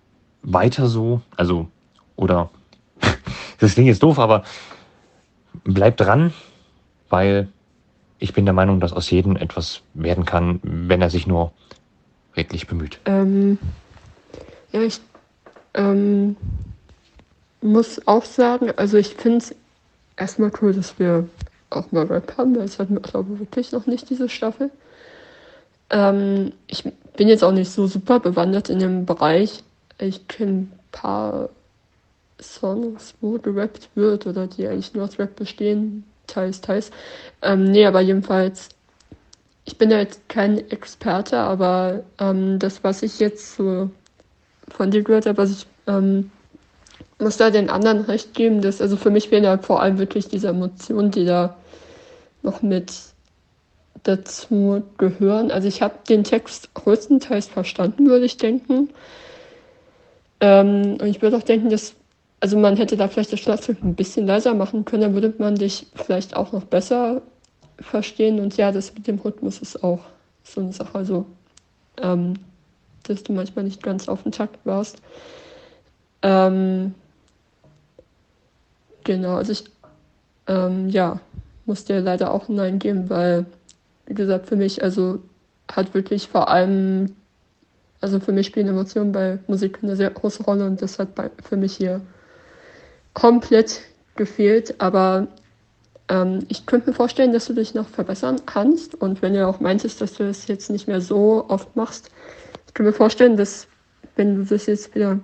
weiter 0.42 0.86
so, 0.86 1.20
also, 1.36 1.68
oder, 2.16 2.50
das 3.58 3.74
klingt 3.74 3.88
jetzt 3.88 4.02
doof, 4.02 4.18
aber 4.18 4.44
bleib 5.64 5.96
dran, 5.96 6.32
weil 7.08 7.48
ich 8.18 8.32
bin 8.32 8.44
der 8.44 8.54
Meinung, 8.54 8.80
dass 8.80 8.92
aus 8.92 9.10
jedem 9.10 9.36
etwas 9.36 9.82
werden 9.94 10.24
kann, 10.24 10.60
wenn 10.62 11.00
er 11.00 11.10
sich 11.10 11.26
nur 11.26 11.52
redlich 12.36 12.66
bemüht. 12.66 13.00
Ähm, 13.06 13.58
ja, 14.72 14.82
ich 14.82 15.00
ähm, 15.74 16.36
muss 17.60 18.06
auch 18.06 18.24
sagen, 18.24 18.70
also 18.76 18.98
ich 18.98 19.14
finde 19.14 19.38
es 19.38 19.54
erstmal 20.16 20.52
cool, 20.60 20.72
dass 20.72 20.98
wir 20.98 21.28
auch 21.70 21.90
mal 21.92 22.06
Rap 22.06 22.36
haben, 22.36 22.56
weil 22.56 22.64
es 22.64 22.78
hatten 22.78 23.00
glaube 23.00 23.34
ich, 23.34 23.40
wirklich 23.40 23.72
noch 23.72 23.86
nicht 23.86 24.10
diese 24.10 24.28
Staffel. 24.28 24.70
Ähm, 25.90 26.52
ich 26.66 26.84
bin 27.16 27.28
jetzt 27.28 27.44
auch 27.44 27.52
nicht 27.52 27.70
so 27.70 27.86
super 27.86 28.20
bewandert 28.20 28.68
in 28.68 28.78
dem 28.78 29.06
Bereich. 29.06 29.62
Ich 29.98 30.28
kenne 30.28 30.52
ein 30.52 30.72
paar 30.92 31.50
Songs, 32.40 33.14
wo 33.20 33.38
gerappt 33.38 33.90
wird 33.94 34.26
oder 34.26 34.46
die 34.46 34.66
eigentlich 34.66 34.94
nur 34.94 35.04
aus 35.04 35.18
Rap 35.18 35.36
bestehen, 35.36 36.04
teils, 36.26 36.60
teils. 36.60 36.90
Ähm, 37.42 37.64
nee, 37.64 37.84
aber 37.86 38.00
jedenfalls, 38.00 38.70
ich 39.64 39.76
bin 39.76 39.90
ja 39.90 39.98
jetzt 39.98 40.28
kein 40.28 40.70
Experte, 40.70 41.38
aber 41.38 42.02
ähm, 42.18 42.58
das, 42.58 42.82
was 42.82 43.02
ich 43.02 43.18
jetzt 43.20 43.56
so 43.56 43.90
von 44.68 44.90
dir 44.90 45.02
gehört 45.02 45.26
habe, 45.26 45.38
was 45.38 45.50
ich 45.50 45.66
ähm, 45.86 46.30
muss 47.18 47.36
da 47.36 47.50
den 47.50 47.70
anderen 47.70 48.02
recht 48.02 48.34
geben, 48.34 48.62
dass 48.62 48.80
also 48.80 48.96
für 48.96 49.10
mich 49.10 49.28
fehlen 49.28 49.44
ja 49.44 49.58
vor 49.58 49.82
allem 49.82 49.98
wirklich 49.98 50.28
diese 50.28 50.48
Emotionen, 50.48 51.10
die 51.10 51.26
da 51.26 51.56
noch 52.42 52.62
mit 52.62 52.92
dazu 54.02 54.82
gehören. 54.98 55.50
Also 55.50 55.68
ich 55.68 55.82
habe 55.82 55.94
den 56.08 56.24
Text 56.24 56.74
größtenteils 56.74 57.46
verstanden, 57.46 58.06
würde 58.06 58.24
ich 58.24 58.36
denken. 58.36 58.90
Ähm, 60.40 60.98
und 61.00 61.06
ich 61.06 61.20
würde 61.20 61.36
auch 61.36 61.42
denken, 61.42 61.70
dass 61.70 61.94
also 62.40 62.58
man 62.58 62.76
hätte 62.76 62.96
da 62.96 63.06
vielleicht 63.08 63.32
das 63.32 63.40
Schlagzeug 63.40 63.78
ein 63.82 63.94
bisschen 63.94 64.26
leiser 64.26 64.54
machen 64.54 64.86
können, 64.86 65.02
dann 65.02 65.14
würde 65.14 65.34
man 65.38 65.56
dich 65.56 65.86
vielleicht 65.94 66.34
auch 66.34 66.52
noch 66.52 66.64
besser 66.64 67.20
verstehen. 67.78 68.40
Und 68.40 68.56
ja, 68.56 68.72
das 68.72 68.94
mit 68.94 69.06
dem 69.06 69.18
Rhythmus 69.18 69.58
ist 69.58 69.84
auch 69.84 70.00
so 70.42 70.62
eine 70.62 70.72
Sache. 70.72 70.94
Also, 70.94 71.26
ähm, 72.02 72.34
dass 73.02 73.22
du 73.22 73.32
manchmal 73.32 73.64
nicht 73.64 73.82
ganz 73.82 74.08
auf 74.08 74.22
den 74.22 74.32
Takt 74.32 74.58
warst. 74.64 75.02
Ähm, 76.22 76.94
genau, 79.04 79.36
also 79.36 79.52
ich, 79.52 79.64
ähm, 80.46 80.88
ja, 80.88 81.20
muss 81.66 81.84
dir 81.84 82.00
leider 82.00 82.32
auch 82.32 82.48
ein 82.48 82.56
Nein 82.56 82.78
geben, 82.78 83.10
weil, 83.10 83.46
wie 84.10 84.14
gesagt, 84.14 84.48
für 84.48 84.56
mich, 84.56 84.82
also 84.82 85.20
hat 85.70 85.94
wirklich 85.94 86.26
vor 86.26 86.48
allem, 86.48 87.14
also 88.00 88.18
für 88.18 88.32
mich 88.32 88.48
spielen 88.48 88.66
Emotionen 88.66 89.12
bei 89.12 89.38
Musik 89.46 89.78
eine 89.82 89.94
sehr 89.94 90.10
große 90.10 90.42
Rolle 90.42 90.66
und 90.66 90.82
das 90.82 90.98
hat 90.98 91.14
bei, 91.14 91.30
für 91.44 91.56
mich 91.56 91.76
hier 91.76 92.00
komplett 93.14 93.82
gefehlt, 94.16 94.80
aber 94.80 95.28
ähm, 96.08 96.40
ich 96.48 96.66
könnte 96.66 96.90
mir 96.90 96.96
vorstellen, 96.96 97.32
dass 97.32 97.46
du 97.46 97.52
dich 97.52 97.72
noch 97.72 97.86
verbessern 97.86 98.40
kannst. 98.46 98.96
Und 98.96 99.22
wenn 99.22 99.34
du 99.34 99.46
auch 99.46 99.60
meintest, 99.60 100.00
dass 100.00 100.14
du 100.14 100.26
das 100.26 100.48
jetzt 100.48 100.70
nicht 100.70 100.88
mehr 100.88 101.00
so 101.00 101.44
oft 101.48 101.76
machst, 101.76 102.10
ich 102.66 102.74
könnte 102.74 102.90
mir 102.90 102.96
vorstellen, 102.96 103.36
dass 103.36 103.68
wenn 104.16 104.34
du 104.34 104.44
das 104.44 104.66
jetzt 104.66 104.92
wieder, 104.96 105.20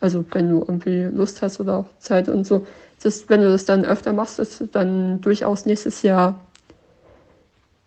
also 0.00 0.22
wenn 0.32 0.50
du 0.50 0.58
irgendwie 0.58 1.04
Lust 1.04 1.40
hast 1.40 1.60
oder 1.60 1.78
auch 1.78 1.86
Zeit 1.98 2.28
und 2.28 2.46
so, 2.46 2.66
dass 3.02 3.30
wenn 3.30 3.40
du 3.40 3.48
das 3.48 3.64
dann 3.64 3.86
öfter 3.86 4.12
machst, 4.12 4.38
dass 4.38 4.58
du 4.58 4.66
dann 4.66 5.22
durchaus 5.22 5.64
nächstes 5.64 6.02
Jahr 6.02 6.38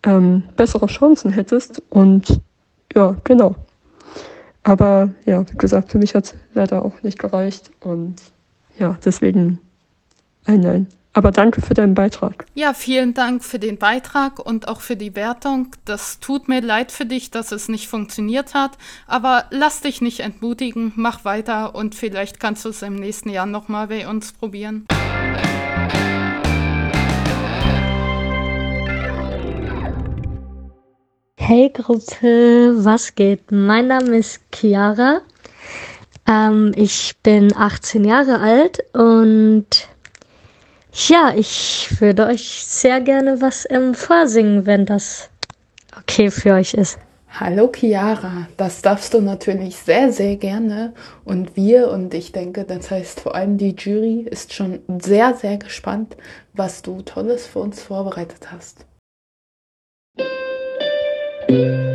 ähm, 0.06 0.44
bessere 0.56 0.86
Chancen 0.86 1.32
hättest 1.32 1.82
und 1.90 2.40
ja, 2.94 3.16
genau. 3.24 3.56
Aber 4.62 5.10
ja, 5.26 5.44
wie 5.48 5.56
gesagt, 5.58 5.92
für 5.92 5.98
mich 5.98 6.14
hat 6.14 6.24
es 6.24 6.34
leider 6.54 6.84
auch 6.84 7.02
nicht 7.02 7.18
gereicht 7.18 7.70
und 7.80 8.16
ja, 8.78 8.98
deswegen 9.04 9.60
ein 10.44 10.60
Nein. 10.60 10.86
Aber 11.12 11.30
danke 11.30 11.62
für 11.62 11.72
deinen 11.72 11.94
Beitrag. 11.94 12.44
Ja, 12.54 12.74
vielen 12.74 13.14
Dank 13.14 13.42
für 13.42 13.58
den 13.58 13.78
Beitrag 13.78 14.38
und 14.38 14.68
auch 14.68 14.82
für 14.82 14.96
die 14.96 15.16
Wertung. 15.16 15.68
Das 15.86 16.20
tut 16.20 16.46
mir 16.46 16.60
leid 16.60 16.92
für 16.92 17.06
dich, 17.06 17.30
dass 17.30 17.52
es 17.52 17.70
nicht 17.70 17.88
funktioniert 17.88 18.52
hat, 18.52 18.72
aber 19.06 19.46
lass 19.48 19.80
dich 19.80 20.02
nicht 20.02 20.20
entmutigen, 20.20 20.92
mach 20.94 21.24
weiter 21.24 21.74
und 21.74 21.94
vielleicht 21.94 22.38
kannst 22.38 22.66
du 22.66 22.68
es 22.68 22.82
im 22.82 22.96
nächsten 22.96 23.30
Jahr 23.30 23.46
nochmal 23.46 23.86
bei 23.86 24.06
uns 24.06 24.34
probieren. 24.34 24.86
Hey 31.38 31.70
Gruppe, 31.70 32.72
was 32.84 33.14
geht? 33.14 33.52
Mein 33.52 33.86
Name 33.86 34.16
ist 34.16 34.40
Chiara. 34.52 35.20
Ähm, 36.26 36.72
ich 36.74 37.14
bin 37.22 37.54
18 37.54 38.04
Jahre 38.04 38.40
alt 38.40 38.82
und 38.94 39.66
ja, 40.92 41.32
ich 41.36 41.88
würde 42.00 42.26
euch 42.26 42.64
sehr 42.66 43.00
gerne 43.00 43.40
was 43.40 43.64
ähm, 43.70 43.94
vorsingen, 43.94 44.66
wenn 44.66 44.86
das 44.86 45.30
okay 45.96 46.32
für 46.32 46.54
euch 46.54 46.74
ist. 46.74 46.98
Hallo 47.28 47.70
Chiara, 47.70 48.48
das 48.56 48.82
darfst 48.82 49.12
du 49.14 49.20
natürlich 49.20 49.76
sehr, 49.76 50.10
sehr 50.12 50.36
gerne. 50.36 50.94
Und 51.24 51.54
wir, 51.54 51.90
und 51.90 52.14
ich 52.14 52.32
denke, 52.32 52.64
das 52.64 52.90
heißt 52.90 53.20
vor 53.20 53.34
allem 53.34 53.58
die 53.58 53.76
Jury, 53.76 54.22
ist 54.22 54.54
schon 54.54 54.80
sehr, 55.00 55.34
sehr 55.34 55.58
gespannt, 55.58 56.16
was 56.54 56.82
du 56.82 57.02
Tolles 57.02 57.46
für 57.46 57.58
uns 57.60 57.82
vorbereitet 57.82 58.50
hast. 58.50 58.85
Thank 61.48 61.60
you. 61.60 61.85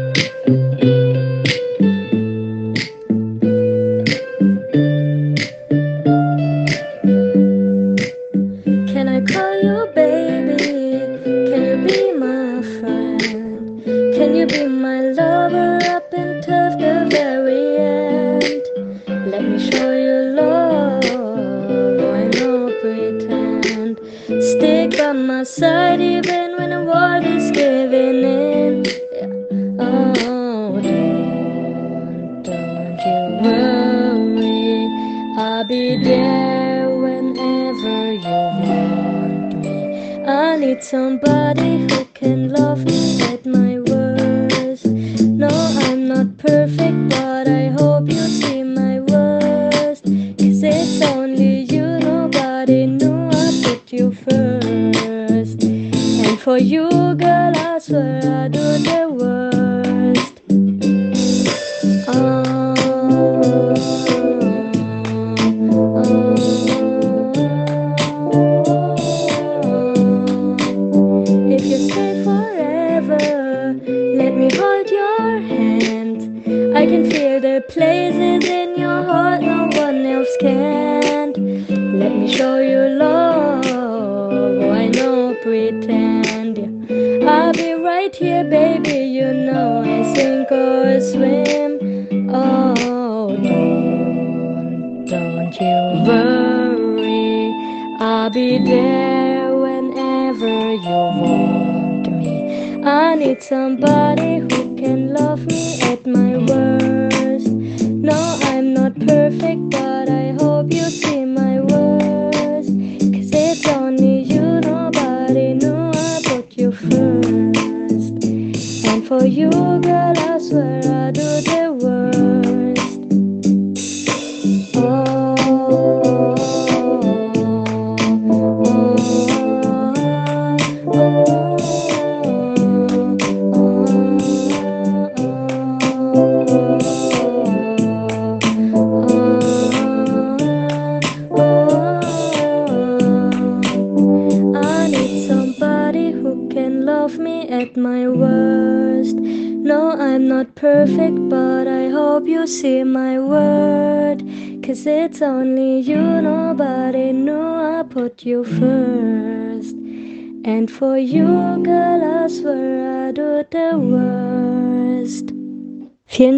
perfect 109.42 109.81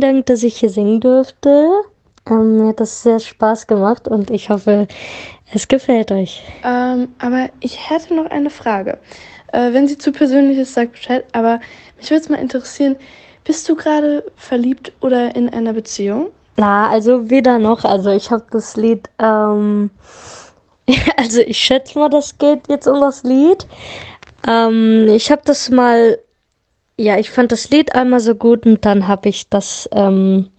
Dank, 0.04 0.26
dass 0.26 0.44
ich 0.44 0.58
hier 0.58 0.70
singen 0.70 1.00
durfte. 1.00 1.70
Ähm, 2.30 2.58
mir 2.58 2.68
hat 2.70 2.80
das 2.80 3.04
sehr 3.04 3.20
Spaß 3.20 3.68
gemacht 3.68 4.08
und 4.08 4.30
ich 4.30 4.50
hoffe, 4.50 4.88
es 5.54 5.68
gefällt 5.68 6.12
euch. 6.12 6.44
Ähm, 6.64 7.10
aber 7.20 7.50
ich 7.62 7.90
hätte 7.90 8.14
noch 8.14 8.30
eine 8.30 8.50
Frage. 8.50 9.00
Äh, 9.54 9.72
wenn 9.72 9.88
sie 9.88 9.98
zu 9.98 10.12
persönlich 10.12 10.58
ist, 10.58 10.74
sagt 10.74 10.94
Bescheid. 10.94 11.26
Aber 11.32 11.60
mich 11.98 12.10
würde 12.10 12.22
es 12.22 12.30
mal 12.30 12.40
interessieren, 12.40 12.98
bist 13.46 13.68
du 13.70 13.76
gerade 13.76 14.26
verliebt 14.36 14.92
oder 15.00 15.36
in 15.36 15.50
einer 15.50 15.74
Beziehung? 15.74 16.32
Na, 16.58 16.90
also 16.90 17.30
weder 17.30 17.60
noch. 17.60 17.86
Also 17.86 18.12
ich 18.12 18.30
habe 18.30 18.46
das 18.52 18.76
Lied, 18.76 19.10
ähm, 19.20 19.90
also 21.18 21.40
ich 21.40 21.58
schätze 21.58 21.98
mal, 21.98 22.10
das 22.10 22.38
geht 22.38 22.68
jetzt 22.68 22.88
um 22.88 23.00
das 23.00 23.24
Lied. 23.24 23.66
Ähm, 24.48 25.08
ich 25.08 25.32
habe 25.32 25.42
das 25.46 25.70
mal, 25.70 26.20
ja, 26.98 27.18
ich 27.18 27.30
fand 27.30 27.52
das 27.52 27.70
Lied 27.70 27.96
einmal 27.96 28.20
so 28.20 28.36
gut 28.36 28.66
und 28.66 28.86
dann 28.86 29.08
habe 29.08 29.30
ich 29.30 29.50
das 29.50 29.90
ähm, 29.92 30.50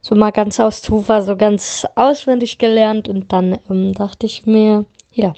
so 0.00 0.14
mal 0.14 0.32
ganz 0.32 0.60
aus 0.60 0.82
Tufa 0.82 1.22
so 1.22 1.36
ganz 1.36 1.86
auswendig 1.94 2.58
gelernt 2.58 3.08
und 3.08 3.32
dann 3.32 3.58
ähm, 3.70 3.92
dachte 3.92 4.26
ich 4.26 4.46
mir, 4.46 4.84
ja, 5.12 5.34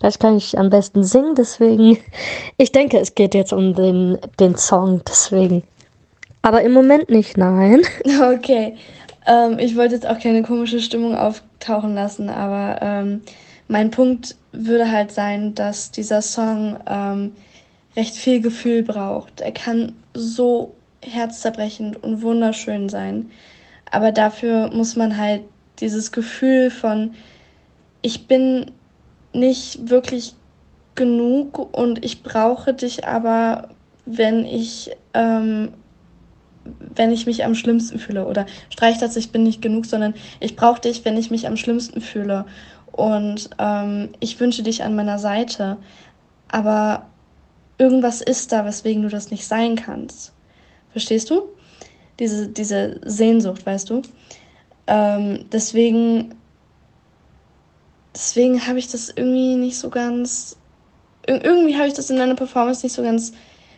das 0.00 0.18
kann 0.18 0.36
ich 0.36 0.58
am 0.58 0.70
besten 0.70 1.04
singen, 1.04 1.34
deswegen, 1.34 1.98
ich 2.58 2.72
denke, 2.72 2.98
es 2.98 3.14
geht 3.14 3.34
jetzt 3.34 3.52
um 3.52 3.74
den, 3.74 4.18
den 4.38 4.56
Song, 4.56 5.02
deswegen. 5.08 5.62
Aber 6.42 6.62
im 6.62 6.72
Moment 6.72 7.08
nicht, 7.08 7.36
nein. 7.38 7.82
Okay. 8.34 8.76
Ähm, 9.26 9.58
ich 9.58 9.76
wollte 9.76 9.94
jetzt 9.94 10.06
auch 10.06 10.18
keine 10.18 10.42
komische 10.42 10.80
Stimmung 10.80 11.16
auftauchen 11.16 11.94
lassen, 11.94 12.28
aber 12.28 12.82
ähm, 12.82 13.22
mein 13.68 13.90
Punkt 13.90 14.36
würde 14.52 14.90
halt 14.90 15.12
sein, 15.12 15.54
dass 15.54 15.90
dieser 15.90 16.20
Song 16.20 16.76
ähm, 16.86 17.32
recht 17.96 18.14
viel 18.14 18.40
Gefühl 18.40 18.82
braucht. 18.82 19.40
Er 19.40 19.52
kann 19.52 19.92
so 20.14 20.74
herzzerbrechend 21.02 22.02
und 22.02 22.22
wunderschön 22.22 22.88
sein, 22.88 23.30
aber 23.90 24.12
dafür 24.12 24.70
muss 24.72 24.96
man 24.96 25.16
halt 25.16 25.42
dieses 25.80 26.12
Gefühl 26.12 26.70
von, 26.70 27.14
ich 28.02 28.26
bin 28.26 28.70
nicht 29.32 29.90
wirklich 29.90 30.34
genug 30.94 31.76
und 31.76 32.04
ich 32.04 32.22
brauche 32.22 32.72
dich 32.72 33.06
aber, 33.06 33.68
wenn 34.06 34.44
ich 34.44 34.90
ähm, 35.12 35.72
wenn 36.94 37.12
ich 37.12 37.26
mich 37.26 37.44
am 37.44 37.54
schlimmsten 37.54 37.98
fühle. 37.98 38.26
Oder 38.26 38.46
streich 38.70 38.98
das, 38.98 39.16
ich 39.16 39.32
bin 39.32 39.42
nicht 39.42 39.62
genug, 39.62 39.86
sondern 39.86 40.14
ich 40.40 40.56
brauche 40.56 40.80
dich, 40.80 41.04
wenn 41.04 41.16
ich 41.16 41.30
mich 41.30 41.46
am 41.46 41.56
schlimmsten 41.56 42.00
fühle. 42.00 42.46
Und 42.92 43.50
ähm, 43.58 44.10
ich 44.20 44.38
wünsche 44.40 44.62
dich 44.62 44.82
an 44.82 44.94
meiner 44.94 45.18
Seite. 45.18 45.76
Aber 46.48 47.06
irgendwas 47.78 48.20
ist 48.20 48.52
da, 48.52 48.64
weswegen 48.64 49.02
du 49.02 49.08
das 49.08 49.30
nicht 49.30 49.46
sein 49.46 49.76
kannst. 49.76 50.32
Verstehst 50.90 51.30
du? 51.30 51.48
Diese, 52.18 52.48
diese 52.48 53.00
Sehnsucht, 53.04 53.66
weißt 53.66 53.90
du? 53.90 54.02
Ähm, 54.86 55.46
deswegen 55.50 56.34
deswegen 58.14 58.66
habe 58.66 58.78
ich 58.78 58.88
das 58.88 59.10
irgendwie 59.10 59.56
nicht 59.56 59.78
so 59.78 59.90
ganz. 59.90 60.56
Irgendwie 61.26 61.76
habe 61.76 61.88
ich 61.88 61.94
das 61.94 62.10
in 62.10 62.16
deiner 62.16 62.34
Performance 62.34 62.84
nicht 62.84 62.92
so 62.92 63.02
ganz 63.02 63.32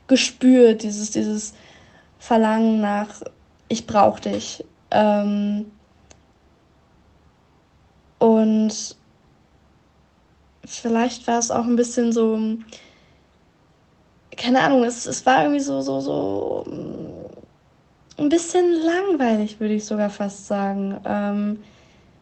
gespürt, 0.09 0.83
dieses, 0.83 1.11
dieses 1.13 1.55
Verlangen 2.19 2.81
nach, 2.81 3.23
ich 3.69 3.87
brauche 3.87 4.21
dich. 4.21 4.65
Ähm, 4.91 5.71
und 8.19 8.97
vielleicht 10.65 11.27
war 11.29 11.39
es 11.39 11.51
auch 11.51 11.65
ein 11.65 11.77
bisschen 11.77 12.13
so, 12.13 12.39
keine 14.37 14.61
Ahnung, 14.61 14.85
es, 14.85 15.07
es 15.07 15.25
war 15.27 15.43
irgendwie 15.43 15.61
so, 15.61 15.81
so, 15.81 16.01
so 16.01 16.65
mm, 16.69 18.23
ein 18.23 18.29
bisschen 18.29 18.73
langweilig, 18.73 19.61
würde 19.61 19.75
ich 19.75 19.85
sogar 19.85 20.11
fast 20.11 20.47
sagen. 20.47 20.99
Ähm, 21.05 21.59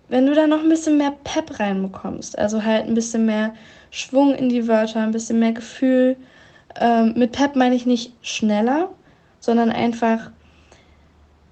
wenn 0.08 0.26
du 0.26 0.34
da 0.34 0.46
noch 0.46 0.60
ein 0.60 0.68
bisschen 0.68 0.98
mehr 0.98 1.14
Pep 1.24 1.58
reinbekommst, 1.58 2.38
also 2.38 2.62
halt 2.62 2.86
ein 2.86 2.94
bisschen 2.94 3.26
mehr 3.26 3.54
Schwung 3.90 4.34
in 4.34 4.48
die 4.48 4.68
Wörter, 4.68 5.00
ein 5.00 5.12
bisschen 5.12 5.38
mehr 5.38 5.52
Gefühl. 5.52 6.16
Ähm, 6.76 7.14
mit 7.16 7.32
Pep 7.32 7.56
meine 7.56 7.74
ich 7.74 7.86
nicht 7.86 8.12
schneller, 8.22 8.90
sondern 9.40 9.70
einfach 9.70 10.30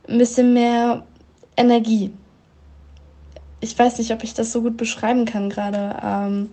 ein 0.09 0.19
bisschen 0.19 0.53
mehr 0.53 1.05
Energie. 1.57 2.13
Ich 3.61 3.79
weiß 3.79 3.99
nicht, 3.99 4.13
ob 4.13 4.25
ich 4.25 4.35
das 4.35 4.53
so 4.53 4.63
gut 4.63 4.77
beschreiben 4.77 5.25
kann 5.25 5.49
gerade, 5.49 5.97
ähm, 6.03 6.51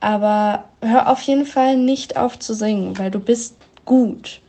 aber 0.00 0.64
hör 0.80 1.10
auf 1.10 1.20
jeden 1.22 1.46
Fall 1.46 1.76
nicht 1.76 2.16
auf 2.16 2.38
zu 2.38 2.54
singen, 2.54 2.98
weil 2.98 3.10
du 3.10 3.18
bist 3.18 3.56
gut. 3.84 4.40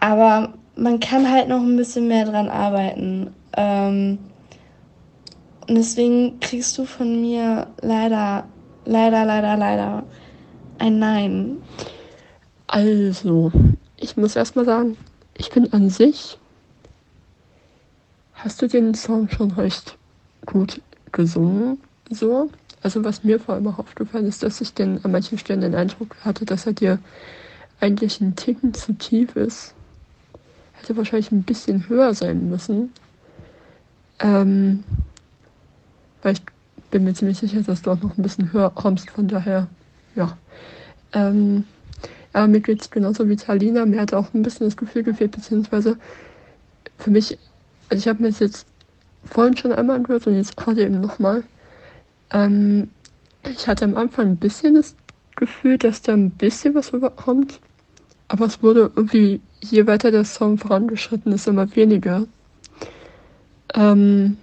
Aber 0.00 0.54
man 0.76 1.00
kann 1.00 1.30
halt 1.30 1.48
noch 1.48 1.60
ein 1.60 1.76
bisschen 1.76 2.08
mehr 2.08 2.24
dran 2.24 2.48
arbeiten. 2.48 3.34
Ähm, 3.56 4.18
und 5.68 5.74
deswegen 5.74 6.40
kriegst 6.40 6.78
du 6.78 6.84
von 6.84 7.20
mir 7.20 7.66
leider, 7.82 8.44
leider, 8.84 9.24
leider, 9.24 9.56
leider 9.56 10.04
ein 10.78 10.98
Nein. 10.98 11.58
Also, 12.66 13.52
ich 13.96 14.16
muss 14.16 14.36
erstmal 14.36 14.64
sagen, 14.64 14.96
ich 15.36 15.50
bin 15.50 15.72
an 15.72 15.90
sich. 15.90 16.38
Hast 18.34 18.62
du 18.62 18.68
den 18.68 18.94
Song 18.94 19.28
schon 19.28 19.50
recht 19.52 19.98
gut 20.46 20.80
gesungen? 21.10 21.80
So. 22.10 22.50
Also, 22.82 23.04
was 23.04 23.24
mir 23.24 23.40
vor 23.40 23.54
allem 23.54 23.66
auch 23.66 23.78
aufgefallen 23.78 24.26
ist, 24.26 24.42
dass 24.42 24.60
ich 24.60 24.74
den 24.74 25.04
an 25.04 25.10
manchen 25.10 25.38
Stellen 25.38 25.60
den 25.60 25.74
Eindruck 25.74 26.16
hatte, 26.24 26.44
dass 26.44 26.66
er 26.66 26.72
dir 26.72 26.98
eigentlich 27.80 28.20
ein 28.20 28.36
Ticken 28.36 28.74
zu 28.74 28.92
tief 28.92 29.36
ist. 29.36 29.74
Hätte 30.74 30.96
wahrscheinlich 30.96 31.32
ein 31.32 31.42
bisschen 31.42 31.88
höher 31.88 32.14
sein 32.14 32.48
müssen. 32.48 32.92
Ähm, 34.20 34.84
weil 36.22 36.34
ich 36.34 36.42
bin 36.90 37.04
mir 37.04 37.14
ziemlich 37.14 37.38
sicher, 37.38 37.62
dass 37.62 37.82
du 37.82 37.90
auch 37.90 38.00
noch 38.00 38.16
ein 38.16 38.22
bisschen 38.22 38.52
höher 38.52 38.70
kommst, 38.70 39.10
von 39.10 39.28
daher, 39.28 39.68
ja. 40.14 40.36
Ähm, 41.12 41.64
aber 42.32 42.46
mir 42.46 42.60
geht 42.60 42.82
es 42.82 42.90
genauso 42.90 43.28
wie 43.28 43.36
Talina. 43.36 43.86
Mir 43.86 44.00
hat 44.00 44.14
auch 44.14 44.32
ein 44.34 44.42
bisschen 44.42 44.66
das 44.66 44.76
Gefühl 44.76 45.02
gefehlt, 45.02 45.32
beziehungsweise 45.32 45.96
für 46.98 47.10
mich, 47.10 47.38
also 47.88 48.00
ich 48.00 48.08
habe 48.08 48.22
mir 48.22 48.28
das 48.28 48.38
jetzt 48.38 48.66
vorhin 49.24 49.56
schon 49.56 49.72
einmal 49.72 49.96
angehört 49.96 50.26
und 50.26 50.36
jetzt 50.36 50.56
gerade 50.56 50.82
eben 50.82 51.00
nochmal. 51.00 51.42
Ähm, 52.30 52.90
ich 53.44 53.66
hatte 53.66 53.84
am 53.84 53.96
Anfang 53.96 54.28
ein 54.28 54.36
bisschen 54.36 54.74
das 54.74 54.94
Gefühl, 55.36 55.78
dass 55.78 56.02
da 56.02 56.12
ein 56.12 56.30
bisschen 56.30 56.74
was 56.74 56.92
rüberkommt, 56.92 57.60
aber 58.26 58.46
es 58.46 58.62
wurde 58.62 58.90
irgendwie, 58.94 59.40
je 59.60 59.86
weiter 59.86 60.10
der 60.10 60.24
Song 60.24 60.58
vorangeschritten 60.58 61.32
ist, 61.32 61.46
immer 61.46 61.74
weniger. 61.76 62.26
Ähm, 63.74 64.36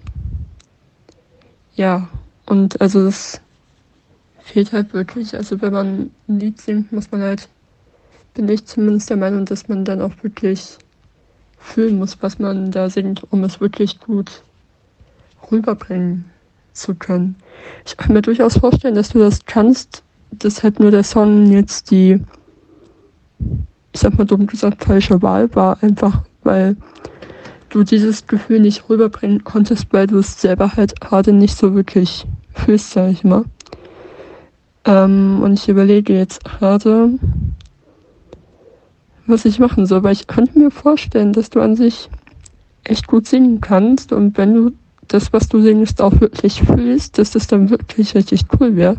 ja, 1.76 2.08
und 2.46 2.80
also 2.80 3.06
es 3.06 3.42
fehlt 4.40 4.72
halt 4.72 4.94
wirklich, 4.94 5.36
also 5.36 5.62
wenn 5.62 5.74
man 5.74 6.12
ein 6.28 6.40
Lied 6.40 6.62
singt, 6.62 6.92
muss 6.92 7.12
man 7.12 7.22
halt 7.22 7.50
bin 8.36 8.50
ich 8.50 8.66
zumindest 8.66 9.10
der 9.10 9.18
Meinung, 9.18 9.46
dass 9.46 9.70
man 9.70 9.86
dann 9.86 10.02
auch 10.02 10.12
wirklich 10.22 10.78
fühlen 11.58 11.98
muss, 11.98 12.22
was 12.22 12.38
man 12.38 12.70
da 12.70 12.90
singt, 12.90 13.32
um 13.32 13.44
es 13.44 13.62
wirklich 13.62 14.00
gut 14.00 14.44
rüberbringen 15.50 16.35
zu 16.78 16.96
können. 16.96 17.36
Ich 17.86 17.98
kann 17.98 18.14
mir 18.14 18.22
durchaus 18.22 18.58
vorstellen, 18.58 18.96
dass 18.96 19.10
du 19.10 19.20
das 19.20 19.46
kannst, 19.46 20.04
dass 20.32 20.64
halt 20.64 20.80
nur 20.80 20.92
der 20.92 21.04
Song 21.04 21.52
jetzt 21.52 21.92
die, 21.92 22.22
ich 23.94 24.00
sag 24.00 24.18
mal 24.18 24.26
dumm 24.26 24.48
gesagt, 24.48 24.84
falsche 24.84 25.22
Wahl 25.22 25.54
war, 25.56 25.82
einfach 25.82 26.24
weil 26.44 26.78
du 27.70 27.84
dieses 27.84 28.28
Gefühl 28.28 28.62
nicht 28.62 28.90
rüberbringen 28.90 29.44
konntest, 29.44 29.88
weil 29.92 30.08
du 30.08 30.20
es 30.20 30.40
selber 30.40 30.76
halt 30.76 31.02
gerade 31.02 31.34
nicht 31.34 31.58
so 31.58 31.76
wirklich 31.76 32.26
fühlst, 32.54 32.92
sag 32.92 33.12
ich 33.12 33.24
mal. 33.24 33.44
Ähm, 34.86 35.42
und 35.42 35.54
ich 35.54 35.68
überlege 35.68 36.14
jetzt 36.16 36.44
gerade, 36.46 37.20
was 39.26 39.44
ich 39.44 39.60
machen 39.60 39.86
soll, 39.86 40.04
weil 40.04 40.14
ich 40.14 40.28
könnte 40.28 40.58
mir 40.58 40.72
vorstellen, 40.72 41.34
dass 41.34 41.50
du 41.50 41.60
an 41.60 41.76
sich 41.76 42.10
echt 42.84 43.08
gut 43.08 43.28
singen 43.28 43.60
kannst 43.60 44.14
und 44.14 44.38
wenn 44.38 44.54
du 44.54 44.72
das, 45.08 45.34
was 45.34 45.48
du 45.48 45.62
singst, 45.62 46.02
auch 46.02 46.20
wirklich 46.20 46.62
fühlst, 46.62 47.18
dass 47.18 47.32
das 47.32 47.48
dann 47.48 47.70
wirklich 47.70 48.16
richtig 48.16 48.46
cool 48.60 48.76
wäre. 48.76 48.98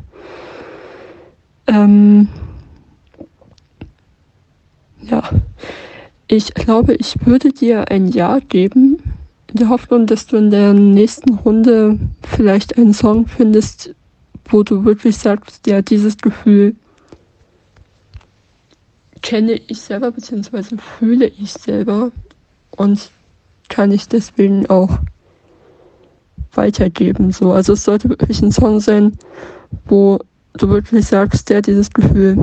Ähm, 1.66 2.28
ja, 5.02 5.22
ich 6.28 6.54
glaube, 6.54 6.94
ich 6.94 7.26
würde 7.26 7.52
dir 7.52 7.90
ein 7.90 8.08
Ja 8.08 8.38
geben, 8.40 8.98
in 9.48 9.56
der 9.56 9.68
Hoffnung, 9.68 10.06
dass 10.06 10.26
du 10.26 10.36
in 10.36 10.50
der 10.50 10.74
nächsten 10.74 11.34
Runde 11.34 11.98
vielleicht 12.22 12.76
einen 12.76 12.92
Song 12.92 13.26
findest, 13.26 13.94
wo 14.46 14.62
du 14.62 14.84
wirklich 14.84 15.16
sagst, 15.16 15.66
ja, 15.66 15.82
dieses 15.82 16.18
Gefühl 16.18 16.76
kenne 19.22 19.60
ich 19.66 19.80
selber, 19.80 20.10
beziehungsweise 20.10 20.76
fühle 20.78 21.26
ich 21.26 21.52
selber 21.52 22.12
und 22.72 23.10
kann 23.68 23.90
ich 23.90 24.08
deswegen 24.08 24.66
auch 24.66 24.98
weitergeben. 26.56 27.32
So. 27.32 27.52
Also 27.52 27.72
es 27.72 27.84
sollte 27.84 28.08
wirklich 28.08 28.42
ein 28.42 28.52
Song 28.52 28.80
sein, 28.80 29.12
wo 29.86 30.18
du 30.54 30.68
wirklich 30.68 31.06
sagst, 31.06 31.50
ja, 31.50 31.60
dieses 31.60 31.90
Gefühl 31.90 32.36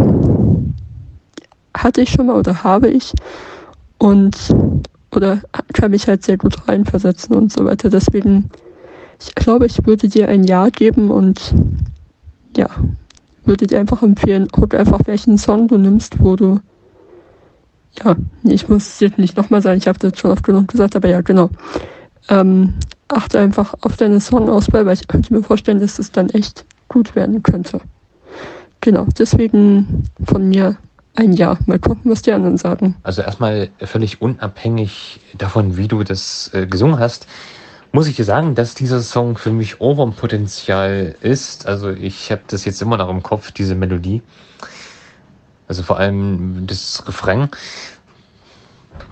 hatte 1.75 2.01
ich 2.01 2.11
schon 2.11 2.27
mal 2.27 2.37
oder 2.37 2.63
habe 2.63 2.89
ich 2.89 3.13
und 3.97 4.35
oder 5.11 5.41
kann 5.73 5.91
mich 5.91 6.07
halt 6.07 6.23
sehr 6.23 6.37
gut 6.37 6.67
reinversetzen 6.67 7.35
und 7.35 7.51
so 7.51 7.65
weiter. 7.65 7.89
Deswegen, 7.89 8.49
ich 9.19 9.35
glaube, 9.35 9.65
ich 9.65 9.85
würde 9.85 10.07
dir 10.07 10.27
ein 10.27 10.43
Ja 10.43 10.69
geben 10.69 11.11
und 11.11 11.53
ja, 12.57 12.69
würde 13.45 13.67
dir 13.67 13.79
einfach 13.79 14.01
empfehlen, 14.01 14.47
guck 14.51 14.73
einfach, 14.73 15.01
welchen 15.05 15.37
Song 15.37 15.67
du 15.67 15.77
nimmst, 15.77 16.19
wo 16.19 16.35
du 16.35 16.59
ja, 18.03 18.15
ich 18.43 18.67
muss 18.69 18.87
es 18.87 18.99
jetzt 18.99 19.19
nicht 19.19 19.37
nochmal 19.37 19.61
sagen, 19.61 19.77
ich 19.77 19.87
habe 19.87 19.99
das 19.99 20.17
schon 20.17 20.31
oft 20.31 20.43
genug 20.43 20.67
gesagt, 20.67 20.95
aber 20.95 21.09
ja, 21.09 21.21
genau. 21.21 21.49
Ähm, 22.29 22.75
achte 23.13 23.39
einfach 23.39 23.73
auf 23.81 23.97
deine 23.97 24.19
Songauswahl, 24.19 24.85
weil 24.85 24.95
ich 24.95 25.07
könnte 25.07 25.33
mir 25.33 25.43
vorstellen, 25.43 25.79
dass 25.79 25.99
es 25.99 26.11
dann 26.11 26.29
echt 26.29 26.65
gut 26.87 27.15
werden 27.15 27.43
könnte. 27.43 27.79
Genau, 28.81 29.07
deswegen 29.17 30.03
von 30.25 30.49
mir 30.49 30.77
ein 31.15 31.33
Ja. 31.33 31.57
Mal 31.67 31.79
gucken, 31.79 32.11
was 32.11 32.21
die 32.21 32.31
anderen 32.31 32.57
sagen. 32.57 32.95
Also 33.03 33.21
erstmal 33.21 33.69
völlig 33.79 34.21
unabhängig 34.21 35.19
davon, 35.37 35.77
wie 35.77 35.87
du 35.87 36.03
das 36.03 36.49
äh, 36.53 36.65
gesungen 36.65 36.99
hast, 36.99 37.27
muss 37.91 38.07
ich 38.07 38.15
dir 38.15 38.25
sagen, 38.25 38.55
dass 38.55 38.73
dieser 38.73 39.01
Song 39.01 39.37
für 39.37 39.51
mich 39.51 39.79
Ohrwurmpotenzial 39.79 41.15
ist. 41.21 41.67
Also 41.67 41.91
ich 41.91 42.31
habe 42.31 42.41
das 42.47 42.65
jetzt 42.65 42.81
immer 42.81 42.97
noch 42.97 43.09
im 43.09 43.21
Kopf, 43.21 43.51
diese 43.51 43.75
Melodie. 43.75 44.23
Also 45.67 45.83
vor 45.83 45.99
allem 45.99 46.65
das 46.65 47.03
Refrain. 47.07 47.49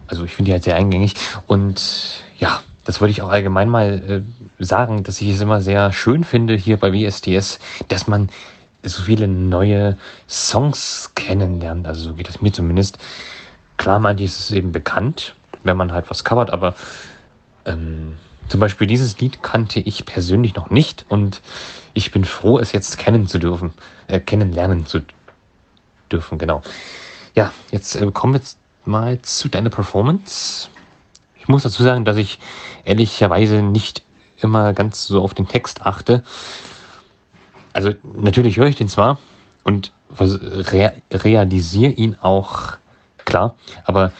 Also 0.07 0.25
ich 0.25 0.33
finde 0.33 0.49
die 0.49 0.53
halt 0.53 0.63
sehr 0.63 0.75
eingängig. 0.75 1.13
Und 1.45 2.23
ja, 2.39 2.61
das 2.91 2.99
wollte 2.99 3.13
ich 3.13 3.21
auch 3.21 3.29
allgemein 3.29 3.69
mal 3.69 4.25
äh, 4.59 4.63
sagen, 4.63 5.03
dass 5.03 5.21
ich 5.21 5.29
es 5.29 5.39
immer 5.39 5.61
sehr 5.61 5.93
schön 5.93 6.25
finde 6.25 6.55
hier 6.55 6.75
bei 6.75 6.91
WSDS, 6.91 7.57
dass 7.87 8.05
man 8.05 8.29
so 8.83 9.03
viele 9.03 9.29
neue 9.29 9.97
Songs 10.27 11.11
kennenlernt. 11.15 11.87
Also 11.87 12.09
so 12.09 12.13
geht 12.15 12.27
es 12.27 12.41
mir 12.41 12.51
zumindest. 12.51 12.97
Klar, 13.77 13.99
manche 13.99 14.25
ist 14.25 14.41
es 14.41 14.51
eben 14.51 14.73
bekannt, 14.73 15.35
wenn 15.63 15.77
man 15.77 15.93
halt 15.93 16.09
was 16.09 16.25
covert, 16.25 16.49
aber 16.49 16.75
ähm, 17.63 18.17
zum 18.49 18.59
Beispiel 18.59 18.87
dieses 18.87 19.17
Lied 19.19 19.41
kannte 19.41 19.79
ich 19.79 20.05
persönlich 20.05 20.55
noch 20.55 20.69
nicht 20.69 21.05
und 21.07 21.41
ich 21.93 22.11
bin 22.11 22.25
froh, 22.25 22.59
es 22.59 22.73
jetzt 22.73 22.97
kennen 22.97 23.25
zu 23.25 23.39
dürfen, 23.39 23.71
äh, 24.07 24.19
kennenlernen 24.19 24.85
zu 24.85 24.99
dürfen, 26.11 26.37
genau. 26.37 26.61
Ja, 27.35 27.53
jetzt 27.71 27.95
äh, 27.95 28.11
kommen 28.11 28.33
wir 28.33 28.41
mal 28.83 29.21
zu 29.21 29.47
deiner 29.47 29.69
Performance. 29.69 30.67
Ich 31.41 31.47
muss 31.47 31.63
dazu 31.63 31.83
sagen, 31.83 32.05
dass 32.05 32.17
ich 32.17 32.39
ehrlicherweise 32.85 33.61
nicht 33.61 34.03
immer 34.41 34.73
ganz 34.73 35.07
so 35.07 35.21
auf 35.21 35.33
den 35.33 35.47
Text 35.47 35.81
achte. 35.81 36.23
Also 37.73 37.93
natürlich 38.15 38.57
höre 38.57 38.67
ich 38.67 38.75
den 38.75 38.89
zwar 38.89 39.17
und 39.63 39.91
re 40.19 40.93
realisiere 41.11 41.91
ihn 41.91 42.15
auch 42.21 42.77
klar, 43.25 43.55
aber 43.85 44.11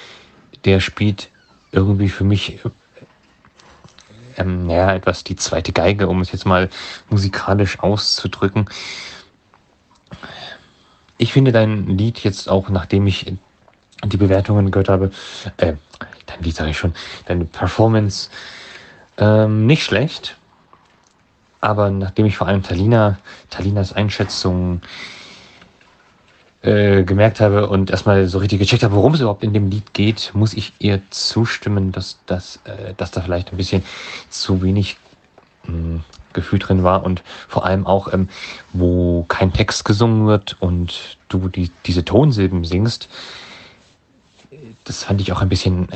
der 0.66 0.80
spielt 0.80 1.30
irgendwie 1.72 2.10
für 2.10 2.24
mich 2.24 2.60
ähm, 4.38 4.70
ja, 4.70 4.94
etwas 4.94 5.24
die 5.24 5.36
zweite 5.36 5.74
Geige, 5.74 6.08
um 6.08 6.22
es 6.22 6.32
jetzt 6.32 6.46
mal 6.46 6.70
musikalisch 7.10 7.80
auszudrücken. 7.80 8.66
Ich 11.18 11.34
finde 11.34 11.52
dein 11.52 11.86
Lied 11.98 12.24
jetzt 12.24 12.50
auch, 12.50 12.70
nachdem 12.70 13.06
ich 13.06 13.34
die 14.04 14.18
Bewertungen 14.18 14.72
gehört 14.72 14.90
habe, 14.90 15.12
äh, 15.58 15.74
Lied 16.40 16.56
sage 16.56 16.72
ich 16.72 16.78
schon, 16.78 16.94
deine 17.26 17.46
Performance 17.46 18.30
ähm, 19.18 19.66
nicht 19.66 19.84
schlecht. 19.84 20.38
Aber 21.60 21.92
nachdem 21.92 22.26
ich 22.26 22.38
vor 22.38 22.48
allem 22.48 22.64
Talina, 22.64 23.20
Talinas 23.50 23.94
Einschätzung 23.94 24.82
äh, 26.64 27.04
gemerkt 27.04 27.40
habe 27.40 27.68
und 27.70 27.90
erstmal 27.92 28.28
so 28.28 28.40
richtig 28.40 28.60
gecheckt 28.60 28.84
habe, 28.84 28.96
worum 28.96 29.14
es 29.14 29.20
überhaupt 29.20 29.44
in 29.44 29.54
dem 29.54 29.70
Lied 29.70 29.94
geht, 29.94 30.32
muss 30.34 30.54
ich 30.54 30.74
ihr 30.80 31.02
zustimmen, 31.10 31.92
dass, 31.92 32.20
dass, 32.26 32.58
äh, 32.66 32.94
dass 32.98 33.12
da 33.12 33.22
vielleicht 33.22 33.52
ein 33.52 33.58
bisschen 33.58 33.84
zu 34.30 34.62
wenig 34.62 34.98
mh, 35.64 35.74
hm, 35.74 36.04
Gefühl 36.34 36.60
drin 36.60 36.84
war 36.84 37.04
und 37.04 37.24
vor 37.48 37.66
allem 37.66 37.86
auch, 37.86 38.12
ähm, 38.14 38.30
wo 38.74 39.24
kein 39.24 39.54
Text 39.54 39.86
gesungen 39.86 40.28
wird 40.28 40.56
und 40.62 41.18
du 41.30 41.50
die, 41.50 41.72
diese 41.86 42.06
Tonsilben 42.06 42.64
singst, 42.64 43.10
das 44.84 45.04
fand 45.04 45.22
ich 45.22 45.32
auch 45.34 45.42
ein 45.42 45.50
bisschen 45.50 45.88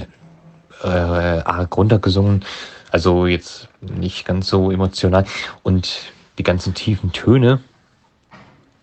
äh, 0.84 0.88
arg 0.88 1.76
runtergesungen. 1.76 2.46
Also 2.92 3.26
jetzt 3.26 3.68
nicht 3.82 4.26
ganz 4.26 4.48
so 4.48 4.72
emotional. 4.72 5.26
Und 5.64 6.14
die 6.38 6.44
ganzen 6.44 6.74
tiefen 6.74 7.12
Töne, 7.12 7.62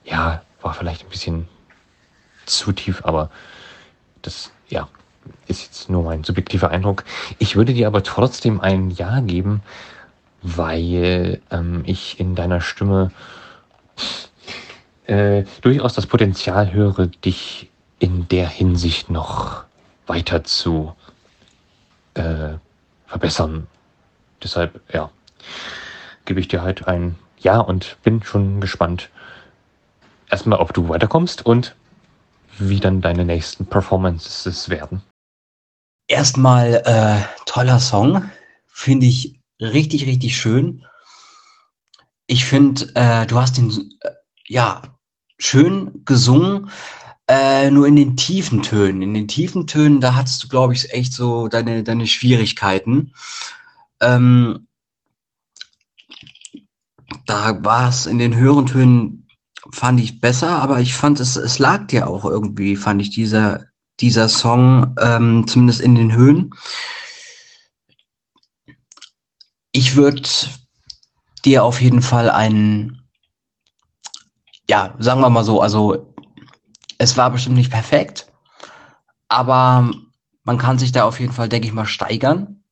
ja, 0.05 0.43
war 0.61 0.75
vielleicht 0.75 1.05
ein 1.05 1.11
bisschen 1.11 1.49
zu 2.47 2.73
tief, 2.73 3.05
aber 3.05 3.31
das, 4.23 4.51
ja, 4.69 4.89
ist 5.47 5.63
jetzt 5.63 5.91
nur 5.91 6.03
mein 6.03 6.25
subjektiver 6.25 6.71
Eindruck. 6.71 7.05
Ich 7.39 7.57
würde 7.57 7.75
dir 7.75 7.87
aber 7.87 8.03
trotzdem 8.03 8.61
ein 8.61 8.91
Ja 8.91 9.21
geben, 9.21 9.63
weil 10.43 11.41
ähm, 11.51 11.83
ich 11.87 12.19
in 12.19 12.35
deiner 12.35 12.61
Stimme 12.61 13.13
äh, 15.07 15.45
durchaus 15.61 15.95
das 15.95 16.07
Potenzial 16.07 16.73
höre, 16.73 17.07
dich 17.07 17.71
in 17.99 18.27
der 18.29 18.49
Hinsicht 18.49 19.11
noch 19.11 19.65
weiter 20.07 20.43
zu 20.45 20.95
äh, 22.15 22.55
verbessern. 23.07 23.67
Deshalb, 24.43 24.81
ja, 24.93 25.11
gebe 26.25 26.41
ich 26.41 26.49
dir 26.49 26.63
halt 26.63 26.89
ein 26.89 27.17
Ja 27.39 27.59
und 27.59 27.97
bin 28.03 28.23
schon 28.23 28.61
gespannt. 28.61 29.11
Erstmal, 30.31 30.59
ob 30.59 30.73
du 30.73 30.89
weiterkommst 30.89 31.45
und 31.45 31.75
wie 32.59 32.81
dann 32.81 33.01
deine 33.01 33.25
nächsten 33.25 33.67
Performances 33.67 34.69
werden. 34.69 35.03
Erstmal 36.09 36.83
äh, 36.85 37.23
toller 37.47 37.81
Song, 37.81 38.31
finde 38.67 39.07
ich 39.07 39.41
richtig, 39.61 40.07
richtig 40.07 40.37
schön. 40.37 40.85
Ich 42.27 42.45
finde, 42.45 42.95
äh, 42.95 43.27
du 43.27 43.39
hast 43.39 43.57
den 43.57 43.71
äh, 44.01 44.11
ja 44.47 44.83
schön 45.39 46.05
gesungen, 46.05 46.71
äh, 47.29 47.71
nur 47.71 47.87
in 47.87 47.97
den 47.97 48.17
tiefen 48.17 48.63
Tönen. 48.63 49.03
In 49.03 49.15
den 49.15 49.29
tiefen 49.29 49.67
Tönen, 49.67 50.01
da 50.01 50.15
hattest 50.15 50.43
du, 50.43 50.49
glaube 50.49 50.75
ich, 50.75 50.93
echt 50.93 51.13
so 51.13 51.49
deine, 51.49 51.83
deine 51.83 52.07
Schwierigkeiten. 52.07 53.13
Ähm, 54.01 54.67
da 57.27 57.65
war 57.65 57.89
es 57.89 58.07
in 58.07 58.19
den 58.19 58.35
höheren 58.35 58.67
Tönen, 58.67 59.29
fand 59.71 60.01
ich 60.01 60.21
besser, 60.21 60.61
aber 60.61 60.81
ich 60.81 60.95
fand, 60.95 61.21
es, 61.21 61.37
es 61.37 61.59
lag 61.59 61.87
dir 61.87 62.09
auch 62.09 62.25
irgendwie, 62.25 62.77
fand 62.77 63.01
ich, 63.01 63.11
dieser, 63.11 63.67
dieser 64.01 64.29
Song, 64.29 64.97
ähm, 65.01 65.47
zumindest 65.47 65.81
in 65.81 65.95
den 65.95 66.13
Höhen. 66.15 66.51
Ich 69.71 69.97
würde 69.97 70.29
dir 71.45 71.65
auf 71.65 71.81
jeden 71.81 72.03
Fall 72.03 72.29
einen, 72.31 73.09
ja, 74.69 74.95
sagen 74.99 75.21
wir 75.21 75.31
mal 75.31 75.45
so, 75.45 75.61
also 75.61 76.12
es 77.03 77.17
war 77.17 77.31
bestimmt 77.31 77.57
nicht 77.57 77.73
perfekt, 77.73 78.33
aber 79.27 79.91
man 80.45 80.59
kann 80.59 80.79
sich 80.79 80.93
da 80.93 81.03
auf 81.03 81.19
jeden 81.19 81.33
Fall, 81.33 81.49
denke 81.49 81.67
ich 81.67 81.75
mal, 81.75 81.85
steigern. 81.85 82.63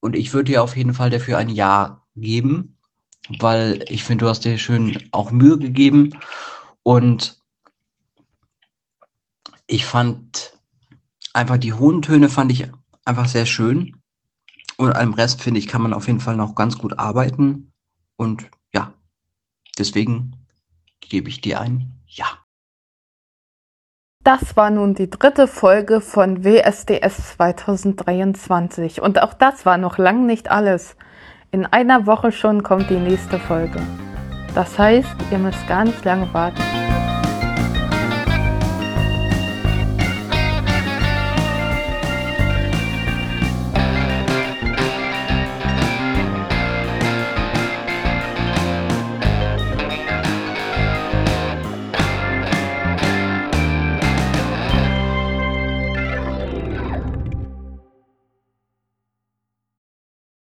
Und 0.00 0.16
ich 0.16 0.32
würde 0.32 0.52
dir 0.52 0.62
auf 0.62 0.76
jeden 0.78 0.94
Fall 0.94 1.10
dafür 1.10 1.36
ein 1.36 1.50
Ja 1.50 2.02
geben, 2.16 2.78
weil 3.38 3.84
ich 3.88 4.02
finde, 4.02 4.24
du 4.24 4.30
hast 4.30 4.46
dir 4.46 4.56
schön 4.56 4.98
auch 5.12 5.30
Mühe 5.30 5.58
gegeben. 5.58 6.18
Und 6.82 7.38
ich 9.66 9.84
fand 9.84 10.58
einfach 11.34 11.58
die 11.58 11.74
hohen 11.74 12.00
Töne 12.00 12.30
fand 12.30 12.50
ich 12.50 12.66
einfach 13.04 13.28
sehr 13.28 13.44
schön. 13.44 14.00
Und 14.78 14.92
am 14.96 15.12
Rest 15.12 15.42
finde 15.42 15.60
ich, 15.60 15.68
kann 15.68 15.82
man 15.82 15.92
auf 15.92 16.06
jeden 16.06 16.20
Fall 16.20 16.36
noch 16.36 16.54
ganz 16.54 16.78
gut 16.78 16.98
arbeiten. 16.98 17.72
Und 18.16 18.48
ja, 18.72 18.94
deswegen 19.78 20.46
gebe 21.00 21.28
ich 21.28 21.42
dir 21.42 21.60
ein. 21.60 21.93
Das 24.24 24.56
war 24.56 24.70
nun 24.70 24.94
die 24.94 25.10
dritte 25.10 25.46
Folge 25.46 26.00
von 26.00 26.44
WSDS 26.44 27.36
2023 27.36 29.02
und 29.02 29.22
auch 29.22 29.34
das 29.34 29.66
war 29.66 29.76
noch 29.76 29.98
lang 29.98 30.24
nicht 30.24 30.50
alles. 30.50 30.96
In 31.50 31.66
einer 31.66 32.06
Woche 32.06 32.32
schon 32.32 32.62
kommt 32.62 32.88
die 32.88 32.96
nächste 32.96 33.38
Folge. 33.38 33.82
Das 34.54 34.78
heißt, 34.78 35.14
ihr 35.30 35.38
müsst 35.38 35.68
gar 35.68 35.84
nicht 35.84 36.02
lange 36.06 36.32
warten. 36.32 36.83